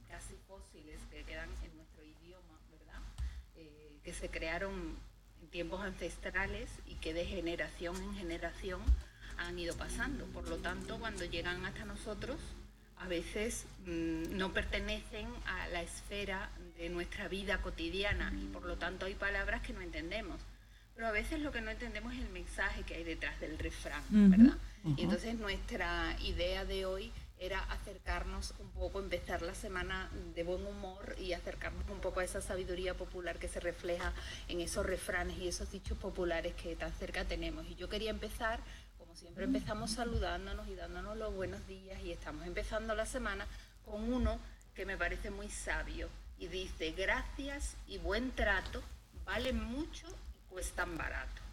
casi 0.09 0.33
fósiles 0.49 0.97
que 1.11 1.25
quedan 1.25 1.51
en 1.63 1.77
nuestro 1.77 2.03
idioma, 2.05 2.57
¿verdad? 2.73 3.03
Eh, 3.57 3.99
que 4.03 4.13
se 4.13 4.29
crearon 4.45 4.75
en 5.41 5.49
tiempos 5.49 5.81
ancestrales 5.81 6.69
y 6.87 6.97
que 6.97 7.15
de 7.15 7.25
generación 7.25 7.97
en 7.97 8.15
generación 8.15 8.83
han 9.39 9.59
ido 9.59 9.75
pasando. 9.75 10.27
Por 10.27 10.47
lo 10.51 10.59
tanto, 10.59 10.99
cuando 10.99 11.25
llegan 11.25 11.65
hasta 11.65 11.87
nosotros, 11.87 12.37
a 12.99 13.09
veces 13.09 13.65
mm, 13.87 14.37
no 14.37 14.53
pertenecen 14.53 15.29
a 15.47 15.69
la 15.69 15.81
esfera 15.81 16.51
de 16.77 16.91
nuestra 16.91 17.29
vida 17.29 17.63
cotidiana 17.63 18.35
y 18.39 18.45
por 18.49 18.67
lo 18.67 18.77
tanto 18.77 19.07
hay 19.07 19.15
palabras 19.15 19.63
que 19.63 19.73
no 19.73 19.81
entendemos. 19.81 20.39
Pero 20.95 21.07
a 21.07 21.13
veces 21.13 21.41
lo 21.41 21.51
que 21.51 21.63
no 21.63 21.71
entendemos 21.71 22.13
es 22.13 22.21
el 22.21 22.29
mensaje 22.29 22.83
que 22.83 22.97
hay 22.97 23.05
detrás 23.05 23.41
del 23.41 23.59
refrán, 23.59 24.03
¿verdad? 24.11 24.59
Y 24.85 25.05
entonces 25.05 25.39
nuestra 25.39 26.15
idea 26.21 26.67
de 26.67 26.85
hoy 26.85 27.11
era 27.39 27.61
acercarnos 27.65 28.55
un 28.59 28.71
poco, 28.71 29.01
empezar 29.01 29.43
la 29.43 29.55
semana 29.55 30.11
de 30.35 30.43
buen 30.45 30.65
humor 30.67 31.17
y 31.19 31.33
acercarnos 31.33 31.89
un 31.91 32.01
poco 32.01 32.21
a 32.21 32.25
esa 32.25 32.41
sabiduría 32.41 32.95
popular 32.95 33.39
que 33.39 33.49
se 33.49 33.61
refleja 33.61 34.13
en 34.49 34.61
esos 34.61 34.87
refranes 34.87 35.39
y 35.39 35.49
esos 35.49 35.71
dichos 35.71 35.99
populares 35.99 36.55
que 36.55 36.77
tan 36.77 36.93
cerca 36.93 37.25
tenemos. 37.25 37.67
Y 37.67 37.75
yo 37.75 37.89
quería 37.89 38.11
empezar, 38.11 38.61
como 38.99 39.15
siempre 39.17 39.45
empezamos 39.45 39.93
saludándonos 39.93 40.69
y 40.69 40.75
dándonos 40.75 41.17
los 41.17 41.35
buenos 41.35 41.67
días 41.67 42.01
y 42.03 42.13
estamos 42.13 42.47
empezando 42.47 42.95
la 42.95 43.07
semana 43.07 43.47
con 43.85 44.13
uno 44.13 44.39
que 44.75 44.87
me 44.87 44.97
parece 44.97 45.31
muy 45.31 45.49
sabio 45.49 46.09
y 46.39 46.49
dice, 46.49 46.93
gracias 46.93 47.77
y 47.87 47.99
buen 47.99 48.33
trato 48.33 48.83
valen 49.25 49.63
mucho 49.63 50.07
y 50.09 50.53
cuestan 50.53 50.97
barato. 50.97 51.44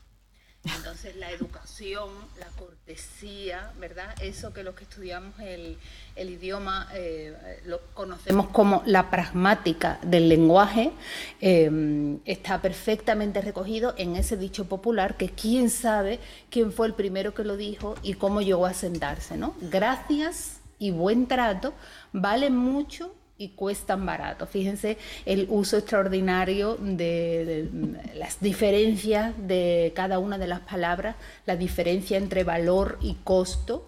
Entonces 0.64 1.16
la 1.16 1.32
educación, 1.32 2.10
la 2.40 2.46
cortesía, 2.58 3.72
¿verdad? 3.80 4.14
Eso 4.22 4.54
que 4.54 4.62
los 4.64 4.76
que 4.76 4.84
estudiamos 4.84 5.40
el, 5.40 5.78
el 6.16 6.30
idioma 6.30 6.88
eh, 6.94 7.60
lo 7.66 7.82
conocemos 7.96 8.50
como 8.50 8.84
la 8.86 9.10
pragmática 9.10 9.98
del 10.04 10.30
lenguaje, 10.30 10.92
eh, 11.40 12.20
está 12.26 12.62
perfectamente 12.62 13.42
recogido 13.42 13.96
en 13.98 14.16
ese 14.16 14.38
dicho 14.38 14.66
popular 14.66 15.18
que 15.18 15.30
quién 15.30 15.72
sabe 15.72 16.20
quién 16.52 16.72
fue 16.72 16.86
el 16.88 16.94
primero 16.94 17.34
que 17.34 17.44
lo 17.44 17.58
dijo 17.58 17.96
y 18.04 18.14
cómo 18.14 18.42
llegó 18.42 18.68
a 18.68 18.74
sentarse, 18.74 19.38
¿no? 19.38 19.56
Gracias 19.62 20.60
y 20.78 20.92
buen 20.92 21.28
trato 21.28 21.74
valen 22.14 22.56
mucho 22.56 23.14
y 23.44 23.50
cuestan 23.50 24.06
barato. 24.06 24.46
Fíjense 24.48 24.98
el 25.26 25.48
uso 25.50 25.78
extraordinario 25.78 26.76
de, 26.80 27.70
de, 27.70 28.16
las 28.16 28.40
diferencias 28.40 29.34
de 29.48 29.92
cada 29.96 30.20
una 30.20 30.38
de 30.38 30.48
las 30.48 30.62
palabras, 30.62 31.16
la 31.46 31.56
diferencia 31.56 32.18
entre 32.18 32.44
valor 32.44 32.98
y 33.02 33.16
costo. 33.24 33.86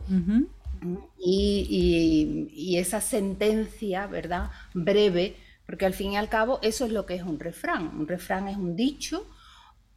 Y, 1.18 1.68
y- 1.70 2.74
y 2.74 2.78
esa 2.78 2.99
sentencia, 3.01 4.08
¿verdad? 4.08 4.49
Breve, 4.74 5.36
porque 5.66 5.86
al 5.86 5.93
fin 5.93 6.12
y 6.14 6.18
al 6.18 6.28
cabo 6.30 6.60
eso 6.62 6.86
es 6.86 6.91
lo 6.91 7.06
que 7.06 7.16
es 7.16 7.24
un 7.24 7.39
refrán. 7.39 7.88
Un 7.97 8.08
refrán 8.08 8.47
es 8.47 8.58
un 8.58 8.76
dicho 8.76 9.26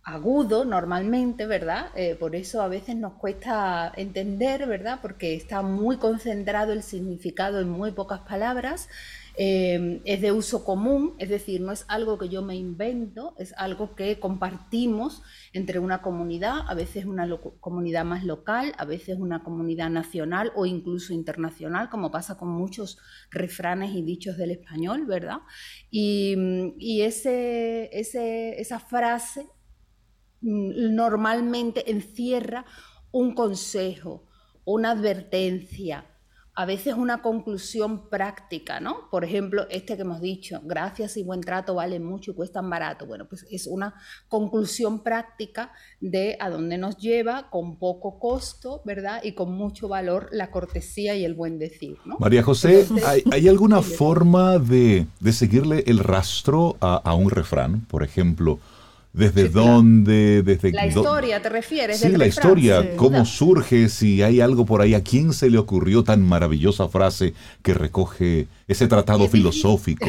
agudo 0.05 0.65
normalmente, 0.65 1.47
¿verdad? 1.47 1.89
Eh, 1.97 2.15
por 2.15 2.37
eso 2.37 2.63
a 2.63 2.69
veces 2.69 2.97
nos 2.97 3.15
cuesta 3.15 3.93
entender, 3.97 4.67
¿verdad? 4.67 5.01
Porque 5.03 5.35
está 5.35 5.63
muy 5.63 5.97
concentrado 5.99 6.73
el 6.73 6.83
significado 6.85 7.61
en 7.61 7.69
muy 7.69 7.93
pocas 7.93 8.21
palabras. 8.21 8.89
Eh, 9.39 10.01
es 10.07 10.23
de 10.23 10.33
uso 10.33 10.65
común, 10.65 11.15
es 11.19 11.29
decir, 11.29 11.61
no 11.61 11.71
es 11.71 11.85
algo 11.89 12.17
que 12.17 12.31
yo 12.31 12.41
me 12.41 12.57
invento, 12.57 13.35
es 13.39 13.53
algo 13.59 13.95
que 13.95 14.19
compartimos 14.19 15.23
entre 15.53 15.79
una 15.79 16.01
comunidad, 16.01 16.61
a 16.67 16.73
veces 16.73 17.05
una 17.05 17.29
comunidad 17.61 18.07
más 18.07 18.25
local, 18.25 18.73
a 18.79 18.87
veces 18.87 19.19
una 19.19 19.43
comunidad 19.43 19.91
nacional 19.91 20.53
o 20.55 20.65
incluso 20.65 21.13
internacional, 21.13 21.91
como 21.91 22.11
pasa 22.11 22.39
con 22.39 22.49
muchos 22.49 22.99
refranes 23.31 23.95
y 23.95 24.01
dichos 24.03 24.39
del 24.39 24.53
español, 24.53 25.05
¿verdad? 25.05 25.41
Y, 25.91 27.03
esa 27.03 28.79
frase 28.81 29.47
mm, 30.41 30.95
normalmente 30.95 31.91
encierra 31.91 32.65
un 33.13 33.35
consejo, 33.35 34.25
una 34.65 34.93
advertencia, 34.93 36.07
a 36.59 36.65
veces 36.65 36.95
una 36.95 37.21
conclusión 37.21 38.09
práctica, 38.09 38.81
¿no? 38.81 39.11
Por 39.11 39.25
ejemplo, 39.25 39.67
este 39.69 39.95
que 39.95 40.03
hemos 40.03 40.23
dicho, 40.23 40.63
gracias 40.65 41.19
y 41.19 41.23
buen 41.23 41.43
trato 41.43 41.75
valen 41.75 42.03
mucho 42.03 42.31
y 42.31 42.35
cuestan 42.35 42.71
barato. 42.71 43.05
Bueno, 43.05 43.27
pues 43.29 43.47
es 43.51 43.67
una 43.67 43.95
conclusión 44.29 45.03
práctica 45.03 45.71
de 46.01 46.39
a 46.41 46.49
dónde 46.49 46.79
nos 46.79 46.97
lleva 46.97 47.51
con 47.51 47.79
poco 47.79 48.19
costo, 48.19 48.81
¿verdad? 48.87 49.21
Y 49.23 49.33
con 49.33 49.53
mucho 49.53 49.87
valor 49.87 50.31
la 50.33 50.51
cortesía 50.51 51.15
y 51.15 51.27
el 51.27 51.35
buen 51.35 51.59
decir, 51.59 51.99
¿no? 52.07 52.17
María 52.19 52.43
José, 52.43 52.87
¿hay, 53.05 53.23
hay 53.31 53.49
alguna 53.49 53.83
forma 53.83 54.59
de, 54.59 55.07
de 55.21 55.33
seguirle 55.33 55.85
el 55.87 55.99
rastro 55.99 56.79
a, 56.81 56.97
a 56.97 57.15
un 57.15 57.29
refrán? 57.29 57.83
Por 57.83 58.03
ejemplo, 58.03 58.59
¿desde 59.17 59.49
dónde? 59.49 60.43
Desde 60.43 60.73
La 60.73 60.87
historia, 60.87 61.41
¿te 61.41 61.49
refieres? 61.49 61.99
Sí, 62.01 62.17
la 62.17 62.27
historia, 62.27 62.95
cómo 62.97 63.25
surge, 63.25 63.89
si 63.89 64.23
hay 64.23 64.41
algo 64.41 64.67
por 64.67 64.83
ahí, 64.83 64.95
a 64.95 65.03
quién 65.03 65.33
se 65.33 65.51
le 65.51 65.59
ocurrió 65.59 66.05
tan 66.05 66.23
maravillosa 66.23 66.89
frase 66.89 67.35
que 67.63 67.75
recoge 67.75 68.47
ese 68.69 68.87
tratado 68.87 69.25
Es 69.25 69.33
difícil. 69.33 69.53
filosófico. 69.53 70.09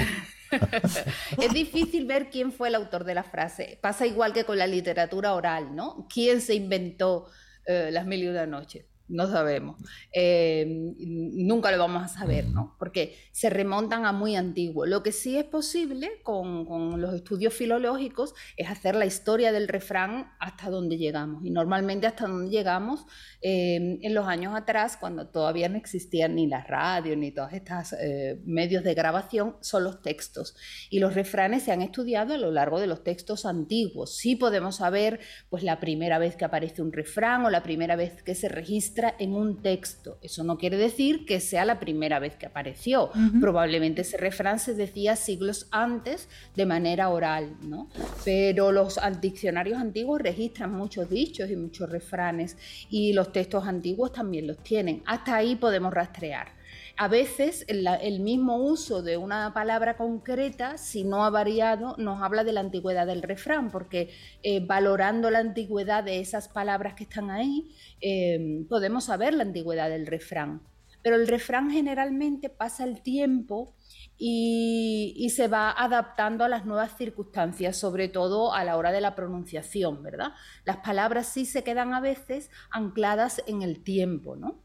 Es 1.41 1.53
difícil 1.53 2.05
ver 2.05 2.30
quién 2.30 2.53
fue 2.53 2.70
el 2.70 2.76
autor 2.76 3.03
de 3.03 3.14
la 3.16 3.24
frase. 3.24 3.80
Pasa 3.82 4.05
igual 4.05 4.32
que 4.32 4.45
con 4.45 4.58
la 4.58 4.66
literatura 4.68 5.34
oral, 5.34 5.76
¿no? 5.76 6.08
¿Quién 6.14 6.39
se 6.39 6.55
inventó 6.55 7.28
eh, 7.66 7.89
Las 7.91 8.05
Mil 8.05 8.24
y 8.24 8.28
una 8.28 8.45
Noches? 8.45 8.86
No 9.08 9.28
sabemos. 9.28 9.78
Eh, 10.12 10.66
nunca 10.99 11.72
lo 11.72 11.78
vamos 11.78 12.03
a 12.03 12.08
saber, 12.08 12.47
¿no? 12.47 12.76
Porque 12.78 13.16
se 13.32 13.49
remontan 13.49 14.05
a 14.05 14.12
muy 14.12 14.36
antiguo. 14.36 14.86
Lo 14.86 15.03
que 15.03 15.12
sí 15.12 15.38
es 15.38 15.45
posible 15.45 16.22
con, 16.24 16.66
con, 16.66 16.99
los 17.01 17.14
estudios 17.14 17.53
filológicos 17.53 18.34
es 18.58 18.70
hacer 18.70 18.95
la 18.95 19.05
historia 19.05 19.51
del 19.51 19.68
refrán 19.68 20.32
hasta 20.39 20.70
donde 20.70 20.97
llegamos. 20.97 21.45
Y 21.45 21.51
normalmente 21.51 22.08
hasta 22.08 22.28
donde 22.28 22.49
llegamos 22.49 23.05
eh, 23.41 23.99
en 24.01 24.14
los 24.14 24.28
años 24.28 24.55
atrás, 24.55 24.97
cuando 24.97 25.28
todavía 25.28 25.70
no 25.70 25.78
existían 25.78 26.36
ni 26.36 26.47
la 26.47 26.64
radio 26.64 27.16
ni 27.16 27.32
todos 27.32 27.53
estos 27.53 27.93
eh, 27.99 28.41
medios 28.45 28.84
de 28.84 28.93
grabación, 28.93 29.55
son 29.62 29.84
los 29.84 30.01
textos. 30.01 30.55
Y 30.89 30.99
los 30.99 31.16
refranes 31.16 31.64
se 31.64 31.72
han 31.72 31.82
estudiado 31.82 32.34
a 32.34 32.38
lo 32.38 32.51
largo 32.51 32.80
de 32.80 32.88
los 32.88 33.03
textos 33.03 33.45
antiguos. 33.45 34.18
Sí 34.18 34.36
podemos 34.36 34.78
saber 34.78 35.20
pues, 35.49 35.64
la 35.64 35.80
primera 35.80 36.20
vez 36.20 36.36
que 36.36 36.45
aparece 36.45 36.82
un 36.82 36.91
refrán 36.91 37.45
o 37.45 37.49
la 37.49 37.64
primera 37.64 37.95
vez 37.95 38.24
que 38.24 38.36
se 38.36 38.49
registra 38.49 38.97
en 39.20 39.34
un 39.34 39.62
texto. 39.62 40.18
Eso 40.22 40.43
no 40.43 40.58
quiere 40.58 40.78
decir 40.78 41.26
que 41.26 41.39
sea 41.39 41.66
la 41.66 41.80
primera 41.80 42.20
vez 42.20 42.36
que 42.36 42.45
apareció. 42.45 43.12
Probablemente 43.39 44.02
ese 44.02 44.18
refrán 44.18 44.60
se 44.60 44.74
decía 44.74 45.16
siglos 45.16 45.68
antes 45.72 46.30
de 46.56 46.66
manera 46.66 47.10
oral, 47.10 47.56
¿no? 47.62 47.89
Pero 48.26 48.72
los 48.72 49.00
diccionarios 49.22 49.80
antiguos 49.80 50.22
registran 50.22 50.74
muchos 50.74 51.10
dichos 51.10 51.50
y 51.50 51.56
muchos 51.56 51.89
refranes 51.89 52.58
y 52.89 53.14
los 53.14 53.32
textos 53.32 53.66
antiguos 53.66 54.12
también 54.12 54.48
los 54.48 54.58
tienen. 54.64 55.04
Hasta 55.06 55.36
ahí 55.36 55.56
podemos 55.56 55.93
rastrear 55.93 56.57
a 56.98 57.08
veces 57.08 57.64
el, 57.68 58.20
mismo 58.22 58.58
uso 58.58 59.04
de 59.04 59.18
una 59.18 59.54
palabra 59.54 59.98
concreta, 59.98 60.80
si 60.80 61.04
no 61.04 61.24
ha 61.24 61.30
variado, 61.30 61.95
nos 62.00 62.24
habla 62.24 62.43
de 62.43 62.54
la 62.54 62.62
antigüedad 62.62 63.06
del 63.06 63.22
refrán, 63.22 63.70
porque 63.70 64.10
eh, 64.41 64.66
valorando 64.66 65.30
la 65.30 65.39
antigüedad 65.39 66.04
de 66.04 66.20
esas 66.20 66.50
palabras 66.50 66.95
que 66.95 67.04
están 67.04 67.30
ahí, 67.30 67.70
eh, 68.02 68.66
podemos 68.68 69.06
saber 69.06 69.36
la 69.36 69.43
antigüedad 69.43 69.89
del 69.89 70.08
refrán. 70.08 70.64
Pero 71.04 71.18
el 71.18 71.28
refrán 71.28 71.70
generalmente 71.70 72.50
pasa 72.50 72.84
el 72.84 73.04
tiempo 73.04 73.76
y, 74.18 75.14
y, 75.16 75.30
se 75.30 75.48
va 75.48 75.72
adaptando 75.72 76.43
a 76.43 76.50
las 76.50 76.66
nuevas 76.66 76.98
circunstancias, 76.98 77.78
sobre 77.78 78.10
todo 78.10 78.54
a 78.54 78.64
la 78.64 78.76
hora 78.76 78.91
de 78.91 79.02
la 79.02 79.14
pronunciación, 79.14 80.02
¿verdad? 80.02 80.34
Las 80.66 80.78
palabras 80.78 81.28
sí 81.28 81.45
se 81.45 81.64
quedan 81.64 81.93
a 81.93 82.02
veces 82.02 82.50
ancladas 82.72 83.43
en 83.45 83.62
el 83.62 83.84
tiempo, 83.84 84.36
¿no? 84.36 84.60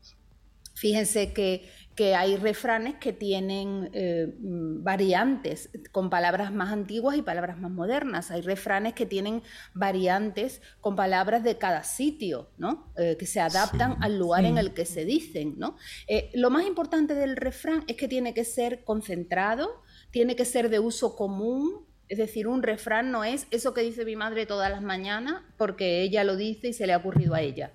Fíjense 0.75 1.33
que 1.33 1.71
que 1.95 2.15
hay 2.15 2.37
refranes 2.37 2.95
que 2.95 3.13
tienen 3.13 3.91
eh, 3.93 4.35
mm, 4.39 4.83
variantes 4.83 5.71
con 5.91 6.09
palabras 6.09 6.53
más 6.53 6.73
antiguas 6.73 7.17
y 7.17 7.23
palabras 7.23 7.59
más 7.59 7.71
modernas. 7.71 8.31
Hay 8.31 8.41
refranes 8.41 8.95
que 8.95 9.05
tienen 9.05 9.43
variantes 9.75 10.63
con 10.81 10.97
palabras 10.97 11.45
de 11.45 11.59
cada 11.59 11.85
sitio, 11.85 12.51
¿no? 12.57 12.93
Eh, 12.97 13.17
que 13.19 13.27
se 13.27 13.41
adaptan 13.41 13.97
al 14.03 14.19
lugar 14.19 14.45
en 14.45 14.57
el 14.57 14.73
que 14.73 14.87
se 14.87 15.05
dicen. 15.05 15.55
¿no? 15.59 15.77
Eh, 16.09 16.31
lo 16.35 16.51
más 16.51 16.67
importante 16.67 17.15
del 17.15 17.37
refrán 17.37 17.85
es 17.87 17.97
que 17.97 18.09
tiene 18.09 18.33
que 18.33 18.45
ser 18.45 18.85
concentrado, 18.85 19.83
tiene 20.11 20.35
que 20.35 20.45
ser 20.45 20.71
de 20.71 20.79
uso 20.79 21.15
común. 21.15 21.87
Es 22.09 22.19
decir, 22.19 22.49
un 22.49 22.63
refrán 22.63 23.11
no 23.11 23.25
es 23.25 23.47
eso 23.51 23.75
que 23.75 23.83
dice 23.83 24.05
mi 24.05 24.17
madre 24.17 24.47
todas 24.47 24.71
las 24.71 24.83
mañanas 24.83 25.43
porque 25.57 26.03
ella 26.03 26.25
lo 26.25 26.37
dice 26.37 26.69
y 26.69 26.73
se 26.73 26.87
le 26.87 26.93
ha 26.93 26.99
ocurrido 26.99 27.35
a 27.35 27.41
ella 27.41 27.73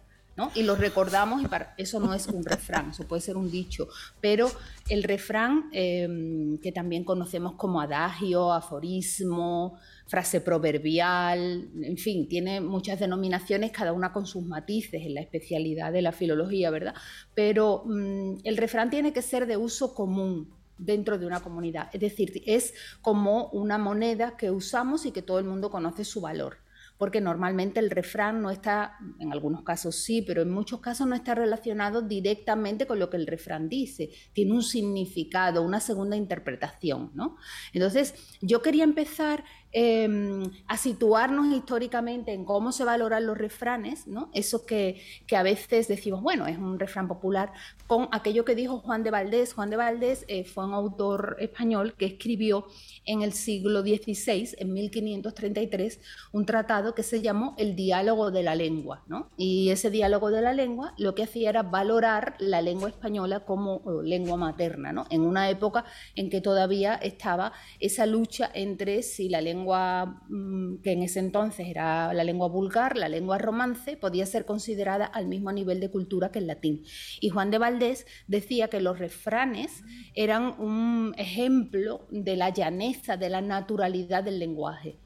y 0.53 0.63
lo 0.63 0.75
recordamos 0.75 1.41
y 1.41 1.47
para, 1.47 1.73
eso 1.77 1.99
no 1.99 2.13
es 2.13 2.27
un 2.27 2.43
refrán, 2.45 2.91
eso 2.91 3.07
puede 3.07 3.21
ser 3.21 3.37
un 3.37 3.49
dicho, 3.49 3.87
pero 4.21 4.49
el 4.87 5.03
refrán 5.03 5.69
em, 5.71 6.57
que 6.59 6.71
también 6.71 7.03
conocemos 7.03 7.53
como 7.53 7.81
adagio, 7.81 8.53
aforismo, 8.53 9.77
frase 10.05 10.41
proverbial, 10.41 11.69
en 11.81 11.97
fin, 11.97 12.27
tiene 12.27 12.61
muchas 12.61 12.99
denominaciones, 12.99 13.71
cada 13.71 13.93
una 13.93 14.13
con 14.13 14.25
sus 14.25 14.43
matices 14.43 15.01
en 15.05 15.15
la 15.15 15.21
especialidad 15.21 15.91
de 15.91 16.01
la 16.01 16.11
filología, 16.11 16.69
¿verdad? 16.69 16.93
Pero 17.33 17.83
mm, 17.85 18.37
el 18.43 18.57
refrán 18.57 18.89
tiene 18.89 19.13
que 19.13 19.21
ser 19.21 19.47
de 19.47 19.57
uso 19.57 19.93
común, 19.93 20.55
dentro 20.77 21.17
de 21.17 21.25
una 21.25 21.39
comunidad. 21.39 21.89
Es 21.91 22.01
decir, 22.01 22.43
es 22.45 22.75
como 23.01 23.47
una 23.47 23.79
moneda 23.79 24.37
que 24.37 24.51
usamos 24.51 25.07
y 25.07 25.11
que 25.11 25.23
todo 25.23 25.39
el 25.39 25.45
mundo 25.45 25.71
conoce 25.71 26.05
su 26.05 26.21
valor 26.21 26.57
porque 26.97 27.21
normalmente 27.21 27.79
el 27.79 27.89
refrán 27.89 28.41
no 28.41 28.49
está, 28.49 28.97
en 29.19 29.31
algunos 29.31 29.63
casos 29.63 29.95
sí, 29.95 30.21
pero 30.21 30.41
en 30.41 30.51
muchos 30.51 30.79
casos 30.79 31.07
no 31.07 31.15
está 31.15 31.35
relacionado 31.35 32.01
directamente 32.01 32.87
con 32.87 32.99
lo 32.99 33.09
que 33.09 33.17
el 33.17 33.27
refrán 33.27 33.69
dice, 33.69 34.09
tiene 34.33 34.53
un 34.53 34.63
significado, 34.63 35.63
una 35.63 35.79
segunda 35.79 36.15
interpretación. 36.15 37.11
¿no? 37.13 37.37
Entonces, 37.73 38.15
yo 38.41 38.61
quería 38.61 38.83
empezar 38.83 39.43
Em, 39.73 40.49
a 40.67 40.77
situarnos 40.77 41.53
históricamente 41.53 42.31
en 42.31 42.45
cómo 42.45 42.71
se 42.71 42.85
valoran 42.85 43.25
los 43.25 43.37
refranes, 43.37 44.07
¿no? 44.07 44.31
eso 44.33 44.65
que, 44.65 45.01
que, 45.27 45.35
a 45.35 45.43
veces 45.43 45.89
decimos, 45.89 46.21
bueno, 46.21 46.47
es 46.47 46.57
un 46.57 46.79
refrán 46.79 47.09
popular, 47.09 47.51
con 47.85 48.07
aquello 48.13 48.45
que 48.45 48.55
dijo 48.55 48.79
Juan 48.79 49.03
de 49.03 49.11
Valdés. 49.11 49.53
Juan 49.53 49.69
de 49.69 49.75
Valdés 49.75 50.23
eh, 50.29 50.45
fue 50.45 50.65
un 50.65 50.73
autor 50.73 51.35
español 51.39 51.95
que 51.97 52.05
escribió 52.05 52.65
en 53.05 53.23
el 53.23 53.33
siglo 53.33 53.81
XVI, 53.81 54.55
en 54.57 54.73
1533, 54.73 55.99
un 56.31 56.45
tratado 56.45 56.95
que 56.95 57.03
se 57.03 57.21
llamó 57.21 57.53
El 57.57 57.75
diálogo 57.75 58.31
de 58.31 58.43
la 58.43 58.55
lengua. 58.55 59.03
¿no? 59.07 59.29
Y 59.35 59.69
ese 59.69 59.89
diálogo 59.89 60.31
de 60.31 60.41
la 60.41 60.53
lengua 60.53 60.93
lo 60.97 61.13
que 61.13 61.23
hacía 61.23 61.49
era 61.49 61.63
valorar 61.63 62.35
la 62.39 62.61
lengua 62.61 62.87
española 62.87 63.41
como 63.41 63.81
lengua 64.01 64.37
materna, 64.37 64.93
¿no? 64.93 65.07
en 65.09 65.21
una 65.21 65.49
época 65.49 65.83
en 66.15 66.29
que 66.29 66.39
todavía 66.39 66.95
estaba 66.95 67.51
esa 67.81 68.05
lucha 68.05 68.49
entre 68.53 69.03
si 69.03 69.27
la 69.27 69.41
lengua 69.41 69.56
mm, 69.65 70.81
que 70.81 70.91
en 70.91 71.03
ese 71.03 71.19
entonces 71.19 71.67
era 71.67 72.13
la 72.13 72.23
lengua 72.23 72.47
vulgar, 72.47 72.97
la 72.97 73.09
lengua 73.09 73.37
romance, 73.37 73.97
podía 73.97 74.25
ser 74.25 74.45
considerada 74.45 75.05
al 75.05 75.27
mismo 75.27 75.51
nivel 75.51 75.79
de 75.79 75.89
cultura 75.89 76.31
que 76.31 76.39
el 76.39 76.47
latín. 76.47 76.83
Y 77.19 77.29
Juan 77.29 77.51
de 77.51 77.57
Valdés 77.57 78.05
decía 78.27 78.67
que 78.67 78.81
los 78.81 78.99
refranes 78.99 79.83
eran 80.15 80.59
un 80.59 81.13
ejemplo 81.17 82.07
de 82.11 82.35
la 82.35 82.49
llaneza, 82.49 83.17
de 83.17 83.29
la 83.29 83.41
naturalidad 83.41 84.23
del 84.23 84.39
lenguaje. 84.39 84.99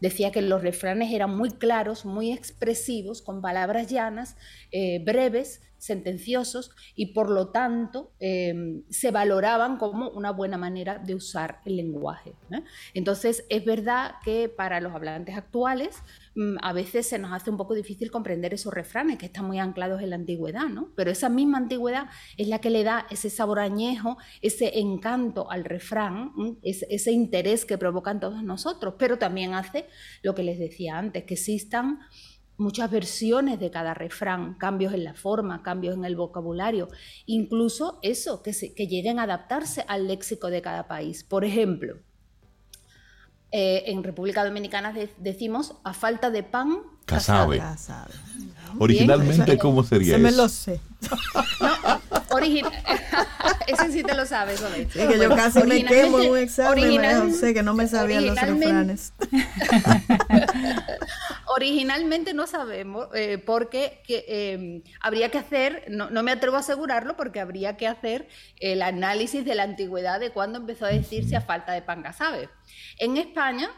Decía 0.00 0.32
que 0.32 0.42
los 0.42 0.62
refranes 0.62 1.12
eran 1.12 1.34
muy 1.34 1.50
claros, 1.50 2.04
muy 2.04 2.30
expresivos, 2.30 3.22
con 3.22 3.40
palabras 3.40 3.88
llanas, 3.88 4.36
eh, 4.70 5.02
breves, 5.02 5.62
sentenciosos 5.78 6.70
y 6.94 7.06
por 7.12 7.30
lo 7.30 7.48
tanto 7.48 8.12
em, 8.18 8.82
se 8.90 9.10
valoraban 9.10 9.76
como 9.76 10.10
una 10.10 10.30
buena 10.32 10.56
manera 10.56 10.98
de 10.98 11.14
usar 11.14 11.60
el 11.64 11.76
lenguaje. 11.76 12.34
Entonces 12.94 13.44
es 13.48 13.64
verdad 13.64 14.16
que 14.24 14.48
para 14.48 14.80
los 14.80 14.94
hablantes 14.94 15.36
actuales 15.36 16.02
mm, 16.34 16.56
a 16.62 16.72
veces 16.72 17.06
se 17.06 17.18
nos 17.18 17.32
hace 17.32 17.50
un 17.50 17.56
poco 17.56 17.74
difícil 17.74 18.10
comprender 18.10 18.54
esos 18.54 18.72
refranes 18.72 19.18
que 19.18 19.26
están 19.26 19.46
muy 19.46 19.58
anclados 19.58 20.02
en 20.02 20.10
la 20.10 20.16
antigüedad, 20.16 20.68
¿no? 20.68 20.90
pero 20.96 21.10
esa 21.10 21.28
misma 21.28 21.58
antigüedad 21.58 22.08
es 22.36 22.48
la 22.48 22.60
que 22.60 22.70
le 22.70 22.84
da 22.84 23.06
ese 23.10 23.30
sabor 23.30 23.60
añejo, 23.60 24.16
ese 24.42 24.78
encanto 24.78 25.50
al 25.50 25.64
refrán, 25.64 26.32
ese 26.62 27.12
interés 27.12 27.64
que 27.64 27.78
provocan 27.78 28.20
todos 28.20 28.42
nosotros, 28.42 28.94
pero 28.98 29.18
también 29.18 29.54
hace 29.54 29.86
lo 30.22 30.34
que 30.34 30.42
les 30.42 30.58
decía 30.58 30.98
antes, 30.98 31.24
que 31.24 31.34
existan 31.34 32.00
muchas 32.58 32.90
versiones 32.90 33.60
de 33.60 33.70
cada 33.70 33.94
refrán, 33.94 34.54
cambios 34.54 34.94
en 34.94 35.04
la 35.04 35.14
forma, 35.14 35.62
cambios 35.62 35.96
en 35.96 36.04
el 36.04 36.16
vocabulario, 36.16 36.88
incluso 37.26 37.98
eso, 38.02 38.42
que, 38.42 38.52
que 38.74 38.86
lleguen 38.86 39.18
a 39.18 39.24
adaptarse 39.24 39.84
al 39.88 40.08
léxico 40.08 40.48
de 40.48 40.62
cada 40.62 40.88
país. 40.88 41.24
Por 41.24 41.44
ejemplo, 41.44 41.96
eh, 43.52 43.84
en 43.86 44.02
República 44.02 44.44
Dominicana 44.44 44.92
decimos 45.18 45.74
a 45.84 45.94
falta 45.94 46.30
de 46.30 46.42
pan, 46.42 46.78
casabe. 47.04 47.62
Originalmente, 48.78 49.56
¿cómo 49.56 49.84
sería 49.84 50.08
eso? 50.08 50.16
Se 50.16 50.22
me 50.22 50.32
lo 50.32 50.48
sé. 50.48 50.80
Ese 53.66 53.92
sí 53.92 54.02
te 54.02 54.14
lo 54.14 54.26
sabes, 54.26 54.62
Sí, 54.92 55.06
que 55.06 55.18
yo 55.18 55.34
casi 55.34 55.62
me 55.62 55.84
quemo 55.84 56.20
en 56.20 56.30
un 56.30 56.38
examen, 56.38 57.34
sé 57.34 57.54
que 57.54 57.62
no 57.62 57.74
me 57.74 57.88
sabían 57.88 58.26
los 58.26 58.40
refranes. 58.40 59.12
originalmente 61.56 62.34
no 62.34 62.46
sabemos, 62.46 63.08
eh, 63.14 63.38
porque 63.38 64.02
em, 64.08 64.82
habría 65.00 65.30
que 65.30 65.38
hacer, 65.38 65.86
no, 65.88 66.10
me 66.22 66.30
atrevo 66.32 66.56
a 66.56 66.60
asegurarlo, 66.60 67.16
porque 67.16 67.40
habría 67.40 67.78
que 67.78 67.86
hacer 67.86 68.28
el 68.60 68.82
análisis 68.82 69.42
de 69.42 69.54
la 69.54 69.62
antigüedad 69.62 70.20
de 70.20 70.32
cuándo 70.32 70.58
empezó 70.58 70.84
a 70.84 70.90
decirse 70.90 71.34
a 71.34 71.40
falta 71.40 71.72
de 71.72 71.80
pan 71.80 72.02
casabe. 72.02 72.50
En 72.98 73.16
España, 73.16 73.70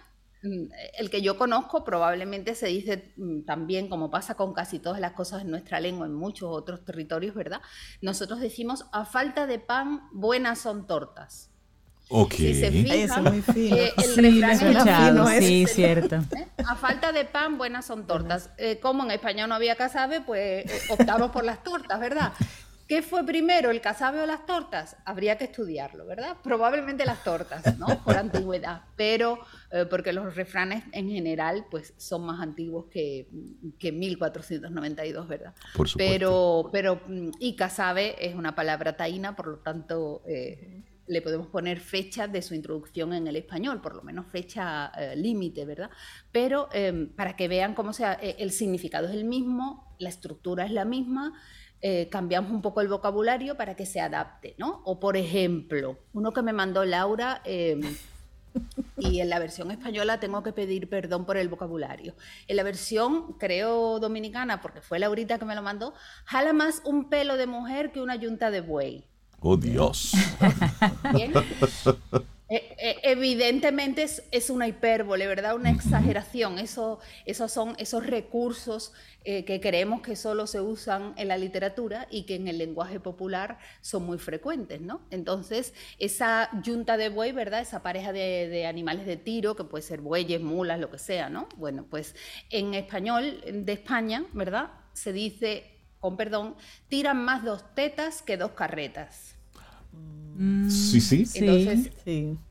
mm, 0.43 0.72
el 0.99 1.09
que 1.09 1.22
yo 1.22 1.39
conozco 1.39 1.85
probablemente 1.85 2.57
se 2.57 2.66
dice 2.66 3.14
mm, 3.16 3.45
también, 3.45 3.89
como 3.89 4.11
pasa 4.11 4.35
con 4.35 4.55
casi 4.55 4.81
todas 4.81 5.01
las 5.01 5.12
cosas 5.12 5.43
en 5.43 5.51
nuestra 5.51 5.79
lengua, 5.79 6.07
en 6.07 6.14
muchos 6.14 6.49
otros 6.51 6.85
territorios, 6.85 7.37
¿verdad? 7.37 7.61
Nosotros 8.03 8.41
decimos, 8.41 8.87
a 8.93 9.05
falta 9.05 9.47
de 9.47 9.61
pan, 9.61 10.09
buenas 10.12 10.59
son 10.59 10.89
tortas. 10.89 11.53
Ok. 12.09 12.35
Si 12.35 12.55
se 12.55 12.71
fijan, 12.71 13.25
muy 13.25 13.43
fino. 13.43 13.77
Eh, 13.77 13.93
el 13.97 14.05
sí, 14.05 14.41
refrán 14.41 15.29
es 15.29 15.45
sí, 15.45 15.67
cierto. 15.67 16.17
¿Eh? 16.17 16.49
A 16.67 16.75
falta 16.77 17.13
de 17.13 17.25
pan, 17.25 17.59
buenas 17.59 17.87
son 17.87 18.07
tortas. 18.07 18.51
Eh, 18.57 18.79
como 18.81 19.05
en 19.05 19.11
España 19.11 19.47
no 19.47 19.55
había 19.55 19.77
casabe, 19.77 20.21
pues 20.21 20.65
optamos 20.91 21.31
por 21.31 21.45
las 21.45 21.63
tortas, 21.63 22.01
¿verdad? 22.01 22.33
¿Qué 22.89 23.03
fue 23.03 23.23
primero, 23.23 23.71
el 23.71 23.83
casabe 23.83 24.23
o 24.23 24.27
las 24.27 24.47
tortas? 24.47 24.97
Habría 25.05 25.37
que 25.37 25.45
estudiarlo, 25.45 26.07
¿verdad? 26.07 26.39
Probablemente 26.43 27.05
las 27.05 27.23
tortas, 27.23 27.79
¿no? 27.79 27.87
Por 28.03 28.17
antigüedad, 28.17 28.81
pero 28.97 29.41
eh, 29.71 29.85
porque 29.91 30.15
los 30.15 30.35
refranes 30.35 30.85
en 30.93 31.11
general 31.11 31.67
pues 31.71 31.93
son 31.99 32.25
más 32.25 32.41
antiguos 32.41 32.87
que, 32.91 33.29
que 33.79 33.93
1492, 33.93 35.29
¿verdad? 35.29 35.55
Por 35.77 35.87
supuesto. 35.87 35.99
Pero, 35.99 36.71
pero, 36.73 37.03
mm, 37.07 37.33
y 37.39 37.57
casabe 37.57 38.17
es 38.27 38.35
una 38.35 38.55
palabra 38.55 38.97
taína, 38.97 39.37
por 39.37 39.49
lo 39.49 39.59
tanto... 39.59 40.23
Eh, 40.27 40.85
le 41.09 41.23
podemos 41.23 41.47
poner 41.49 41.81
fecha 41.81 42.29
de 42.29 42.43
su 42.43 42.55
introducción 42.55 43.13
en 43.13 43.27
el 43.27 43.37
español, 43.37 43.81
por 43.81 43.95
lo 43.95 44.03
menos 44.03 44.27
fecha 44.27 44.93
eh, 44.99 45.17
límite, 45.17 45.65
¿verdad? 45.65 45.91
Pero 46.33 46.69
em, 46.73 47.09
para 47.09 47.37
que 47.37 47.49
vean 47.49 47.75
cómo 47.75 47.93
sea, 47.93 48.13
el 48.15 48.53
significado 48.53 49.09
es 49.09 49.15
el 49.15 49.25
mismo, 49.25 49.95
la 49.99 50.09
estructura 50.09 50.65
es 50.65 50.71
la 50.71 50.85
misma, 50.85 51.35
eh, 51.81 52.09
cambiamos 52.11 52.51
un 52.51 52.61
poco 52.61 52.81
el 52.81 52.89
vocabulario 52.89 53.57
para 53.57 53.77
que 53.77 53.87
se 53.87 54.01
adapte, 54.01 54.57
¿no? 54.59 54.83
O 54.85 54.99
por 54.99 55.17
ejemplo, 55.17 55.99
uno 56.13 56.33
que 56.33 56.43
me 56.43 56.53
mandó 56.53 56.85
Laura, 56.85 57.41
em, 57.45 57.81
y 58.99 59.21
en 59.21 59.29
la 59.29 59.39
versión 59.39 59.71
española 59.71 60.19
tengo 60.19 60.43
que 60.43 60.53
pedir 60.53 60.89
perdón 60.89 61.25
por 61.25 61.37
el 61.37 61.49
vocabulario. 61.49 62.15
En 62.49 62.57
la 62.57 62.65
versión, 62.65 63.35
creo, 63.35 64.01
dominicana, 64.01 64.61
porque 64.61 64.81
fue 64.81 64.99
Laurita 64.99 65.39
que 65.39 65.45
me 65.45 65.55
lo 65.55 65.63
mandó, 65.63 65.95
jala 66.25 66.53
más 66.53 66.83
un 66.85 67.09
pelo 67.09 67.37
de 67.37 67.47
mujer 67.47 67.93
que 67.93 68.01
una 68.01 68.17
yunta 68.17 68.51
de 68.51 68.61
buey. 68.61 69.05
Oh 69.41 69.57
Dios. 69.57 70.12
¿Bien? 71.14 71.32
Eh, 72.51 72.74
eh, 72.78 72.97
evidentemente 73.03 74.07
es, 74.30 74.49
una 74.49 74.66
hipérbole, 74.66 75.26
¿verdad? 75.26 75.55
Una 75.55 75.70
exageración. 75.70 76.59
Eso, 76.59 76.99
esos 77.26 77.53
son 77.53 77.74
esos 77.78 78.07
recursos 78.07 78.93
eh, 79.24 79.45
que 79.45 79.61
creemos 79.61 80.01
que 80.01 80.16
solo 80.16 80.47
se 80.47 80.62
usan 80.62 81.12
en 81.18 81.28
la 81.28 81.36
literatura 81.36 82.09
y 82.11 82.22
que 82.22 82.36
en 82.36 82.49
el 82.49 82.57
lenguaje 82.57 83.01
popular 83.01 83.59
son 83.82 84.07
muy 84.07 84.16
frecuentes, 84.16 84.80
¿no? 84.80 85.03
Entonces, 85.11 85.74
esa 85.99 86.49
yunta 86.62 86.97
de 86.97 87.11
buey, 87.11 87.32
¿verdad? 87.32 87.61
Esa 87.61 87.82
pareja 87.82 88.14
de, 88.14 88.49
de, 88.49 88.66
animales 88.66 89.05
de 89.05 89.18
tiro, 89.18 89.55
que 89.55 89.64
puede 89.64 89.82
ser 89.82 90.01
bueyes, 90.01 90.41
mulas, 90.41 90.80
lo 90.80 90.91
que 90.91 90.99
sea, 90.99 91.28
¿no? 91.28 91.51
Bueno, 91.59 91.84
pues 91.91 92.16
en 92.49 92.72
español 92.72 93.43
de 93.47 93.72
España, 93.74 94.24
¿verdad? 94.32 94.70
Se 94.95 95.12
dice, 95.12 95.78
con 96.01 96.16
perdón, 96.16 96.57
tiran 96.88 97.24
más 97.24 97.44
dos 97.44 97.64
tetas 97.74 98.22
que 98.22 98.36
dos 98.36 98.53
carretas. 98.53 99.34
Sí, 100.68 101.01
sí. 101.01 101.26
Entonces, 101.34 101.92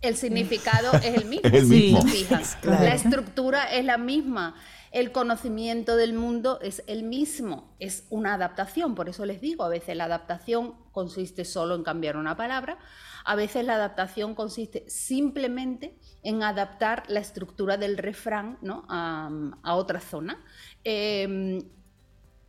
el 0.02 0.16
significado 0.18 0.92
es 0.98 1.06
el 1.06 1.26
mismo. 1.26 1.50
el 1.54 1.66
mismo. 1.66 2.00
La 2.64 2.94
estructura 2.94 3.64
es 3.72 3.86
la 3.86 3.98
misma. 3.98 4.56
El 4.92 5.14
conocimiento 5.14 5.96
del 5.96 6.14
mundo 6.14 6.60
es 6.62 6.84
el 6.88 7.04
mismo. 7.04 7.76
Es 7.80 8.06
una 8.10 8.34
adaptación. 8.34 8.94
Por 8.94 9.08
eso 9.08 9.26
les 9.26 9.40
digo, 9.40 9.64
a 9.64 9.70
veces 9.70 9.96
la 9.96 10.06
adaptación 10.06 10.76
consiste 10.92 11.46
solo 11.46 11.76
en 11.76 11.84
cambiar 11.84 12.18
una 12.18 12.36
palabra. 12.36 12.78
A 13.24 13.36
veces 13.36 13.66
la 13.66 13.76
adaptación 13.76 14.36
consiste 14.36 14.84
simplemente 14.90 15.98
en 16.24 16.44
adaptar 16.44 17.04
la 17.08 17.22
estructura 17.22 17.78
del 17.78 17.98
refrán 17.98 18.58
¿no? 18.62 18.86
a, 18.90 19.76
otra 19.76 20.02
zona. 20.02 20.44
Em, 20.84 21.62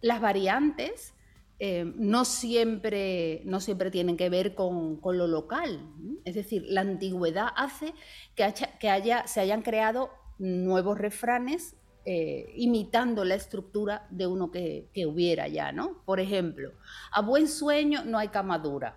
las 0.00 0.20
variantes 0.20 1.14
eh, 1.60 1.92
no, 1.96 2.24
siempre, 2.24 3.42
no 3.44 3.60
siempre 3.60 3.90
tienen 3.90 4.16
que 4.16 4.30
ver 4.30 4.54
con, 4.54 5.00
lo 5.02 5.26
local. 5.26 5.80
Es 6.24 6.34
decir, 6.34 6.64
la 6.68 6.82
antigüedad 6.82 7.48
hace 7.56 7.94
que, 8.36 8.54
que 8.78 8.90
haya, 8.90 9.26
se 9.26 9.40
hayan 9.40 9.62
creado 9.62 10.10
nuevos 10.38 10.98
refranes 10.98 11.74
eh, 12.10 12.54
imitando 12.56 13.22
la 13.22 13.34
estructura 13.34 14.06
de 14.08 14.26
uno 14.26 14.50
que, 14.50 14.88
hubiera 15.06 15.46
ya, 15.46 15.72
¿no? 15.72 16.02
Por 16.06 16.20
ejemplo, 16.20 16.72
a 17.12 17.20
buen 17.20 17.48
sueño 17.48 18.02
no 18.04 18.16
hay 18.16 18.28
cama 18.28 18.58
dura. 18.58 18.96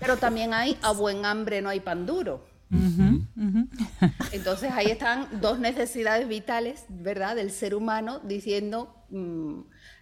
Pero 0.00 0.16
también 0.16 0.54
hay 0.54 0.78
a 0.80 0.92
buen 0.92 1.26
hambre 1.26 1.60
no 1.60 1.68
hay 1.68 1.80
pan 1.80 2.06
duro. 2.06 2.46
Entonces 4.32 4.70
ahí 4.72 4.86
están 4.86 5.40
dos 5.40 5.58
necesidades 5.58 6.28
vitales, 6.28 6.86
¿verdad?, 6.88 7.36
del 7.36 7.50
ser 7.50 7.74
humano 7.74 8.20
diciendo... 8.20 8.94
Mm, 9.10 9.60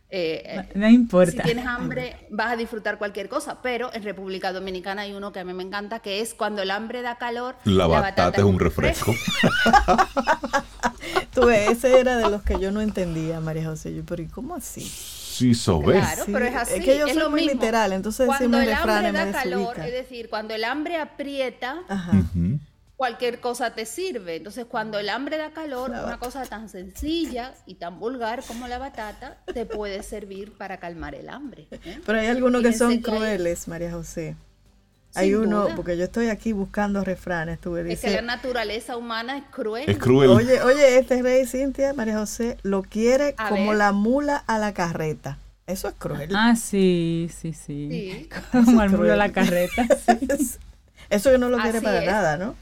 eh, 0.08 0.68
no, 0.74 0.88
importa. 0.88 1.32
Si 1.32 1.38
tienes 1.38 1.66
hambre, 1.66 2.28
vas 2.30 2.52
a 2.52 2.56
disfrutar 2.56 2.98
cualquier 2.98 3.28
cosa. 3.28 3.60
Pero 3.62 3.92
en 3.92 4.02
República 4.02 4.52
Dominicana 4.52 5.02
hay 5.02 5.12
uno 5.12 5.32
que 5.32 5.40
a 5.40 5.44
mí 5.44 5.52
me 5.52 5.62
encanta, 5.62 5.98
que 6.00 6.20
es 6.20 6.34
cuando 6.34 6.62
el 6.62 6.70
hambre 6.70 7.02
da 7.02 7.16
calor. 7.18 7.56
La, 7.64 7.86
batata, 7.86 8.38
es 8.38 8.44
un 8.44 8.58
refresco. 8.58 9.12
Tú 11.34 11.50
ese 11.50 12.00
era 12.00 12.16
de 12.16 12.30
los 12.30 12.42
que 12.42 12.58
yo 12.60 12.70
no 12.70 12.80
entendía, 12.80 13.40
María 13.40 13.66
José. 13.66 13.94
Yo, 13.94 14.04
pero 14.04 14.22
¿y 14.22 14.26
cómo 14.26 14.54
así? 14.54 14.80
Sí, 14.80 15.54
sobre. 15.54 15.98
Claro, 15.98 16.24
pero 16.26 16.46
es 16.46 16.54
así. 16.54 16.74
Es 16.74 16.84
que 16.84 16.98
yo 16.98 17.08
soy 17.08 17.28
muy 17.28 17.44
literal, 17.44 17.92
entonces 17.92 18.26
cuando 18.26 18.60
el 18.60 18.72
hambre 18.72 19.12
da 19.12 19.32
calor, 19.32 19.78
es 19.80 19.92
decir, 19.92 20.30
cuando 20.30 20.54
el 20.54 20.64
hambre 20.64 20.96
aprieta, 20.96 21.82
Ajá 21.88 22.12
cualquier 22.96 23.40
cosa 23.40 23.74
te 23.74 23.86
sirve. 23.86 24.36
Entonces, 24.36 24.64
cuando 24.64 24.98
el 24.98 25.08
hambre 25.08 25.36
da 25.36 25.50
calor, 25.50 25.90
una 25.90 26.18
cosa 26.18 26.44
tan 26.44 26.68
sencilla 26.68 27.54
y 27.66 27.74
tan 27.74 28.00
vulgar 28.00 28.42
como 28.44 28.68
la 28.68 28.78
batata 28.78 29.38
te 29.52 29.66
puede 29.66 30.02
servir 30.02 30.52
para 30.56 30.78
calmar 30.78 31.14
el 31.14 31.28
hambre. 31.28 31.68
¿eh? 31.70 32.00
Pero 32.04 32.18
hay 32.18 32.26
algunos 32.26 32.62
que 32.62 32.72
son 32.72 32.98
crueles, 32.98 33.68
María 33.68 33.92
José. 33.92 34.36
Hay 35.14 35.34
uno, 35.34 35.68
porque 35.74 35.96
yo 35.96 36.04
estoy 36.04 36.28
aquí 36.28 36.52
buscando 36.52 37.02
refranes, 37.02 37.58
tú 37.58 37.74
Es 37.78 38.00
que 38.00 38.10
la 38.10 38.20
naturaleza 38.20 38.98
humana 38.98 39.38
es 39.38 39.44
cruel. 39.50 39.88
Es 39.88 39.96
cruel. 39.96 40.28
Oye, 40.28 40.60
oye, 40.60 40.98
este 40.98 41.22
rey 41.22 41.46
Cintia, 41.46 41.94
María 41.94 42.18
José, 42.18 42.58
lo 42.62 42.82
quiere 42.82 43.34
como 43.34 43.72
la 43.72 43.92
mula 43.92 44.36
a 44.46 44.58
la 44.58 44.74
carreta. 44.74 45.38
Eso 45.66 45.88
es 45.88 45.94
cruel. 45.94 46.30
Ah, 46.34 46.54
sí, 46.54 47.28
sí, 47.34 47.52
sí. 47.52 48.28
Como 48.52 48.80
el 48.84 48.90
mula 48.90 49.14
a 49.14 49.16
la 49.16 49.32
carreta. 49.32 49.84
Eso 51.10 51.30
que 51.32 51.38
no 51.38 51.48
lo 51.48 51.58
quiere 51.58 51.80
para 51.80 52.04
nada, 52.04 52.36
¿no? 52.36 52.54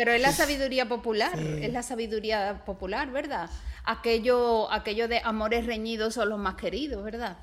Pero 0.00 0.12
es 0.12 0.22
la 0.22 0.32
sabiduría 0.32 0.88
popular, 0.88 1.38
es 1.38 1.70
la 1.74 1.82
sabiduría 1.82 2.62
popular, 2.64 3.10
¿verdad? 3.10 3.50
Aquello, 3.84 4.72
aquello 4.72 5.08
de 5.08 5.20
amores 5.22 5.66
reñidos 5.66 6.14
son 6.14 6.30
los 6.30 6.38
más 6.38 6.54
queridos, 6.54 7.04
¿verdad? 7.04 7.36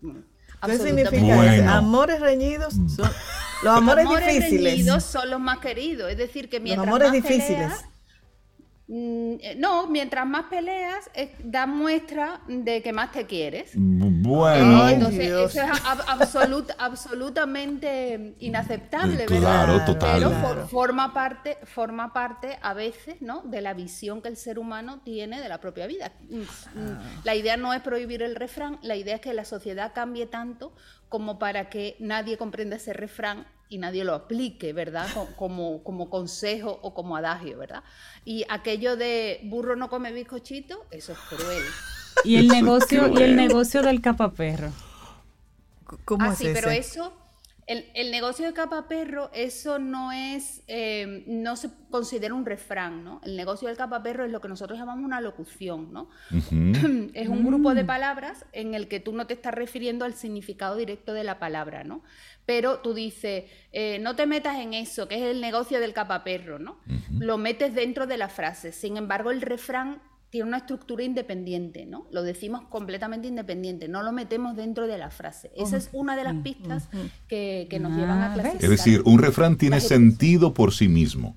¿Qué 0.00 0.78
significa 0.78 1.76
Amores 1.76 2.20
reñidos 2.20 2.74
son 2.74 3.10
los 3.64 3.76
amores, 3.76 4.08
difíciles. 4.08 4.72
reñidos 4.74 5.02
son 5.02 5.30
los 5.30 5.40
más 5.40 5.58
queridos, 5.58 6.08
es 6.08 6.16
decir 6.16 6.48
que 6.48 6.60
mientras 6.60 6.86
los 6.86 6.94
amores 6.94 7.08
más 7.08 7.28
difíciles. 7.28 7.72
No, 8.88 9.88
mientras 9.88 10.26
más 10.26 10.44
peleas, 10.44 11.10
da 11.42 11.66
muestra 11.66 12.40
de 12.46 12.82
que 12.82 12.92
más 12.92 13.10
te 13.10 13.26
quieres. 13.26 13.72
Bueno. 13.74 14.88
entonces, 14.88 15.26
eso 15.26 15.60
es 15.60 16.74
absolutamente 16.78 18.36
inaceptable, 18.38 19.26
claro, 19.26 19.84
Total. 19.84 20.18
Pero 20.18 20.68
forma, 20.68 21.12
parte, 21.12 21.58
forma 21.64 22.12
parte 22.12 22.58
a 22.62 22.74
veces 22.74 23.16
¿no? 23.20 23.42
de 23.42 23.60
la 23.60 23.74
visión 23.74 24.22
que 24.22 24.28
el 24.28 24.36
ser 24.36 24.58
humano 24.58 25.00
tiene 25.04 25.40
de 25.40 25.48
la 25.48 25.58
propia 25.60 25.88
vida. 25.88 26.12
Mm, 26.28 26.40
mm, 26.40 26.98
la 27.24 27.34
idea 27.34 27.56
no 27.56 27.72
es 27.72 27.80
prohibir 27.82 28.22
el 28.22 28.36
refrán, 28.36 28.78
la 28.82 28.94
idea 28.94 29.16
es 29.16 29.20
que 29.20 29.34
la 29.34 29.44
sociedad 29.44 29.92
cambie 29.94 30.26
tanto 30.26 30.72
como 31.08 31.38
para 31.38 31.70
que 31.70 31.96
nadie 31.98 32.36
comprenda 32.36 32.76
ese 32.76 32.92
refrán 32.92 33.46
y 33.68 33.78
nadie 33.78 34.04
lo 34.04 34.14
aplique, 34.14 34.72
¿verdad? 34.72 35.08
Como, 35.36 35.82
como 35.82 36.10
consejo 36.10 36.78
o 36.82 36.94
como 36.94 37.16
adagio, 37.16 37.58
¿verdad? 37.58 37.82
Y 38.24 38.44
aquello 38.48 38.96
de 38.96 39.40
burro 39.44 39.76
no 39.76 39.88
come 39.88 40.12
bizcochito, 40.12 40.86
eso 40.90 41.12
es 41.12 41.18
cruel. 41.18 41.62
Y 42.24 42.36
el 42.36 42.48
negocio, 42.48 43.12
y 43.18 43.22
el 43.22 43.36
negocio 43.36 43.82
del 43.82 44.00
capaperro. 44.00 44.72
¿Cómo 46.04 46.24
ah, 46.24 46.32
es 46.32 46.38
sí, 46.38 46.48
pero 46.52 46.70
eso 46.70 47.12
el, 47.66 48.12
negocio 48.12 48.46
de 48.46 48.52
capa 48.52 48.86
perro, 48.86 49.28
eso 49.34 49.80
no 49.80 50.12
es, 50.12 50.62
eh, 50.68 51.24
no 51.26 51.56
se 51.56 51.68
considera 51.90 52.32
un 52.32 52.46
refrán, 52.46 53.02
¿no? 53.02 53.20
El 53.24 53.36
negocio 53.36 53.66
del 53.66 53.76
capa 53.76 54.04
perro 54.04 54.24
es 54.24 54.30
lo 54.30 54.40
que 54.40 54.46
nosotros 54.46 54.78
llamamos 54.78 55.04
una 55.04 55.20
locución, 55.20 55.92
¿no? 55.92 56.08
es 56.30 57.28
un 57.28 57.44
grupo 57.44 57.74
de 57.74 57.82
mm. 57.82 57.86
palabras 57.86 58.44
en 58.52 58.74
el 58.74 58.86
que 58.86 59.00
tú 59.00 59.12
no 59.12 59.26
te 59.26 59.34
estás 59.34 59.52
refiriendo 59.52 60.04
al 60.04 60.14
significado 60.14 60.76
directo 60.76 61.12
de 61.12 61.24
la 61.24 61.40
palabra, 61.40 61.82
¿no? 61.82 62.02
Pero 62.46 62.78
tú 62.78 62.94
dices, 62.94 63.44
eh, 63.72 63.98
no 63.98 64.14
te 64.14 64.26
metas 64.26 64.58
en 64.58 64.72
eso, 64.72 65.08
que 65.08 65.16
es 65.16 65.22
el 65.22 65.40
negocio 65.40 65.80
del 65.80 65.92
capa 65.92 66.22
perro, 66.22 66.58
¿no? 66.60 66.78
Lo 67.10 67.38
metes 67.38 67.74
dentro 67.74 68.06
de 68.06 68.16
la 68.16 68.28
frase. 68.28 68.70
Sin 68.70 68.96
embargo, 68.96 69.32
el 69.32 69.42
refrán 69.42 70.00
tiene 70.30 70.48
una 70.48 70.58
estructura 70.58 71.02
independiente, 71.02 71.86
¿no? 71.86 72.06
Lo 72.12 72.22
decimos 72.22 72.62
completamente 72.68 73.26
independiente, 73.26 73.88
no 73.88 74.02
lo 74.02 74.12
metemos 74.12 74.56
dentro 74.56 74.86
de 74.86 74.96
la 74.96 75.10
frase. 75.10 75.50
Esa 75.56 75.76
es 75.76 75.90
una 75.92 76.16
de 76.16 76.24
las 76.24 76.36
pistas 76.36 76.88
que, 77.28 77.66
nos 77.80 77.96
llevan 77.96 78.22
a 78.22 78.34
clasificar. 78.34 78.64
Es 78.64 78.70
decir, 78.70 79.02
un 79.04 79.18
refrán 79.18 79.56
tiene 79.56 79.80
sentido 79.80 80.54
por 80.54 80.72
sí 80.72 80.88
mismo. 80.88 81.36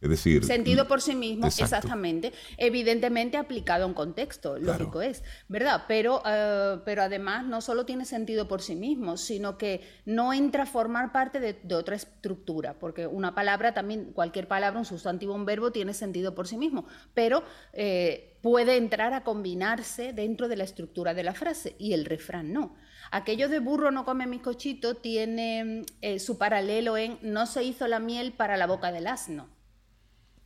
Es 0.00 0.08
decir, 0.08 0.44
sentido 0.44 0.88
por 0.88 1.02
sí 1.02 1.14
mismo, 1.14 1.46
exactamente. 1.46 2.32
Evidentemente 2.56 3.36
aplicado 3.36 3.84
a 3.84 3.86
un 3.86 3.92
contexto, 3.92 4.58
lógico 4.58 5.02
es, 5.02 5.22
¿verdad? 5.46 5.84
Pero, 5.88 6.22
eh, 6.24 6.78
pero 6.86 7.02
además 7.02 7.44
no 7.44 7.60
solo 7.60 7.84
tiene 7.84 8.06
sentido 8.06 8.48
por 8.48 8.62
sí 8.62 8.74
mismo, 8.74 9.18
sino 9.18 9.58
que 9.58 9.82
no 10.06 10.32
entra 10.32 10.62
a 10.62 10.66
formar 10.66 11.12
parte 11.12 11.38
de, 11.38 11.74
otra 11.74 11.96
estructura, 11.96 12.78
porque 12.78 13.06
una 13.06 13.34
palabra 13.34 13.74
también, 13.74 14.12
cualquier 14.12 14.48
palabra, 14.48 14.78
un 14.78 14.86
sustantivo, 14.86 15.34
un 15.34 15.44
verbo, 15.44 15.70
tiene 15.70 15.92
sentido 15.92 16.34
por 16.34 16.48
sí 16.48 16.56
mismo, 16.56 16.86
pero 17.12 17.42
eh, 17.74 18.38
puede 18.40 18.78
entrar 18.78 19.12
a 19.12 19.22
combinarse 19.22 20.14
dentro 20.14 20.48
de 20.48 20.56
la 20.56 20.64
estructura 20.64 21.12
de 21.12 21.24
la 21.24 21.34
frase 21.34 21.76
y 21.78 21.92
el 21.92 22.06
refrán 22.06 22.54
no. 22.54 22.74
Aquello 23.10 23.50
de 23.50 23.58
burro 23.58 23.90
no 23.90 24.06
come 24.06 24.26
bizcochito 24.26 24.94
tiene 24.94 25.84
eh, 26.00 26.18
su 26.20 26.38
paralelo 26.38 26.96
en 26.96 27.18
no 27.22 27.44
se 27.44 27.64
hizo 27.64 27.86
la 27.86 27.98
miel 27.98 28.32
para 28.32 28.56
la 28.56 28.66
boca 28.66 28.92
del 28.92 29.06
asno. 29.06 29.59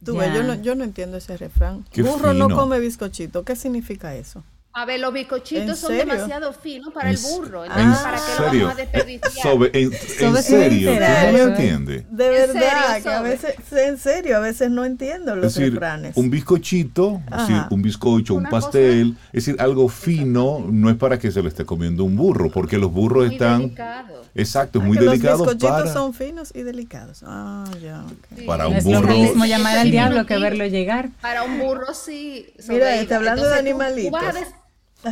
Tú 0.05 0.17
ves, 0.17 0.35
yo, 0.35 0.43
no, 0.43 0.55
yo 0.55 0.75
no 0.75 0.85
entiendo 0.85 1.17
ese 1.17 1.37
refrán. 1.37 1.85
burro 1.97 2.35
no 2.35 2.49
come 2.51 2.79
bizcochito. 2.81 3.45
¿Qué 3.45 3.57
significa 3.57 4.15
eso? 4.15 4.43
A 4.77 4.87
ver, 4.87 4.99
los 4.99 5.13
bizcochitos 5.13 5.79
son 5.79 5.97
demasiado 5.97 6.53
finos 6.53 6.93
para 6.93 7.09
el 7.09 7.17
burro. 7.17 7.65
Entonces, 7.65 8.03
¿para 8.03 8.17
qué 8.17 8.59
lo 8.59 8.65
vamos 8.65 8.73
a 8.73 8.75
desperdiciar? 8.75 9.31
Sobre, 9.33 9.71
en, 9.73 9.93
en 9.93 10.43
serio, 10.43 10.93
¿tú 10.93 10.99
no 10.99 11.39
lo 11.39 11.45
entiendes? 11.45 12.05
De 12.11 12.29
verdad, 12.29 13.01
que 13.01 13.09
a 13.09 13.23
veces, 13.23 13.55
en 13.71 13.99
serio, 13.99 14.37
a 14.37 14.41
veces 14.41 14.73
no 14.73 14.85
entiendo 14.85 15.37
los 15.37 15.47
es 15.47 15.55
decir, 15.55 15.75
refranes. 15.75 16.17
Un 16.17 16.29
bizcochito, 16.29 17.23
es 17.31 17.39
decir, 17.39 17.63
un 17.71 17.83
bizcocho, 17.83 18.35
un 18.35 18.47
pastel, 18.47 19.17
es 19.27 19.47
decir, 19.47 19.57
algo 19.61 19.89
fino, 19.89 20.67
no 20.69 20.91
es 20.91 20.97
para 20.97 21.21
que 21.21 21.31
se 21.31 21.41
lo 21.41 21.49
esté 21.49 21.65
comiendo 21.65 22.03
un 22.03 22.17
burro, 22.17 22.51
porque 22.51 22.77
los 22.77 22.91
burros 22.91 23.31
están... 23.31 23.61
Delicado. 23.61 24.24
Exacto, 24.35 24.81
es 24.81 24.85
muy 24.85 24.97
delicado 24.99 25.45
Los 25.45 25.55
bizcochitos 25.55 25.83
para... 25.83 25.93
son 25.93 26.13
finos 26.15 26.51
y 26.55 26.63
delicados. 26.63 27.23
Ah, 27.27 27.65
ya, 27.81 28.05
okay. 28.33 28.47
Para 28.47 28.67
un 28.69 28.75
es 28.75 28.85
burro... 28.85 29.03
lo 29.09 29.15
mismo 29.15 29.45
llamar 29.47 29.79
al 29.79 29.91
diablo 29.91 30.27
que 30.27 30.37
verlo 30.39 30.67
llegar. 30.67 31.11
Para 31.21 31.45
un 31.45 31.59
burro 31.61 31.95
sí. 31.95 32.53
Mira, 32.69 32.97
está 32.97 33.17
hablando 33.17 33.43
Entonces, 33.45 33.65
de 33.65 33.71
tú- 33.73 33.77
tú 33.79 33.83
animalitos. 33.85 34.13
vas 34.13 34.35
a 34.37 34.39
des- 34.41 34.55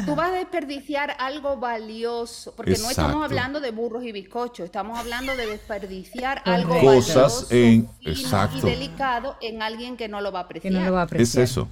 Tú 0.07 0.14
vas 0.16 0.31
a 0.31 0.33
desperdiciar 0.37 1.14
algo 1.18 1.59
valioso, 1.59 2.55
porque 2.57 2.77
no 2.81 2.89
estamos 2.89 3.23
hablando 3.23 3.61
de 3.61 3.73
burros 3.73 4.03
y 4.05 4.11
bizcochos, 4.12 4.64
estamos 4.64 4.99
hablando 4.99 5.37
de 5.37 5.47
desperdiciar 5.47 6.41
algo 6.47 6.81
Cosas 6.81 7.14
valioso, 7.14 7.47
en- 7.51 7.89
fino 7.99 8.11
exacto. 8.11 8.66
y 8.68 8.70
delicado 8.70 9.37
en 9.43 9.61
alguien 9.61 9.99
que 9.99 10.09
no 10.09 10.23
lo 10.23 10.33
va 10.33 10.41
a 10.41 10.43
Que 10.45 10.47
apreciar. 10.47 10.73
no 10.73 10.81
lo 10.87 10.93
va 10.93 11.03
a 11.03 11.05
Es 11.05 11.09
apreciar. 11.12 11.45
eso. 11.45 11.68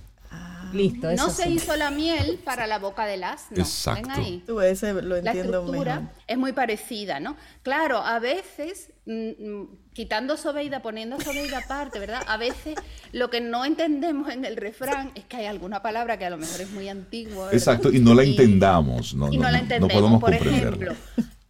Listo, 0.73 1.11
eso 1.11 1.25
No 1.27 1.31
se 1.33 1.45
sí. 1.45 1.49
hizo 1.55 1.77
la 1.77 1.91
miel 1.91 2.39
para 2.45 2.67
la 2.67 2.79
boca 2.79 3.07
del 3.07 3.25
asno. 3.25 3.57
Ven 3.57 3.61
Exacto. 3.65 4.11
ahí. 4.15 4.43
Tú 4.47 4.61
ese 4.61 4.93
lo 4.95 5.21
La 5.21 5.33
estructura 5.33 6.01
mejor. 6.01 6.15
es 6.27 6.39
muy 6.39 6.53
parecida, 6.53 7.21
¿no? 7.21 7.37
Claro, 7.63 7.99
a 7.99 8.19
veces, 8.19 8.91
mm, 9.07 9.29
mm, 9.31 9.69
quitando 9.93 10.37
Sobeida, 10.37 10.81
poniendo 10.83 11.21
Sobeida 11.21 11.59
aparte, 11.59 11.99
¿verdad? 11.99 12.23
A 12.27 12.37
veces 12.37 12.77
lo 13.13 13.31
que 13.31 13.41
no 13.41 13.65
entendemos 13.65 14.31
en 14.31 14.45
el 14.45 14.57
refrán 14.57 15.11
es 15.15 15.25
que 15.25 15.37
hay 15.39 15.47
alguna 15.47 15.83
palabra 15.83 16.19
que 16.19 16.25
a 16.27 16.31
lo 16.31 16.37
mejor 16.39 16.61
es 16.61 16.71
muy 16.71 16.89
antigua. 16.89 17.47
¿verdad? 17.47 17.55
Exacto, 17.55 17.91
y 17.91 17.99
no 18.01 18.15
la 18.15 18.23
entendamos. 18.23 19.15
No, 19.15 19.33
y 19.33 19.37
no, 19.37 19.43
no 19.45 19.51
la 19.51 19.59
no, 19.59 19.63
entendemos. 19.65 19.93
podemos 19.93 20.21
por 20.21 20.31
comprenderla. 20.37 20.93
ejemplo, 20.93 20.95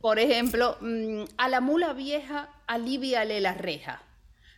por 0.00 0.18
ejemplo, 0.18 0.76
mm, 0.80 1.22
a 1.36 1.48
la 1.48 1.60
mula 1.60 1.92
vieja 1.92 2.48
aliviale 2.66 3.40
la 3.40 3.52
reja. 3.54 4.00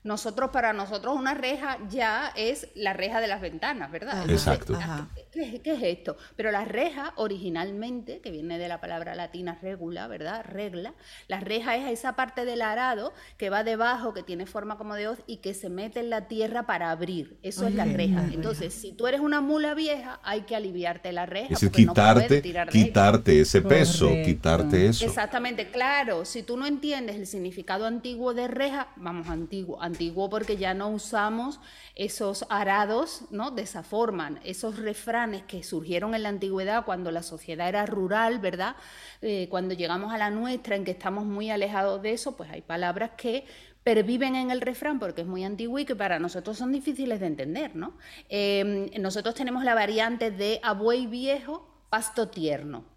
Nosotros, 0.04 0.50
para 0.50 0.72
nosotros, 0.72 1.14
una 1.16 1.34
reja 1.34 1.78
ya 1.88 2.32
es 2.34 2.68
la 2.74 2.92
reja 2.92 3.20
de 3.20 3.28
las 3.28 3.40
ventanas, 3.40 3.90
¿verdad? 3.92 4.14
Ajá. 4.14 4.22
Entonces, 4.22 4.46
Exacto. 4.48 4.74
Ajá. 4.74 5.08
¿Qué, 5.30 5.60
qué 5.62 5.74
es 5.74 5.82
esto? 5.82 6.16
Pero 6.34 6.50
la 6.50 6.64
reja 6.64 7.12
originalmente, 7.16 8.20
que 8.20 8.30
viene 8.32 8.58
de 8.58 8.66
la 8.66 8.80
palabra 8.80 9.14
latina 9.14 9.58
regula, 9.62 10.08
¿verdad? 10.08 10.44
Regla. 10.44 10.94
La 11.28 11.38
reja 11.40 11.76
es 11.76 11.90
esa 11.90 12.16
parte 12.16 12.44
del 12.44 12.62
arado 12.62 13.12
que 13.38 13.48
va 13.48 13.62
debajo, 13.62 14.12
que 14.12 14.24
tiene 14.24 14.46
forma 14.46 14.76
como 14.76 14.96
de 14.96 15.08
hoz 15.08 15.18
y 15.26 15.36
que 15.36 15.54
se 15.54 15.68
mete 15.68 16.00
en 16.00 16.10
la 16.10 16.26
tierra 16.26 16.66
para 16.66 16.90
abrir. 16.90 17.38
Eso 17.42 17.66
es 17.68 17.74
la 17.74 17.84
reja. 17.84 18.24
Entonces, 18.32 18.74
si 18.74 18.92
tú 18.92 19.06
eres 19.06 19.20
una 19.20 19.40
mula 19.40 19.74
vieja, 19.74 20.18
hay 20.24 20.42
que 20.42 20.56
aliviarte 20.56 21.12
la 21.12 21.26
reja. 21.26 21.46
Es 21.46 21.60
decir, 21.60 21.70
porque 21.70 21.84
no 21.86 21.94
puedes 21.94 22.12
quitarte, 22.14 22.42
tirar 22.42 22.70
de 22.72 22.78
ella. 22.78 22.86
quitarte 22.88 23.40
ese 23.40 23.62
peso, 23.62 24.08
Correcto. 24.08 24.26
quitarte 24.26 24.86
eso. 24.88 25.04
Exactamente, 25.04 25.70
claro. 25.70 26.24
Si 26.24 26.42
tú 26.42 26.56
no 26.56 26.66
entiendes 26.66 27.16
el 27.16 27.26
significado 27.26 27.86
antiguo 27.86 28.34
de 28.34 28.48
reja, 28.48 28.88
vamos, 28.96 29.28
antiguo, 29.28 29.80
antiguo 29.80 29.91
porque 30.30 30.56
ya 30.56 30.74
no 30.74 30.88
usamos 30.88 31.60
esos 31.94 32.44
arados, 32.48 33.24
¿no? 33.30 33.50
De 33.50 33.62
esa 33.62 33.82
forma, 33.82 34.40
esos 34.44 34.78
refranes 34.78 35.42
que 35.44 35.62
surgieron 35.62 36.14
en 36.14 36.22
la 36.22 36.28
antigüedad 36.28 36.84
cuando 36.84 37.10
la 37.10 37.22
sociedad 37.22 37.68
era 37.68 37.86
rural, 37.86 38.38
¿verdad? 38.38 38.76
Eh, 39.20 39.46
cuando 39.50 39.74
llegamos 39.74 40.12
a 40.12 40.18
la 40.18 40.30
nuestra, 40.30 40.76
en 40.76 40.84
que 40.84 40.92
estamos 40.92 41.24
muy 41.24 41.50
alejados 41.50 42.02
de 42.02 42.12
eso, 42.12 42.36
pues 42.36 42.50
hay 42.50 42.62
palabras 42.62 43.12
que 43.16 43.44
perviven 43.84 44.36
en 44.36 44.50
el 44.50 44.60
refrán 44.60 44.98
porque 44.98 45.22
es 45.22 45.26
muy 45.26 45.44
antiguo 45.44 45.78
y 45.78 45.84
que 45.84 45.96
para 45.96 46.18
nosotros 46.18 46.56
son 46.56 46.72
difíciles 46.72 47.20
de 47.20 47.26
entender, 47.26 47.74
¿no? 47.74 47.94
Eh, 48.28 48.90
nosotros 49.00 49.34
tenemos 49.34 49.64
la 49.64 49.74
variante 49.74 50.30
de 50.30 50.60
abuey 50.62 51.06
viejo, 51.06 51.68
pasto 51.90 52.28
tierno. 52.28 52.91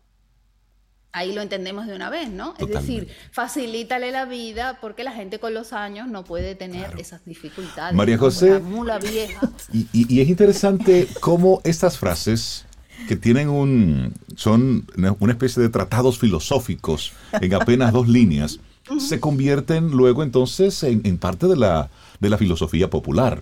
Ahí 1.17 1.33
lo 1.33 1.41
entendemos 1.41 1.87
de 1.87 1.95
una 1.95 2.09
vez, 2.09 2.29
¿no? 2.29 2.55
Es 2.59 2.67
decir, 2.67 3.07
facilítale 3.31 4.11
la 4.11 4.25
vida 4.25 4.79
porque 4.81 5.05
la 5.05 5.13
gente 5.13 5.39
con 5.39 5.53
los 5.53 5.71
años 5.71 6.09
no 6.09 6.25
puede 6.25 6.55
tener 6.55 6.91
esas 6.99 7.23
dificultades. 7.25 7.95
María 7.95 8.17
José. 8.17 8.49
La 8.49 8.59
mula 8.59 8.99
vieja. 8.99 9.39
Y, 9.71 9.87
y- 9.93 10.13
y 10.13 10.19
es 10.19 10.27
interesante 10.27 11.07
cómo 11.21 11.61
estas 11.63 11.97
frases 11.97 12.65
que 13.07 13.15
tienen 13.15 13.47
un 13.49 14.13
son 14.35 14.85
una 15.19 15.31
especie 15.31 15.61
de 15.63 15.69
tratados 15.69 16.19
filosóficos 16.19 17.13
en 17.39 17.53
apenas 17.53 17.93
dos 17.93 18.07
líneas 18.09 18.59
se 18.99 19.19
convierten 19.19 19.91
luego 19.91 20.21
entonces 20.21 20.83
en, 20.83 21.01
en 21.05 21.17
parte 21.17 21.47
de 21.47 21.55
la 21.55 21.89
de 22.19 22.29
la 22.29 22.37
filosofía 22.37 22.89
popular. 22.89 23.41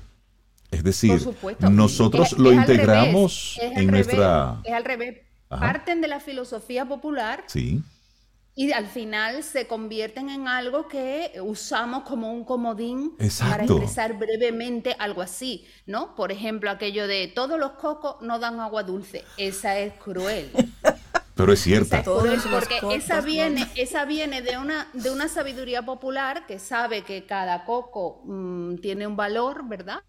Es 0.71 0.84
decir, 0.84 1.19
nosotros 1.69 2.34
Es- 2.34 2.38
lo 2.38 2.51
es 2.51 2.57
integramos 2.57 3.57
revés, 3.59 3.78
en 3.78 3.88
revés, 3.89 3.91
nuestra 4.07 4.61
Es 4.63 4.74
al 4.74 4.86
revés. 4.86 5.17
Ajá. 5.54 5.74
Parten 5.74 6.01
de 6.01 6.08
la 6.08 6.20
filosofía 6.20 6.86
popular 6.86 7.43
sí, 7.47 7.84
y 8.56 8.72
al 8.72 8.86
final 8.88 9.43
se 9.43 9.68
convierten 9.68 10.30
en 10.30 10.47
algo 10.47 10.88
que 10.88 11.34
usamos 11.43 12.04
como 12.04 12.32
un 12.32 12.45
comodín 12.45 13.12
para 13.18 13.26
Exacto. 13.26 13.78
expresar 13.78 14.18
brevemente 14.18 14.95
algo 14.99 15.22
así, 15.24 15.66
¿no? 15.88 16.14
Por 16.16 16.32
ejemplo, 16.32 16.70
aquello 16.70 17.08
de 17.08 17.28
todos 17.30 17.60
los 17.60 17.72
cocos 17.74 18.18
no 18.22 18.38
dan 18.39 18.60
agua 18.60 18.84
dulce. 18.84 19.24
Esa 19.38 19.80
es 19.80 19.93
cruel. 19.95 20.51
pero 21.36 21.51
es 21.51 21.66
Esa 21.66 21.66
cierta. 21.66 21.99
es 22.01 22.04
cruel 22.04 22.41
porque 22.51 22.80
esa 22.95 23.22
viene, 23.22 23.68
esa 23.76 24.06
viene 24.06 24.43
de 24.43 24.58
una, 24.60 24.88
de 24.93 25.10
una 25.10 25.28
sabiduría 25.30 25.82
popular 25.84 26.45
que 26.45 26.60
sabe 26.60 27.04
que 27.04 27.26
cada 27.26 27.66
coco 27.66 28.22
mm, 28.26 28.76
tiene 28.78 29.08
un 29.08 29.16
valor, 29.16 29.68
¿verdad? 29.68 30.04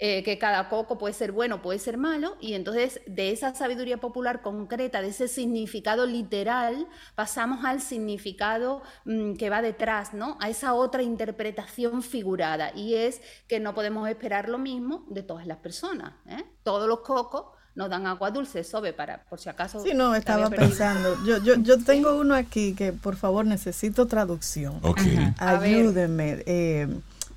Eh, 0.00 0.24
que 0.24 0.38
cada 0.38 0.68
coco 0.68 0.98
puede 0.98 1.14
ser 1.14 1.30
bueno, 1.30 1.62
puede 1.62 1.78
ser 1.78 1.98
malo, 1.98 2.36
y 2.40 2.54
entonces 2.54 3.00
de 3.06 3.30
esa 3.30 3.54
sabiduría 3.54 3.98
popular 3.98 4.42
concreta, 4.42 5.00
de 5.00 5.08
ese 5.08 5.28
significado 5.28 6.04
literal, 6.04 6.88
pasamos 7.14 7.64
al 7.64 7.80
significado 7.80 8.82
mm, 9.04 9.34
que 9.34 9.50
va 9.50 9.62
detrás, 9.62 10.12
¿no? 10.12 10.36
A 10.40 10.50
esa 10.50 10.74
otra 10.74 11.04
interpretación 11.04 12.02
figurada, 12.02 12.72
y 12.74 12.96
es 12.96 13.20
que 13.46 13.60
no 13.60 13.72
podemos 13.72 14.08
esperar 14.08 14.48
lo 14.48 14.58
mismo 14.58 15.06
de 15.10 15.22
todas 15.22 15.46
las 15.46 15.58
personas. 15.58 16.14
¿eh? 16.26 16.44
Todos 16.64 16.88
los 16.88 17.00
cocos 17.00 17.46
nos 17.76 17.88
dan 17.88 18.06
agua 18.08 18.32
dulce, 18.32 18.64
sobe 18.64 18.92
para, 18.92 19.22
por 19.24 19.38
si 19.38 19.48
acaso. 19.48 19.80
Sí, 19.80 19.92
no, 19.94 20.14
estaba 20.16 20.50
pensando. 20.50 21.16
Yo, 21.24 21.38
yo, 21.38 21.54
yo 21.56 21.78
tengo 21.84 22.16
uno 22.18 22.34
aquí 22.34 22.74
que 22.74 22.92
por 22.92 23.14
favor 23.14 23.44
necesito 23.46 24.06
traducción. 24.06 24.78
Ok. 24.82 25.00
A 25.38 25.56
ver. 25.58 25.76
Ayúdenme. 25.76 26.42
eh, 26.46 26.88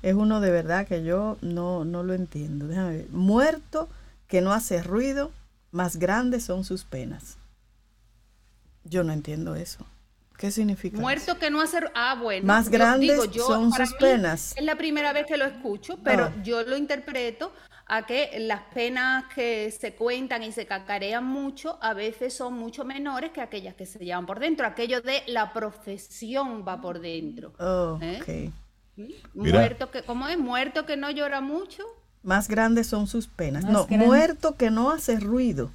es 0.08 0.14
uno 0.14 0.40
de 0.40 0.50
verdad 0.50 0.86
que 0.86 1.04
yo 1.04 1.38
no, 1.40 1.84
no 1.84 2.02
lo 2.02 2.14
entiendo. 2.14 2.66
Déjame 2.66 2.98
ver. 2.98 3.08
Muerto 3.10 3.88
que 4.26 4.40
no 4.40 4.52
hace 4.52 4.82
ruido, 4.82 5.32
más 5.70 5.96
grandes 5.96 6.44
son 6.44 6.64
sus 6.64 6.84
penas. 6.84 7.36
Yo 8.84 9.04
no 9.04 9.12
entiendo 9.12 9.54
eso. 9.54 9.84
¿Qué 10.36 10.50
significa? 10.50 10.96
eso? 10.96 11.02
Muerto 11.02 11.38
que 11.38 11.50
no 11.50 11.60
hacer. 11.60 11.90
Ah, 11.94 12.16
bueno. 12.20 12.46
Más 12.46 12.66
yo 12.66 12.72
grandes 12.72 13.10
digo, 13.10 13.24
yo, 13.24 13.46
son 13.46 13.72
sus 13.72 13.92
penas. 13.94 14.54
Es 14.56 14.64
la 14.64 14.76
primera 14.76 15.12
vez 15.12 15.26
que 15.26 15.36
lo 15.36 15.44
escucho, 15.44 15.98
pero 16.02 16.32
yo 16.42 16.62
lo 16.62 16.76
interpreto 16.76 17.52
a 17.86 18.06
que 18.06 18.38
las 18.40 18.62
penas 18.74 19.24
que 19.34 19.70
se 19.70 19.94
cuentan 19.94 20.42
y 20.42 20.52
se 20.52 20.66
cacarean 20.66 21.24
mucho 21.24 21.78
a 21.80 21.94
veces 21.94 22.34
son 22.34 22.54
mucho 22.54 22.84
menores 22.84 23.30
que 23.32 23.40
aquellas 23.40 23.74
que 23.74 23.86
se 23.86 23.98
llevan 23.98 24.26
por 24.26 24.38
dentro. 24.38 24.66
Aquello 24.66 25.00
de 25.00 25.22
la 25.26 25.52
profesión 25.52 26.64
va 26.66 26.80
por 26.80 27.00
dentro. 27.00 27.54
Oh, 27.58 27.98
¿Eh? 28.00 28.20
ok. 28.20 28.54
Mira. 29.34 29.60
Muerto 29.60 29.90
que, 29.90 30.02
¿cómo 30.02 30.26
es? 30.28 30.38
Muerto 30.38 30.84
que 30.86 30.96
no 30.96 31.10
llora 31.10 31.40
mucho. 31.40 31.82
Más 32.22 32.48
grandes 32.48 32.86
son 32.88 33.06
sus 33.06 33.26
penas. 33.28 33.64
Más 33.64 33.72
no, 33.72 33.86
grande. 33.86 34.06
muerto 34.06 34.56
que 34.56 34.70
no 34.70 34.90
hace 34.90 35.20
ruido. 35.20 35.70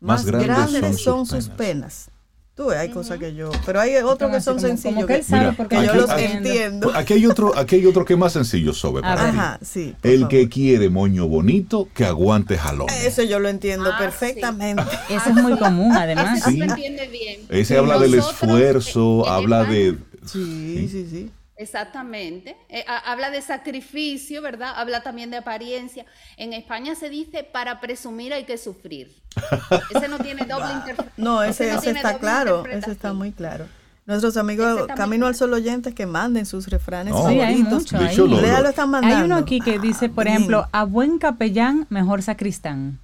Más 0.00 0.20
Más, 0.20 0.26
grandes 0.26 0.46
grandes, 0.72 0.80
son 1.02 1.26
son, 1.26 1.26
sus 1.26 1.44
sus 1.44 1.54
penas. 1.54 2.08
Tú 2.54 2.66
ves, 2.66 2.78
hay 2.78 2.90
cosas 2.90 3.18
que 3.18 3.34
yo. 3.34 3.50
Pero 3.64 3.80
hay 3.80 3.96
otros 3.96 4.30
que 4.30 4.40
son 4.42 4.56
como- 4.56 4.66
sencillos. 4.66 4.94
como 4.94 5.06
que 5.06 5.14
él 5.16 5.24
sabe 5.24 5.40
Mira, 5.44 5.56
porque 5.56 5.76
que 5.76 5.84
yo 5.84 5.90
aquí- 5.90 6.00
los 6.00 6.10
aquí- 6.10 6.24
entiendo. 6.24 6.92
Aquí 6.94 7.12
hay 7.14 7.26
otro, 7.26 7.56
aquí 7.56 7.76
hay 7.76 7.86
otro 7.86 8.04
que 8.04 8.12
es 8.12 8.18
más 8.18 8.32
sencillo, 8.34 8.74
Sobe, 8.74 8.98
A 9.00 9.02
para 9.14 9.58
ti. 9.58 9.64
Sí. 9.66 9.94
El 10.02 10.16
favor. 10.20 10.28
que 10.28 10.48
quiere 10.50 10.90
moño 10.90 11.28
bonito, 11.28 11.88
que 11.94 12.04
aguante 12.04 12.58
jalón. 12.58 12.88
Eso 12.90 13.22
yo 13.22 13.38
lo 13.38 13.48
entiendo 13.48 13.90
Ah, 13.92 13.98
perfectamente. 13.98 14.82
Eso 15.08 15.30
es 15.30 15.34
muy 15.36 15.56
común, 15.58 15.92
además. 15.92 16.38
Ese 16.40 16.44
sí 16.50 16.52
Sí. 16.52 16.58
lo 16.58 16.64
entiende 16.66 17.08
bien. 17.08 17.40
Ese 17.48 17.78
habla 17.78 17.98
del 17.98 18.14
esfuerzo, 18.14 19.26
habla 19.28 19.64
de... 19.64 19.96
Sí, 20.26 20.88
sí, 20.90 21.06
sí. 21.10 21.30
Exactamente. 21.56 22.56
Eh, 22.68 22.84
ha- 22.88 23.12
habla 23.12 23.30
de 23.30 23.42
sacrificio, 23.42 24.40
¿verdad? 24.42 24.72
Habla 24.76 25.02
también 25.02 25.30
de 25.30 25.36
apariencia. 25.36 26.06
En 26.36 26.52
España 26.52 26.94
se 26.94 27.08
dice 27.10 27.44
para 27.44 27.80
presumir 27.80 28.32
hay 28.32 28.44
que 28.44 28.56
sufrir. 28.58 29.14
Ese 29.94 30.08
no 30.08 30.18
tiene 30.18 30.44
doble 30.46 30.72
interpretación. 30.72 31.12
No, 31.16 31.42
ese, 31.42 31.72
ese 31.74 31.90
está 31.90 32.18
claro. 32.18 32.64
Ese 32.66 32.90
está 32.92 33.12
muy 33.12 33.32
claro. 33.32 33.66
Nuestros 34.04 34.36
amigos 34.36 34.86
Camino 34.96 35.26
al. 35.26 35.34
Sol 35.36 35.52
oyentes 35.54 35.94
que 35.94 36.06
manden 36.06 36.44
sus 36.44 36.66
refranes 36.66 37.14
No. 37.14 37.28
Sí, 37.28 37.38
hay 37.40 37.62
mucho 37.62 37.96
ahí. 37.98 38.16
lo- 38.16 38.26
Lea 38.40 38.60
lo 38.60 38.68
están 38.70 38.90
mandando. 38.90 39.16
Hay 39.16 39.22
uno 39.22 39.36
aquí 39.36 39.60
que 39.60 39.78
dice, 39.78 40.08
por 40.08 40.26
ejemplo, 40.26 40.66
a 40.72 40.84
buen 40.84 41.18
capellán, 41.18 41.86
mejor 41.88 42.20
sacristán. 42.22 42.98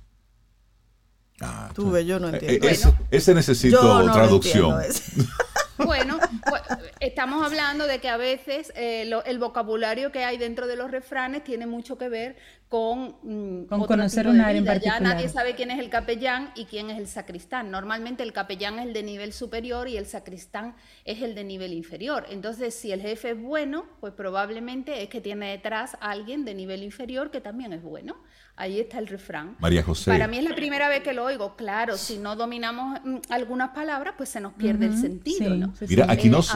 Ah, 1.40 1.70
Tú 1.72 1.92
ves, 1.92 2.05
yo 2.05 2.18
no 2.18 2.28
eh, 2.30 2.32
entiendo. 2.32 2.66
ese, 2.66 2.92
ese 3.12 3.32
necesito 3.34 3.80
Yo 3.80 3.99
no 4.01 4.07
lo 4.07 4.12
traducción. 4.12 4.74
Bueno, 5.85 6.18
pues, 6.49 6.62
estamos 7.01 7.45
hablando 7.45 7.87
de 7.87 8.01
que 8.01 8.09
a 8.09 8.16
veces 8.16 8.72
eh, 8.74 9.11
el 9.24 9.39
vocabulario 9.39 10.12
que 10.12 10.24
hay 10.24 10.37
dentro 10.37 10.66
de 10.66 10.76
los 10.76 10.91
refranes 10.91 11.45
tiene 11.45 11.66
mucho 11.66 11.97
que 11.97 12.09
ver 12.09 12.37
con, 12.69 13.16
mm, 13.23 13.64
con 13.66 13.87
conocer 13.87 14.29
un 14.29 14.41
área 14.41 14.59
en 14.59 14.64
particular. 14.66 15.03
Ya 15.03 15.09
nadie 15.09 15.29
sabe 15.29 15.55
quién 15.55 15.71
es 15.71 15.79
el 15.79 15.89
capellán 15.89 16.51
y 16.55 16.66
quién 16.66 16.91
es 16.91 16.99
el 16.99 17.07
sacristán. 17.07 17.71
Normalmente 17.71 18.23
el 18.23 18.33
capellán 18.33 18.79
es 18.79 18.87
el 18.87 18.93
de 18.93 19.03
nivel 19.03 19.33
superior 19.33 19.89
y 19.89 19.97
el 19.97 20.05
sacristán 20.05 20.75
es 21.07 21.23
el 21.23 21.35
de 21.35 21.45
nivel 21.45 21.73
inferior. 21.73 22.27
Entonces, 22.31 22.75
si 22.75 22.93
el 22.93 23.01
jefe 23.01 23.31
es 23.31 23.41
bueno, 23.41 23.87
pues 24.01 24.12
probablemente 24.12 25.03
es 25.03 25.09
que 25.09 25.23
tiene 25.23 25.51
detrás 25.51 25.95
a 26.01 26.11
alguien 26.11 26.45
de 26.45 26.55
nivel 26.55 26.83
inferior 26.83 27.31
que 27.31 27.41
también 27.41 27.73
es 27.73 27.83
bueno. 27.83 28.16
Ahí 28.55 28.81
está 28.81 28.99
el 28.99 29.07
refrán. 29.07 29.57
María 29.61 29.83
José. 29.83 30.11
Para 30.11 30.27
mí 30.27 30.37
es 30.37 30.45
la 30.45 30.55
primera 30.55 30.89
vez 30.89 31.03
que 31.03 31.14
lo 31.14 31.25
oigo. 31.25 31.57
Claro, 31.57 31.97
si 31.97 32.19
no 32.19 32.37
dominamos 32.37 33.01
mm, 33.03 33.16
algunas 33.31 33.71
palabras, 33.71 34.14
pues 34.16 34.29
se 34.29 34.41
nos 34.41 34.53
pierde 34.55 34.87
el 34.87 34.99
sentido. 34.99 35.55
¿no? 35.55 35.73
Mira, 35.89 36.07
aquí 36.09 36.29
nos, 36.29 36.55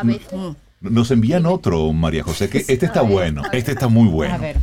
nos 0.81 1.11
envían 1.11 1.47
otro, 1.47 1.91
María 1.93 2.23
José, 2.23 2.51
que 2.51 2.59
este 2.59 2.85
está 2.85 3.01
bueno, 3.01 3.45
este 3.53 3.73
está 3.73 3.89
muy 3.89 4.09
bueno. 4.09 4.35
A 4.35 4.39
ver. 4.39 4.57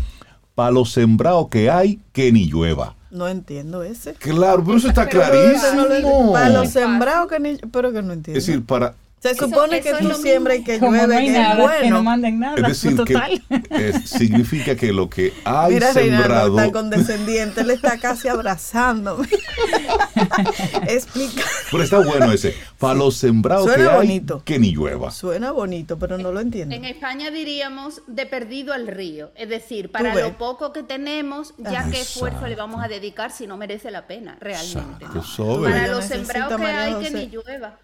Para 0.59 0.71
los 0.71 0.91
sembrados 0.91 1.47
que 1.47 1.71
hay, 1.71 2.01
que 2.11 2.33
ni 2.33 2.49
llueva. 2.49 2.93
No 3.11 3.29
entiendo 3.29 3.81
ese. 3.81 4.15
Claro, 4.15 4.61
pero 4.61 4.75
eso 4.75 4.89
está 4.89 5.07
clarísimo. 5.07 6.33
para 6.33 6.49
los 6.49 6.71
sembrados 6.71 7.29
que 7.29 7.39
ni... 7.39 7.55
Pero 7.55 7.93
que 7.93 8.01
no 8.01 8.11
entiendo. 8.11 8.37
Es 8.37 8.45
decir, 8.45 8.65
para 8.65 8.93
se 9.19 9.35
supone 9.35 9.81
que 9.81 9.93
tú 9.93 10.13
siembras 10.13 10.57
y 10.57 10.63
que 10.63 10.79
llueve, 10.79 11.17
que 11.17 11.41
es 11.41 11.57
bueno. 11.57 11.81
Que 11.81 11.89
no 11.89 12.03
manden 12.03 12.39
nada. 12.39 12.55
Es 12.55 12.81
decir, 12.81 12.97
que 13.03 13.93
significa 14.05 14.75
que 14.75 14.93
lo 14.93 15.09
que 15.09 15.33
hay 15.43 15.73
Mira, 15.73 15.91
sembrado... 15.91 16.51
Mira, 16.51 16.65
está 16.65 16.71
condescendiente, 16.73 17.61
él 17.61 17.71
está 17.71 17.97
casi 17.99 18.29
abrazándome. 18.29 19.27
Explica. 20.87 21.43
Pero 21.69 21.83
está 21.83 21.99
bueno 21.99 22.31
ese. 22.31 22.55
Para 22.77 22.93
los 22.93 23.17
sembrados 23.17 23.69
que 23.69 23.81
hay, 23.81 23.95
bonito. 23.95 24.41
que 24.45 24.57
ni 24.57 24.71
llueva. 24.71 25.11
Suena 25.11 25.51
bonito, 25.51 25.99
pero 25.99 26.17
no 26.17 26.31
lo 26.31 26.39
entiendo. 26.39 26.73
En 26.73 26.85
España 26.85 27.29
diríamos 27.29 28.01
de 28.07 28.25
perdido 28.25 28.73
al 28.73 28.87
río. 28.87 29.31
Es 29.35 29.49
decir, 29.49 29.91
para 29.91 30.15
lo 30.15 30.37
poco 30.37 30.71
que 30.71 30.83
tenemos, 30.83 31.53
ya 31.57 31.89
qué 31.89 31.99
esfuerzo 31.99 32.47
le 32.47 32.55
vamos 32.55 32.81
a 32.83 32.87
dedicar 32.87 33.31
si 33.31 33.47
no 33.47 33.57
merece 33.57 33.91
la 33.91 34.07
pena, 34.07 34.37
realmente. 34.39 35.05
Para 35.05 35.87
los 35.87 36.05
sembrados 36.05 36.59
que 36.59 36.65
hay, 36.65 36.95
que 37.03 37.11
ni 37.11 37.27
llueva. 37.27 37.77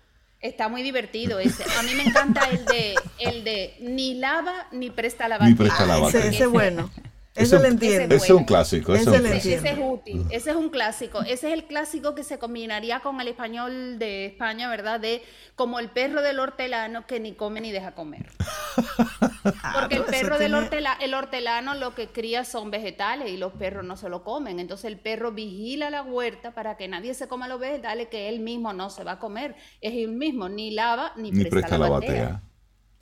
Está 0.45 0.69
muy 0.69 0.83
divertido 0.83 1.39
ese. 1.39 1.63
A 1.79 1.81
mí 1.81 1.95
me 1.95 2.03
encanta 2.03 2.47
el 2.51 2.65
de, 2.65 2.95
el 3.17 3.43
de 3.43 3.75
ni 3.79 4.13
lava 4.13 4.67
ni 4.71 4.91
presta 4.91 5.27
la 5.27 5.39
batea. 5.39 5.49
Ni 5.49 5.55
presta 5.55 5.85
batea. 5.85 6.25
Ese, 6.25 6.43
es 6.43 6.49
bueno. 6.49 6.91
Eso 7.35 7.59
lo 7.59 7.65
entiendo. 7.65 8.15
Ese 8.15 8.25
es 8.25 8.31
un 8.31 8.45
clásico. 8.45 8.95
Ese, 8.95 9.15
ese, 9.37 9.55
es 9.55 9.77
útil. 9.79 10.25
Ese 10.29 10.51
es 10.51 10.55
un 10.55 10.69
clásico. 10.69 11.21
Ese 11.21 11.47
es 11.47 11.53
el 11.53 11.65
clásico 11.65 12.15
que 12.15 12.23
se 12.23 12.39
combinaría 12.39 13.01
con 13.01 13.19
el 13.19 13.27
español 13.27 13.99
de 13.99 14.27
España, 14.27 14.69
¿verdad? 14.69 14.99
De 14.99 15.21
como 15.55 15.79
el 15.79 15.89
perro 15.89 16.21
del 16.21 16.39
hortelano 16.39 17.05
que 17.05 17.19
ni 17.19 17.33
come 17.33 17.59
ni 17.59 17.71
deja 17.71 17.91
comer. 17.93 18.31
Porque 19.73 19.95
el 19.97 20.05
perro 20.05 20.37
del 20.37 20.55
hortelano, 20.55 21.01
el 21.01 21.13
hortelano 21.13 21.75
lo 21.75 21.93
que 21.93 22.07
cría 22.07 22.45
son 22.45 22.71
vegetales 22.71 23.29
y 23.29 23.37
los 23.37 23.53
perros 23.53 23.83
no 23.83 23.97
se 23.97 24.09
lo 24.09 24.23
comen. 24.23 24.59
Entonces 24.59 24.85
el 24.85 24.97
perro 24.97 25.33
vigila 25.33 25.89
la 25.89 26.03
huerta 26.03 26.51
para 26.51 26.77
que 26.77 26.87
nadie 26.87 27.13
se 27.13 27.27
coma 27.27 27.47
los 27.47 27.59
vegetales 27.59 28.07
que 28.07 28.29
él 28.29 28.39
mismo 28.39 28.71
no 28.71 28.89
se 28.89 29.03
va 29.03 29.13
a 29.13 29.19
comer. 29.19 29.55
Es 29.81 29.93
el 29.93 30.09
mismo, 30.13 30.47
ni 30.47 30.71
lava 30.71 31.11
ni, 31.17 31.31
presta, 31.31 31.77
la, 31.77 31.89
batea. 31.89 32.41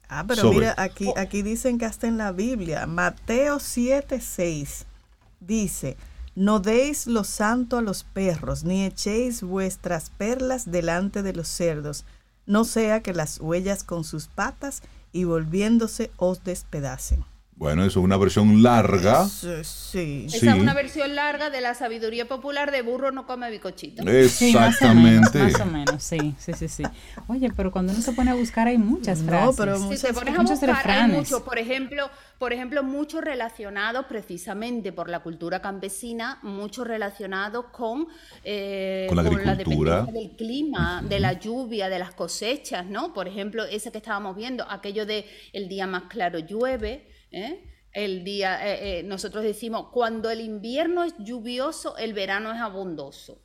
Ah, 0.09 0.25
pero 0.27 0.51
mira, 0.51 0.75
aquí, 0.77 1.11
aquí 1.15 1.41
dicen 1.41 1.77
que 1.77 1.85
hasta 1.85 2.07
en 2.07 2.17
la 2.17 2.31
Biblia, 2.31 2.85
Mateo 2.85 3.57
7:6 3.57 4.85
dice, 5.39 5.97
no 6.35 6.59
deis 6.59 7.07
lo 7.07 7.23
santo 7.23 7.77
a 7.77 7.81
los 7.81 8.03
perros, 8.03 8.63
ni 8.63 8.85
echéis 8.85 9.41
vuestras 9.41 10.09
perlas 10.09 10.71
delante 10.71 11.23
de 11.23 11.33
los 11.33 11.47
cerdos, 11.47 12.05
no 12.45 12.65
sea 12.65 13.01
que 13.01 13.13
las 13.13 13.39
huellas 13.39 13.83
con 13.83 14.03
sus 14.03 14.27
patas 14.27 14.81
y 15.11 15.23
volviéndose 15.23 16.11
os 16.17 16.43
despedacen. 16.43 17.23
Bueno, 17.55 17.85
eso 17.85 17.99
es 17.99 18.03
una 18.03 18.17
versión 18.17 18.63
larga. 18.63 19.25
Sí. 19.27 20.25
Esa 20.27 20.55
es 20.55 20.59
una 20.59 20.73
versión 20.73 21.15
larga 21.15 21.49
de 21.49 21.61
la 21.61 21.75
sabiduría 21.75 22.27
popular 22.27 22.71
de 22.71 22.81
burro 22.81 23.11
no 23.11 23.25
come 23.25 23.49
bicochito. 23.51 24.03
Exactamente. 24.09 25.39
más, 25.39 25.61
o 25.61 25.65
menos, 25.65 26.03
sí, 26.03 26.35
sí, 26.39 26.53
sí, 26.53 26.67
sí. 26.67 26.83
Oye, 27.27 27.51
pero 27.55 27.71
cuando 27.71 27.93
uno 27.93 28.01
se 28.01 28.11
pone 28.13 28.31
a 28.31 28.35
buscar 28.35 28.67
hay 28.67 28.77
muchas 28.77 29.21
frases. 29.21 29.45
No, 29.45 29.53
pero 29.55 29.79
muchas, 29.79 29.99
si 29.99 30.07
te 30.07 30.13
pones 30.13 30.37
a 30.37 30.41
buscar 30.41 30.89
hay 30.89 31.11
muchos, 31.11 31.41
por 31.41 31.57
ejemplo, 31.59 32.09
por 32.39 32.53
ejemplo, 32.53 32.83
muchos 32.83 33.23
relacionados 33.23 34.05
precisamente 34.07 34.91
por 34.91 35.09
la 35.09 35.19
cultura 35.21 35.61
campesina, 35.61 36.39
muchos 36.41 36.87
relacionados 36.87 37.65
con, 37.71 38.07
eh, 38.43 39.05
con 39.07 39.17
la 39.17 39.51
agricultura, 39.51 40.03
del 40.05 40.31
clima, 40.31 41.03
de 41.07 41.19
la 41.19 41.33
lluvia, 41.33 41.87
de 41.87 41.99
las 41.99 42.13
cosechas, 42.13 42.85
¿no? 42.87 43.13
Por 43.13 43.27
ejemplo, 43.27 43.63
ese 43.63 43.91
que 43.91 43.99
estábamos 43.99 44.35
viendo, 44.35 44.69
aquello 44.69 45.05
de 45.05 45.25
el 45.53 45.69
día 45.69 45.87
más 45.87 46.03
claro 46.09 46.39
llueve, 46.39 47.07
¿eh? 47.33 47.69
El 47.91 48.23
día, 48.23 48.65
eh, 48.67 48.99
eh, 48.99 49.03
nosotros 49.03 49.43
decimos, 49.43 49.87
cuando 49.91 50.29
el 50.29 50.41
invierno 50.41 51.03
es 51.03 51.13
lluvioso, 51.19 51.97
el 51.97 52.13
verano 52.13 52.51
es 52.53 52.59
abundoso. 52.59 53.41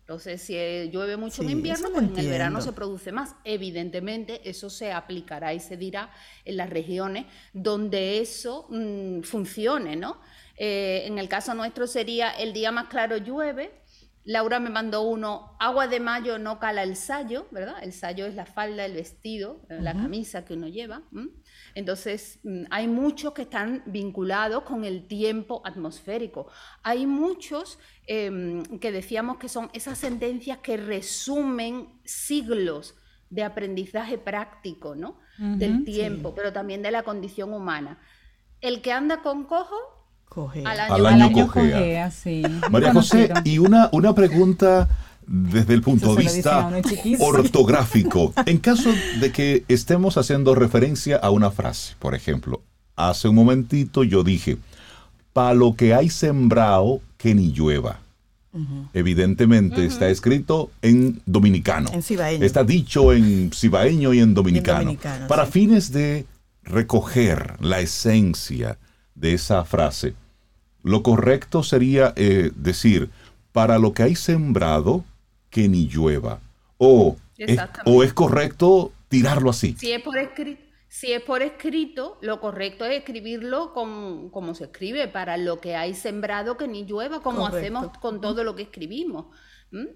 Entonces, 0.00 0.42
si 0.42 0.54
llueve 0.90 1.16
mucho 1.16 1.42
en 1.42 1.50
invierno, 1.50 1.90
pues 1.92 2.08
en 2.08 2.18
el 2.18 2.28
verano 2.28 2.60
se 2.60 2.72
produce 2.72 3.12
más. 3.12 3.36
Evidentemente, 3.44 4.48
eso 4.48 4.68
se 4.68 4.92
aplicará 4.92 5.54
y 5.54 5.60
se 5.60 5.76
dirá 5.76 6.10
en 6.44 6.56
las 6.56 6.68
regiones 6.68 7.26
donde 7.52 8.18
eso 8.20 8.66
mm, 8.70 9.20
funcione, 9.20 9.96
¿no? 9.96 10.20
en 10.62 11.18
el 11.18 11.26
caso 11.26 11.54
nuestro 11.54 11.86
sería 11.86 12.32
el 12.32 12.52
día 12.52 12.70
más 12.70 12.88
claro 12.88 13.16
llueve, 13.16 13.80
Laura 14.24 14.60
me 14.60 14.68
mandó 14.68 15.02
uno, 15.02 15.56
agua 15.58 15.88
de 15.88 15.98
mayo 15.98 16.38
no 16.38 16.58
cala 16.58 16.82
el 16.82 16.96
sayo, 16.96 17.46
¿verdad? 17.50 17.82
El 17.82 17.92
sayo 17.92 18.26
es 18.26 18.34
la 18.34 18.44
falda, 18.44 18.84
el 18.84 18.92
vestido, 18.92 19.62
la 19.68 19.94
camisa 19.94 20.44
que 20.44 20.54
uno 20.54 20.68
lleva. 20.68 21.02
Entonces, 21.80 22.40
mm, 22.44 22.64
hay 22.70 22.86
muchos 22.86 23.32
que 23.32 23.42
están 23.42 23.82
vinculados 23.86 24.64
con 24.64 24.84
el 24.84 25.06
tiempo 25.06 25.62
atmosférico. 25.64 26.46
Hay 26.82 27.06
muchos 27.06 27.78
em, 28.06 28.62
que 28.80 28.92
decíamos 28.92 29.38
que 29.38 29.48
son 29.48 29.70
esas 29.72 29.96
sentencias 29.96 30.58
que 30.58 30.76
resumen 30.76 31.88
siglos 32.04 32.96
de 33.30 33.44
aprendizaje 33.44 34.18
práctico, 34.18 34.94
¿no? 34.94 35.18
Del 35.38 35.84
tiempo, 35.84 36.34
pero 36.34 36.52
también 36.52 36.82
de 36.82 36.90
la 36.90 37.02
condición 37.02 37.54
humana. 37.54 37.98
El 38.60 38.82
que 38.82 38.92
anda 38.92 39.22
con 39.22 39.44
cojo 39.44 39.76
al 40.66 41.06
año, 41.06 41.46
cojea. 41.46 42.12
María 42.70 42.92
José, 42.92 43.32
y 43.44 43.58
una, 43.58 43.88
una 43.92 44.14
pregunta 44.14 44.86
desde 45.32 45.74
el 45.74 45.80
punto 45.80 46.16
de 46.16 46.24
vista 46.24 46.68
ortográfico. 47.20 48.34
En 48.46 48.58
caso 48.58 48.90
de 49.20 49.30
que 49.30 49.64
estemos 49.68 50.16
haciendo 50.16 50.56
referencia 50.56 51.16
a 51.16 51.30
una 51.30 51.52
frase, 51.52 51.94
por 52.00 52.16
ejemplo, 52.16 52.62
hace 52.96 53.28
un 53.28 53.36
momentito 53.36 54.02
yo 54.02 54.24
dije, 54.24 54.58
para 55.32 55.54
lo 55.54 55.76
que 55.76 55.94
hay 55.94 56.10
sembrado, 56.10 57.00
que 57.16 57.34
ni 57.36 57.52
llueva. 57.52 58.00
Evidentemente 58.92 59.86
está 59.86 60.08
escrito 60.08 60.72
en 60.82 61.22
dominicano. 61.24 61.88
Está 62.40 62.64
dicho 62.64 63.12
en 63.12 63.52
cibaeño 63.54 64.12
y 64.12 64.18
en 64.18 64.34
dominicano. 64.34 64.96
Para 65.28 65.46
fines 65.46 65.92
de 65.92 66.26
recoger 66.64 67.54
la 67.60 67.78
esencia 67.78 68.78
de 69.14 69.34
esa 69.34 69.64
frase, 69.64 70.14
lo 70.82 71.04
correcto 71.04 71.62
sería 71.62 72.12
eh, 72.16 72.50
decir, 72.56 73.10
para 73.52 73.78
lo 73.78 73.92
que 73.92 74.02
hay 74.02 74.16
sembrado, 74.16 75.04
que 75.50 75.68
ni 75.68 75.86
llueva. 75.88 76.40
O 76.78 77.16
es, 77.36 77.58
o 77.84 78.02
es 78.02 78.12
correcto 78.14 78.92
tirarlo 79.08 79.50
así. 79.50 79.74
Si 79.78 79.92
es 79.92 80.02
por 80.02 80.16
escrito. 80.16 80.62
Si 80.88 81.12
es 81.12 81.22
por 81.22 81.40
escrito, 81.40 82.18
lo 82.20 82.40
correcto 82.40 82.84
es 82.84 82.98
escribirlo 82.98 83.72
como 83.72 84.54
se 84.56 84.64
escribe, 84.64 85.06
para 85.06 85.36
lo 85.36 85.60
que 85.60 85.76
hay 85.76 85.94
sembrado 85.94 86.56
que 86.56 86.66
ni 86.66 86.84
llueva, 86.84 87.22
como 87.22 87.46
hacemos 87.46 87.96
con 87.98 88.20
todo 88.20 88.42
lo 88.42 88.56
que 88.56 88.62
escribimos. 88.62 89.26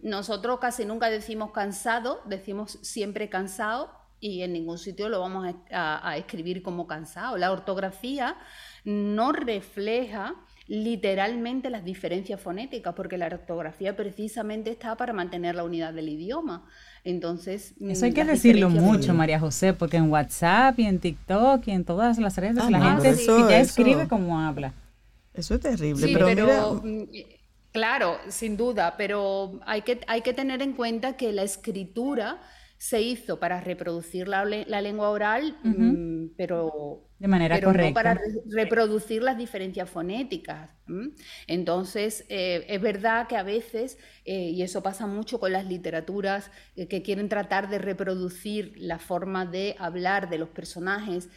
Nosotros 0.02 0.60
casi 0.60 0.84
nunca 0.84 1.10
decimos 1.10 1.50
cansado, 1.50 2.20
decimos 2.26 2.78
siempre 2.82 3.28
cansado 3.28 3.90
y 4.20 4.42
en 4.42 4.52
ningún 4.52 4.78
sitio 4.78 5.08
lo 5.08 5.18
vamos 5.18 5.52
a 5.72 6.16
escribir 6.16 6.62
como 6.62 6.86
cansado. 6.86 7.38
La 7.38 7.50
ortografía 7.50 8.36
no 8.84 9.32
refleja 9.32 10.36
literalmente 10.66 11.68
las 11.68 11.84
diferencias 11.84 12.40
fonéticas, 12.40 12.94
porque 12.94 13.18
la 13.18 13.26
ortografía 13.26 13.96
precisamente 13.96 14.70
está 14.70 14.96
para 14.96 15.12
mantener 15.12 15.54
la 15.54 15.64
unidad 15.64 15.92
del 15.92 16.08
idioma. 16.08 16.64
Entonces, 17.04 17.74
eso 17.80 18.06
hay 18.06 18.12
que 18.12 18.24
decirlo 18.24 18.70
mucho, 18.70 19.12
María 19.12 19.38
José, 19.38 19.74
porque 19.74 19.98
en 19.98 20.10
WhatsApp 20.10 20.78
y 20.78 20.86
en 20.86 20.98
TikTok 21.00 21.68
y 21.68 21.72
en 21.72 21.84
todas 21.84 22.18
las 22.18 22.36
redes 22.38 22.58
ah, 22.62 22.70
la 22.70 23.00
gente 23.00 23.26
ya 23.26 23.60
escribe 23.60 24.08
como 24.08 24.40
habla. 24.40 24.72
Eso 25.34 25.54
es 25.54 25.60
terrible, 25.60 26.08
pero, 26.14 26.80
mm, 26.82 27.02
claro, 27.72 28.16
sin 28.28 28.56
duda, 28.56 28.94
pero 28.96 29.60
hay 29.66 29.82
que, 29.82 30.00
hay 30.06 30.22
que 30.22 30.32
tener 30.32 30.62
en 30.62 30.72
cuenta 30.72 31.16
que 31.16 31.32
la 31.32 31.42
escritura 31.42 32.40
se 32.78 33.02
hizo 33.02 33.38
para 33.38 33.60
reproducir 33.60 34.28
la, 34.28 34.44
lengua 34.44 35.10
oral, 35.10 35.56
mm, 35.62 36.36
pero 36.36 37.08
de 37.24 37.28
manera 37.28 37.54
pero 37.54 37.68
correcta. 37.68 37.88
No 37.88 37.94
para 37.94 38.20
reproducir 38.50 39.22
las 39.22 39.38
diferencias 39.38 39.88
fonéticas. 39.88 40.70
Entonces, 41.46 42.26
eh, 42.28 42.66
es 42.68 42.82
verdad 42.82 43.26
que 43.28 43.38
a 43.38 43.42
veces, 43.42 43.96
eh, 44.26 44.50
y 44.50 44.60
eso 44.60 44.82
pasa 44.82 45.06
mucho 45.06 45.40
con 45.40 45.50
las 45.50 45.64
literaturas 45.64 46.50
eh, 46.76 46.86
que 46.86 47.00
quieren 47.00 47.30
tratar 47.30 47.70
de 47.70 47.78
reproducir 47.78 48.74
la 48.76 48.98
forma 48.98 49.46
de 49.46 49.74
hablar 49.78 50.28
de 50.28 50.36
los 50.36 50.50
personajes, 50.50 51.30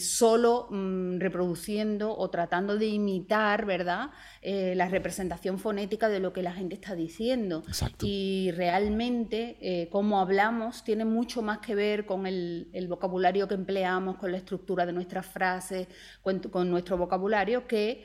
solo 0.00 0.68
mm, 0.70 1.18
reproduciendo 1.18 2.16
o 2.16 2.30
tratando 2.30 2.76
de 2.76 2.86
imitar, 2.86 3.66
¿verdad?, 3.66 4.10
la 4.42 4.88
representación 4.88 5.58
fonética 5.58 6.08
de 6.08 6.20
lo 6.20 6.32
que 6.32 6.42
la 6.42 6.52
gente 6.52 6.74
está 6.74 6.94
diciendo. 6.94 7.62
Y 8.02 8.50
realmente, 8.52 9.88
cómo 9.90 10.20
hablamos 10.20 10.84
tiene 10.84 11.04
mucho 11.04 11.42
más 11.42 11.58
que 11.58 11.74
ver 11.74 12.06
con 12.06 12.26
el, 12.26 12.86
vocabulario 12.88 13.48
que 13.48 13.54
empleamos, 13.54 14.16
con 14.16 14.32
la 14.32 14.38
estructura 14.38 14.86
de 14.86 14.92
nuestras 14.92 15.26
frases, 15.26 15.88
con 16.22 16.70
nuestro 16.70 16.96
vocabulario, 16.96 17.66
que 17.66 18.04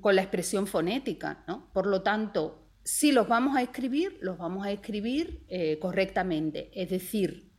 con 0.00 0.16
la 0.16 0.22
expresión 0.22 0.66
fonética, 0.66 1.44
¿no? 1.46 1.70
Por 1.72 1.86
lo 1.86 2.02
tanto, 2.02 2.67
si 2.88 3.12
los 3.12 3.28
vamos 3.28 3.54
a 3.54 3.60
escribir, 3.60 4.16
los 4.22 4.38
vamos 4.38 4.64
a 4.64 4.72
escribir 4.72 5.44
eh, 5.48 5.78
correctamente, 5.78 6.70
es 6.72 6.88
decir, 6.88 7.52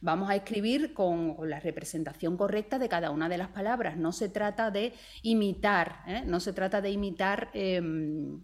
vamos 0.00 0.28
a 0.28 0.34
escribir 0.34 0.92
con, 0.92 1.36
la 1.48 1.60
representación 1.60 2.36
correcta 2.36 2.80
de 2.80 2.88
cada 2.88 3.12
una 3.12 3.28
de 3.28 3.38
las 3.38 3.50
palabras. 3.50 3.96
No 3.96 4.10
se 4.10 4.28
trata 4.28 4.72
de 4.72 4.92
imitar, 5.22 6.00
¿eh? 6.08 6.24
no 6.26 6.40
se 6.40 6.52
trata 6.52 6.80
de 6.80 6.90
imitar. 6.90 7.50
Em, 7.54 8.42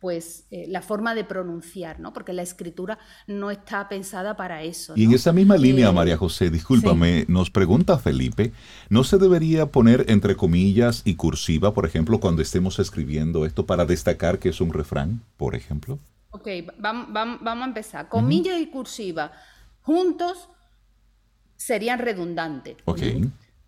pues 0.00 0.46
eh, 0.50 0.64
la 0.68 0.80
forma 0.80 1.14
de 1.14 1.24
pronunciar, 1.24 2.00
¿no? 2.00 2.12
Porque 2.12 2.32
la 2.32 2.42
escritura 2.42 2.98
no 3.26 3.50
está 3.50 3.88
pensada 3.88 4.36
para 4.36 4.62
eso. 4.62 4.94
Y 4.96 5.04
en 5.04 5.12
esa 5.12 5.32
misma 5.32 5.56
línea, 5.56 5.90
eh, 5.90 5.92
María 5.92 6.16
José, 6.16 6.50
discúlpame, 6.50 7.26
nos 7.28 7.50
pregunta 7.50 7.98
Felipe, 7.98 8.52
¿no 8.88 9.04
se 9.04 9.18
debería 9.18 9.66
poner 9.66 10.06
entre 10.08 10.36
comillas 10.36 11.02
y 11.04 11.14
cursiva, 11.14 11.74
por 11.74 11.84
ejemplo, 11.84 12.18
cuando 12.18 12.40
estemos 12.40 12.78
escribiendo 12.78 13.44
esto 13.44 13.66
para 13.66 13.84
destacar 13.84 14.38
que 14.38 14.48
es 14.48 14.60
un 14.60 14.72
refrán, 14.72 15.22
por 15.36 15.54
ejemplo? 15.54 15.98
Ok, 16.30 16.48
vamos, 16.78 17.08
vamos, 17.12 17.62
a 17.62 17.66
empezar. 17.66 18.08
Comillas 18.08 18.58
y 18.60 18.66
cursiva 18.68 19.32
juntos 19.82 20.48
serían 21.56 21.98
redundantes. 21.98 22.76
Ok 22.86 23.02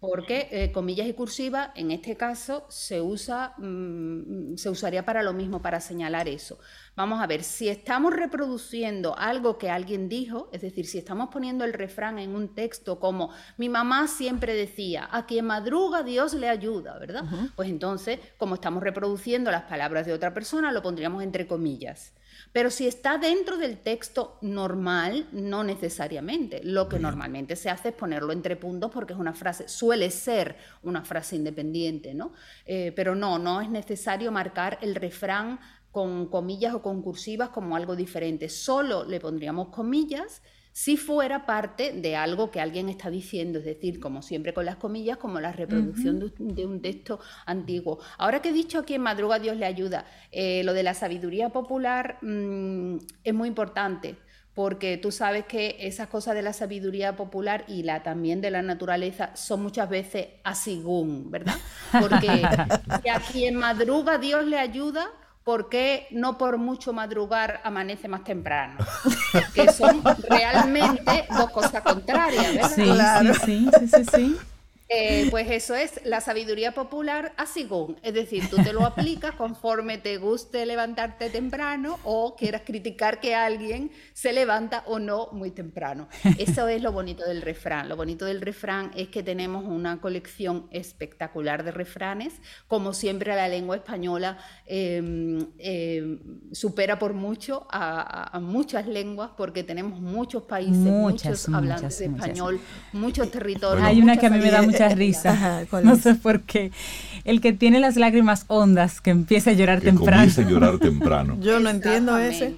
porque 0.03 0.49
eh, 0.51 0.73
comillas 0.73 1.07
y 1.07 1.13
cursiva 1.13 1.71
en 1.77 1.93
este 1.93 2.17
caso 2.17 2.67
se 2.69 3.01
usa 3.01 3.55
mm, 3.57 4.57
se 4.57 4.69
usaría 4.69 5.05
para 5.05 5.23
lo 5.23 5.33
mismo 5.33 5.63
para 5.63 5.79
señalar 5.79 6.27
eso. 6.27 6.59
Vamos 6.97 7.23
a 7.23 7.29
ver 7.29 7.45
si 7.45 7.69
estamos 7.69 8.13
reproduciendo 8.13 9.17
algo 9.17 9.59
que 9.59 9.71
alguien 9.71 10.09
dijo 10.09 10.51
es 10.53 10.63
decir 10.63 10.89
si 10.89 10.99
estamos 10.99 11.29
poniendo 11.33 11.65
el 11.65 11.73
refrán 11.73 12.19
en 12.19 12.35
un 12.35 12.53
texto 12.53 12.99
como 12.99 13.31
mi 13.59 13.69
mamá 13.69 14.09
siempre 14.09 14.57
decía 14.57 15.09
a 15.09 15.25
quien 15.25 15.47
madruga 15.47 16.03
Dios 16.03 16.35
le 16.35 16.49
ayuda 16.49 16.99
verdad 16.99 17.23
pues 17.55 17.69
entonces 17.69 18.19
como 18.39 18.57
estamos 18.57 18.83
reproduciendo 18.83 19.53
las 19.53 19.63
palabras 19.63 20.05
de 20.05 20.15
otra 20.15 20.35
persona 20.35 20.73
lo 20.73 20.83
pondríamos 20.83 21.23
entre 21.23 21.47
comillas 21.47 22.13
pero 22.53 22.71
si 22.71 22.87
está 22.87 23.17
dentro 23.17 23.57
del 23.57 23.79
texto 23.79 24.39
normal, 24.43 25.27
no 25.33 25.65
necesariamente. 25.65 26.61
Lo 26.63 26.89
que 26.89 26.99
normalmente 26.99 27.57
se 27.57 27.71
hace 27.71 27.89
es 27.89 27.95
ponerlo 27.95 28.33
entre 28.33 28.57
puntos 28.57 28.91
porque 28.91 29.15
es 29.15 29.19
una 29.19 29.33
frase, 29.33 29.69
suele 29.69 30.11
ser 30.11 30.57
una 30.83 31.03
frase 31.03 31.37
independiente, 31.37 32.13
¿no? 32.13 32.33
Eh, 32.67 32.93
pero 32.95 33.15
no, 33.15 33.39
no 33.39 33.63
es 33.63 33.71
necesario 33.71 34.31
marcar 34.31 34.79
el 34.83 34.95
refrán 34.95 35.61
con 35.91 36.27
comillas 36.27 36.75
o 36.75 36.83
con 36.83 37.03
cursivas 37.03 37.49
como 37.49 37.75
algo 37.75 37.97
diferente. 37.97 38.49
Solo 38.49 39.05
le 39.05 39.19
pondríamos 39.19 39.69
comillas 39.69 40.43
si 40.73 40.97
fuera 40.97 41.47
parte 41.47 41.93
de 41.93 42.17
algo 42.17 42.51
que 42.51 42.61
alguien 42.61 42.89
está 42.89 43.11
diciendo, 43.11 43.59
es 43.59 43.65
decir, 43.65 44.01
como 44.01 44.23
siempre 44.23 44.55
con 44.55 44.65
las 44.65 44.77
comillas, 44.77 45.19
como 45.19 45.41
la 45.41 45.53
reproducción 45.53 46.33
de, 46.39 46.67
un 46.67 46.81
texto 46.81 47.21
antiguo. 47.47 47.99
Ahora 48.19 48.41
que 48.41 48.49
he 48.49 48.53
dicho 48.53 48.79
aquí 48.79 48.95
en 48.95 49.03
Madruga 49.03 49.39
Dios 49.39 49.57
le 49.57 49.67
ayuda, 49.67 50.07
eh, 50.31 50.63
lo 50.65 50.73
de 50.73 50.83
la 50.83 50.95
sabiduría 50.95 51.51
popular 51.51 52.19
mm, 52.23 52.97
es 53.25 53.35
muy 53.35 53.49
importante 53.49 54.17
porque 54.55 54.99
tú 54.99 55.11
sabes 55.11 55.47
que 55.47 55.77
esas 55.81 56.09
cosas 56.09 56.35
de 56.35 56.43
la 56.43 56.53
sabiduría 56.53 57.17
popular 57.17 57.65
y 57.69 57.85
la 57.85 58.03
también 58.03 58.41
de 58.41 58.51
la 58.51 58.61
naturaleza 58.61 59.35
son 59.35 59.63
muchas 59.63 59.89
veces 59.89 60.29
asigún, 60.45 61.31
¿verdad? 61.31 61.55
Porque 61.99 62.43
a 62.45 63.21
quien 63.33 63.57
madruga 63.57 64.19
Dios 64.19 64.45
le 64.45 64.59
ayuda, 64.59 65.09
¿por 65.45 65.69
qué 65.69 66.07
no 66.11 66.39
por 66.39 66.59
mucho 66.59 66.93
madrugar 66.93 67.61
amanece 67.65 68.09
más 68.09 68.25
temprano? 68.25 68.79
que 69.55 69.73
son 69.73 70.03
realmente 70.29 71.27
dos 71.31 71.51
cosas 71.51 71.83
contrarias, 71.83 72.77
¿verdad? 72.77 73.35
Sí, 73.45 73.69
sí, 73.79 73.89
sí, 73.89 74.05
sí, 74.05 74.37
eh, 74.95 75.27
pues 75.31 75.51
eso 75.51 75.75
es 75.75 76.01
la 76.05 76.21
sabiduría 76.21 76.73
popular 76.73 77.33
a 77.37 77.47
según. 77.47 77.97
Es 78.03 78.15
decir, 78.15 78.49
tú 78.51 78.57
te 78.57 78.73
lo 78.73 78.85
aplicas 78.85 79.35
conforme 79.35 79.99
te 79.99 80.19
guste 80.19 80.67
levantarte 80.67 81.31
temprano 81.31 81.99
o 82.05 82.37
quieras 82.37 82.63
criticar 82.65 83.21
que 83.21 83.35
alguien 83.35 83.91
se 84.13 84.33
levanta 84.33 84.83
o 84.87 84.99
no 84.99 85.29
muy 85.33 85.51
temprano. 85.51 86.09
Eso 86.39 86.69
es 86.69 86.83
lo 86.83 86.93
bonito 86.93 87.25
del 87.25 87.43
refrán. 87.43 87.89
Lo 87.89 87.97
bonito 87.97 88.27
del 88.27 88.41
refrán 88.41 88.91
es 88.95 89.09
que 89.09 89.23
tenemos 89.23 89.65
una 89.65 90.01
colección 90.01 90.69
espectacular 90.71 91.65
de 91.65 91.71
refranes. 91.71 92.35
Como 92.69 92.93
siempre, 92.93 93.35
la 93.35 93.49
lengua 93.49 93.77
española 93.77 94.39
em, 94.67 95.47
em, 95.59 96.19
supera 96.53 96.99
por 96.99 97.15
mucho 97.15 97.67
a, 97.71 98.39
muchas 98.41 98.87
lenguas 98.87 99.31
porque 99.37 99.63
tenemos 99.63 100.01
muchos 100.01 100.43
países, 100.43 100.77
muchos 100.77 101.49
hablantes 101.49 101.99
de 101.99 102.07
español, 102.07 102.61
muchos 102.93 103.31
territorios. 103.31 103.87
Hay 103.87 104.01
una 104.01 104.17
que 104.17 104.27
a 104.27 104.31
mí 104.31 104.39
me 104.39 104.51
da 104.51 104.63
mucha 104.63 104.82
risa. 104.89 105.65
no 105.83 105.97
sé 105.97 106.15
por 106.15 106.43
qué. 106.43 106.71
El 107.25 107.41
que 107.41 107.53
tiene 107.53 107.81
las 107.81 107.97
lágrimas 107.97 108.45
hondas, 108.49 109.01
que 109.01 109.11
empieza 109.11 109.51
a 109.51 109.53
llorar 109.53 109.81
temprano. 109.81 110.23
Empieza 110.23 110.43
a 110.43 110.51
llorar 110.51 110.79
temprano. 110.81 111.37
Yo 111.41 111.61
no 111.61 111.71
entiendo 111.71 112.19
ese. 112.19 112.57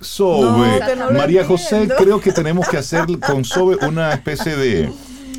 Sobe, 0.00 0.80
María 1.12 1.44
José, 1.44 1.88
creo 1.98 2.20
que 2.20 2.32
tenemos 2.32 2.68
que 2.68 2.76
hacer 2.76 3.06
con 3.26 3.44
Sobe 3.44 3.76
una 3.86 4.12
especie 4.12 4.54
de 4.54 4.90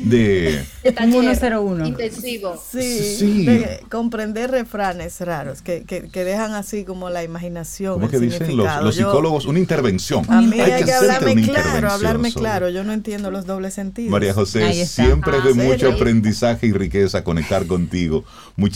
de, 0.02 0.64
101. 0.94 1.86
Intensivo. 1.86 2.60
Sí, 2.70 3.44
De 3.44 3.80
comprender 3.90 4.50
refranes 4.50 5.20
raros 5.20 5.62
que, 5.62 5.84
que, 5.84 6.24
dejan 6.24 6.52
así 6.52 6.84
como 6.84 7.10
la 7.10 7.22
imaginación. 7.22 7.94
¿Cómo 7.94 8.08
que 8.08 8.18
dicen 8.18 8.56
los, 8.56 8.94
psicólogos? 8.94 9.46
Una 9.46 9.58
intervención. 9.58 10.24
A 10.28 10.40
mí 10.40 10.60
hay, 10.60 10.84
que, 10.84 10.92
hablarme 10.92 11.42
claro, 11.42 11.90
hablarme 11.90 12.32
claro. 12.32 12.68
Yo 12.68 12.84
no 12.84 12.92
entiendo 12.92 13.30
los 13.30 13.46
dobles 13.46 13.74
sentidos. 13.74 14.10
María 14.10 14.34
José, 14.34 14.86
siempre 14.86 15.38
ah, 15.40 15.46
de 15.46 15.54
mucho 15.54 15.90
aprendizaje 15.90 16.66
y 16.66 16.72
riqueza 16.72 17.24
conectar 17.24 17.66
contigo. 17.66 18.24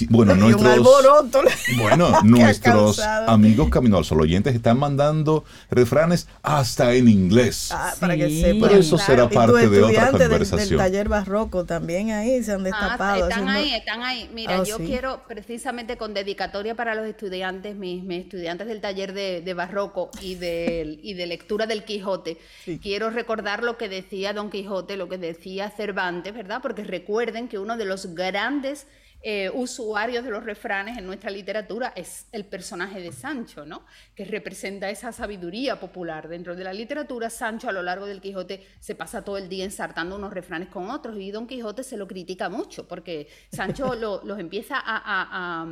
bueno, 0.08 0.34
nuestros, 0.36 0.86
bueno, 1.76 2.20
nuestros 2.24 3.00
amigos 3.00 3.68
Camino 3.70 3.98
al 3.98 4.04
Sol 4.04 4.20
oyentes 4.20 4.54
están 4.54 4.78
mandando 4.78 5.44
refranes 5.70 6.28
hasta 6.42 6.94
en 6.94 7.08
inglés. 7.08 7.70
Ah, 7.72 7.94
para 7.98 8.16
que 8.16 8.30
sepan. 8.30 8.68
Pero 8.68 8.80
eso 8.80 8.98
será 8.98 9.28
parte 9.28 9.68
de 9.68 9.82
otra 9.82 10.10
conversación. 10.10 10.78
taller 10.78 11.08
barroco 11.08 11.64
también 11.64 12.01
ahí 12.11 12.42
se 12.42 12.53
han 12.53 12.61
ah, 12.61 12.64
destapado. 12.64 13.28
están 13.28 13.48
ahí, 13.48 13.74
están 13.74 14.03
ahí. 14.03 14.28
Mira, 14.32 14.59
ah, 14.61 14.64
yo 14.64 14.78
quiero 14.78 15.22
precisamente 15.28 15.96
con 15.96 16.14
dedicatoria 16.14 16.74
para 16.74 16.94
los 16.94 17.07
estudiantes, 17.07 17.76
mis, 17.76 18.03
estudiantes 18.11 18.66
del 18.66 18.80
taller 18.80 19.12
de, 19.12 19.55
barroco 19.55 20.11
y 20.20 20.34
de, 20.34 20.98
y 21.03 21.14
de 21.14 21.26
lectura 21.26 21.66
del 21.66 21.84
Quijote, 21.84 22.38
quiero 22.82 23.11
recordar 23.11 23.62
lo 23.62 23.76
que 23.76 23.88
decía 23.88 24.32
Don 24.32 24.50
Quijote, 24.50 24.96
lo 24.96 25.09
que 25.09 25.18
decía 25.18 25.70
Cervantes, 25.70 26.34
¿verdad? 26.34 26.61
Porque 26.62 26.84
recuerden 26.84 27.48
que 27.48 27.59
uno 27.59 27.76
de 27.76 27.84
los 27.84 28.14
grandes 28.14 28.86
eh, 29.24 29.50
usuarios 29.54 30.24
de 30.24 30.30
los 30.30 30.42
refranes 30.42 30.98
en 30.98 31.06
nuestra 31.06 31.30
literatura 31.30 31.92
es 31.94 32.26
el 32.32 32.44
personaje 32.44 33.00
de 33.00 33.12
Sancho, 33.12 33.64
¿no? 33.64 33.84
que 34.16 34.24
representa 34.24 34.90
esa 34.90 35.12
sabiduría 35.12 35.78
popular. 35.78 36.28
Dentro 36.28 36.56
de 36.56 36.64
la 36.64 36.72
literatura, 36.72 37.30
Sancho 37.30 37.68
a 37.68 37.72
lo 37.72 37.82
largo 37.82 38.06
del 38.06 38.20
Quijote 38.20 38.66
se 38.80 38.96
pasa 38.96 39.22
todo 39.24 39.38
el 39.38 39.48
día 39.48 39.64
ensartando 39.64 40.16
unos 40.16 40.32
refranes 40.32 40.68
con 40.68 40.90
otros 40.90 41.16
y 41.18 41.30
Don 41.30 41.46
Quijote 41.46 41.84
se 41.84 41.96
lo 41.96 42.08
critica 42.08 42.48
mucho 42.48 42.88
porque 42.88 43.28
Sancho 43.52 43.94
los 43.94 44.38
empieza 44.40 44.76
a, 44.76 45.66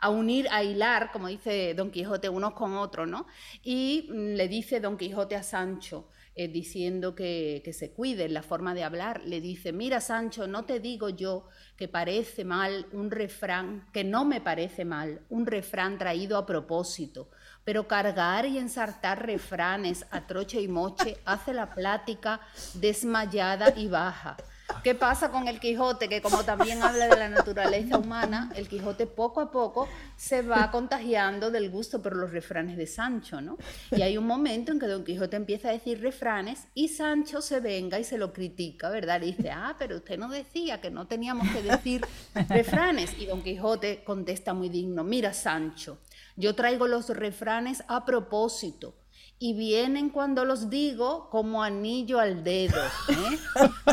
a, 0.00 0.10
unir, 0.10 0.48
a 0.50 0.64
hilar, 0.64 1.12
como 1.12 1.28
dice 1.28 1.74
Don 1.74 1.92
Quijote, 1.92 2.28
unos 2.28 2.54
con 2.54 2.74
otros, 2.76 3.06
¿no? 3.06 3.26
Y 3.62 4.08
mm, 4.10 4.34
le 4.34 4.48
dice 4.48 4.80
Don 4.80 4.96
Quijote 4.98 5.36
a 5.36 5.44
Sancho, 5.44 6.08
eh, 6.40 6.46
diciendo 6.46 7.16
que, 7.16 7.62
que, 7.64 7.72
se 7.72 7.90
cuide 7.90 8.28
la 8.28 8.44
forma 8.44 8.72
de 8.72 8.84
hablar, 8.84 9.22
le 9.24 9.40
dice, 9.40 9.72
mira 9.72 10.00
Sancho, 10.00 10.46
no 10.46 10.66
te 10.66 10.78
digo 10.78 11.08
yo 11.08 11.48
que 11.76 11.88
parece 11.88 12.44
mal 12.44 12.86
un 12.92 13.10
refrán, 13.10 13.88
que 13.92 14.04
no 14.04 14.24
me 14.24 14.40
parece 14.40 14.84
mal, 14.84 15.20
un 15.30 15.46
refrán 15.46 15.98
traído 15.98 16.38
a 16.38 16.46
propósito, 16.46 17.28
pero 17.64 17.88
cargar 17.88 18.46
y 18.46 18.56
ensartar 18.56 19.26
refranes 19.26 20.06
a 20.12 20.28
troche 20.28 20.60
y 20.60 20.68
moche 20.68 21.16
hace 21.24 21.52
la 21.52 21.74
plática 21.74 22.40
desmayada 22.74 23.74
y 23.76 23.88
baja. 23.88 24.36
¿Qué 24.84 24.94
pasa 24.94 25.30
con 25.30 25.48
el 25.48 25.60
Quijote? 25.60 26.08
Que 26.08 26.22
como 26.22 26.44
también 26.44 26.82
habla 26.82 27.08
de 27.08 27.16
la 27.16 27.28
naturaleza 27.28 27.98
humana, 27.98 28.50
el 28.54 28.68
Quijote 28.68 29.06
poco 29.06 29.40
a 29.40 29.50
poco 29.50 29.88
se 30.16 30.42
va 30.42 30.70
contagiando 30.70 31.50
del 31.50 31.70
gusto 31.70 32.00
por 32.00 32.14
los 32.14 32.30
refranes 32.30 32.76
de 32.76 32.86
Sancho, 32.86 33.40
¿no? 33.40 33.56
Y 33.90 34.02
hay 34.02 34.16
un 34.16 34.26
momento 34.26 34.70
en 34.70 34.78
que 34.78 34.86
Don 34.86 35.04
Quijote 35.04 35.36
empieza 35.36 35.68
a 35.68 35.72
decir 35.72 36.00
refranes 36.00 36.68
y 36.74 36.88
Sancho 36.88 37.40
se 37.40 37.60
venga 37.60 37.98
y 37.98 38.04
se 38.04 38.18
lo 38.18 38.32
critica, 38.32 38.88
¿verdad? 38.88 39.20
Dice, 39.20 39.50
ah, 39.50 39.74
pero 39.78 39.96
usted 39.96 40.18
no 40.18 40.28
decía 40.28 40.80
que 40.80 40.90
no 40.90 41.06
teníamos 41.06 41.48
que 41.48 41.62
decir 41.62 42.06
refranes. 42.48 43.18
Y 43.18 43.26
Don 43.26 43.42
Quijote 43.42 44.04
contesta 44.04 44.54
muy 44.54 44.68
digno, 44.68 45.02
mira 45.02 45.32
Sancho, 45.32 45.98
yo 46.36 46.54
traigo 46.54 46.86
los 46.86 47.08
refranes 47.08 47.82
a 47.88 48.04
propósito 48.04 48.94
y 49.40 49.52
vienen 49.52 50.10
cuando 50.10 50.44
los 50.44 50.68
digo 50.68 51.30
como 51.30 51.62
anillo 51.62 52.18
al 52.18 52.42
dedo. 52.42 52.80
¿eh? 53.08 53.38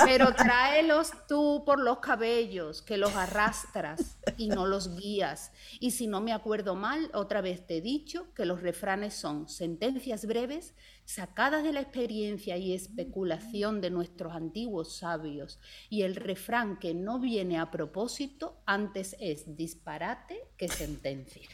Pero 0.05 0.33
tráelos 0.33 1.11
tú 1.27 1.63
por 1.65 1.79
los 1.79 1.99
cabellos, 1.99 2.81
que 2.81 2.97
los 2.97 3.15
arrastras 3.15 4.17
y 4.37 4.47
no 4.47 4.65
los 4.65 4.95
guías. 4.95 5.51
Y 5.79 5.91
si 5.91 6.07
no 6.07 6.19
me 6.19 6.33
acuerdo 6.33 6.75
mal, 6.75 7.11
otra 7.13 7.41
vez 7.41 7.65
te 7.67 7.77
he 7.77 7.81
dicho 7.81 8.33
que 8.33 8.45
los 8.45 8.61
refranes 8.61 9.13
son 9.13 9.47
sentencias 9.47 10.25
breves 10.25 10.73
sacadas 11.05 11.63
de 11.63 11.71
la 11.71 11.81
experiencia 11.81 12.57
y 12.57 12.73
especulación 12.73 13.79
de 13.81 13.91
nuestros 13.91 14.33
antiguos 14.33 14.97
sabios. 14.97 15.59
Y 15.89 16.01
el 16.01 16.15
refrán 16.15 16.77
que 16.79 16.93
no 16.93 17.19
viene 17.19 17.57
a 17.57 17.71
propósito 17.71 18.61
antes 18.65 19.15
es 19.19 19.55
disparate 19.55 20.49
que 20.57 20.67
sentencia 20.67 21.47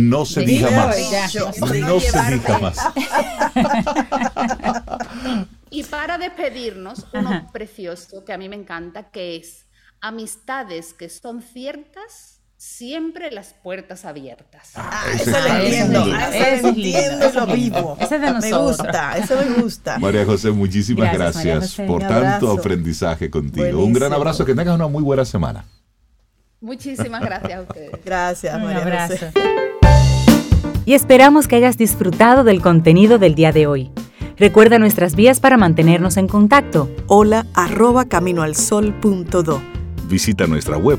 no 0.00 0.24
se 0.24 0.42
diga 0.42 0.70
más. 0.70 0.96
no 1.80 2.00
se 2.00 2.22
diga 2.32 2.58
más. 2.58 2.78
y 5.70 5.82
para 5.84 6.18
despedirnos, 6.18 7.06
uno 7.12 7.48
precioso 7.52 8.24
que 8.24 8.32
a 8.32 8.38
mí 8.38 8.48
me 8.48 8.56
encanta, 8.56 9.10
que 9.10 9.36
es 9.36 9.66
amistades 10.00 10.94
que 10.94 11.08
son 11.08 11.42
ciertas, 11.42 12.39
siempre 12.60 13.30
las 13.30 13.54
puertas 13.54 14.04
abiertas. 14.04 14.72
Ah, 14.74 15.04
eso 15.14 15.30
lo 15.30 15.46
entiendo, 15.46 16.04
eso 16.04 16.68
entiendo, 16.68 17.46
vivo. 17.46 17.96
Ese 17.98 18.18
de 18.18 18.32
nosotros. 18.32 18.50
Me 18.50 18.52
gusta, 18.52 19.16
eso 19.16 19.36
me 19.36 19.62
gusta. 19.62 19.98
María 19.98 20.26
José, 20.26 20.50
muchísimas 20.50 21.10
gracias, 21.10 21.76
por 21.86 22.02
tanto 22.02 22.50
aprendizaje 22.50 23.30
contigo. 23.30 23.82
Un 23.82 23.94
gran 23.94 24.12
abrazo, 24.12 24.44
que 24.44 24.54
tengas 24.54 24.74
una 24.74 24.88
muy 24.88 25.02
buena 25.02 25.24
semana. 25.24 25.64
Muchísimas 26.60 27.22
gracias 27.22 27.60
a 27.60 27.62
ustedes. 27.62 27.90
Gracias, 28.04 28.54
Un 28.54 28.70
abrazo. 28.70 29.26
Y 30.84 30.92
esperamos 30.92 31.48
que 31.48 31.56
hayas 31.56 31.78
disfrutado 31.78 32.44
del 32.44 32.60
contenido 32.60 33.18
del 33.18 33.34
día 33.36 33.52
de 33.52 33.66
hoy. 33.68 33.90
Recuerda 34.36 34.78
nuestras 34.78 35.16
vías 35.16 35.40
para 35.40 35.56
mantenernos 35.56 36.18
en 36.18 36.28
contacto. 36.28 36.90
Hola 37.06 37.46
arroba 37.54 38.04
caminoalsol.do. 38.04 39.62
Visita 40.08 40.46
nuestra 40.46 40.76
web 40.76 40.98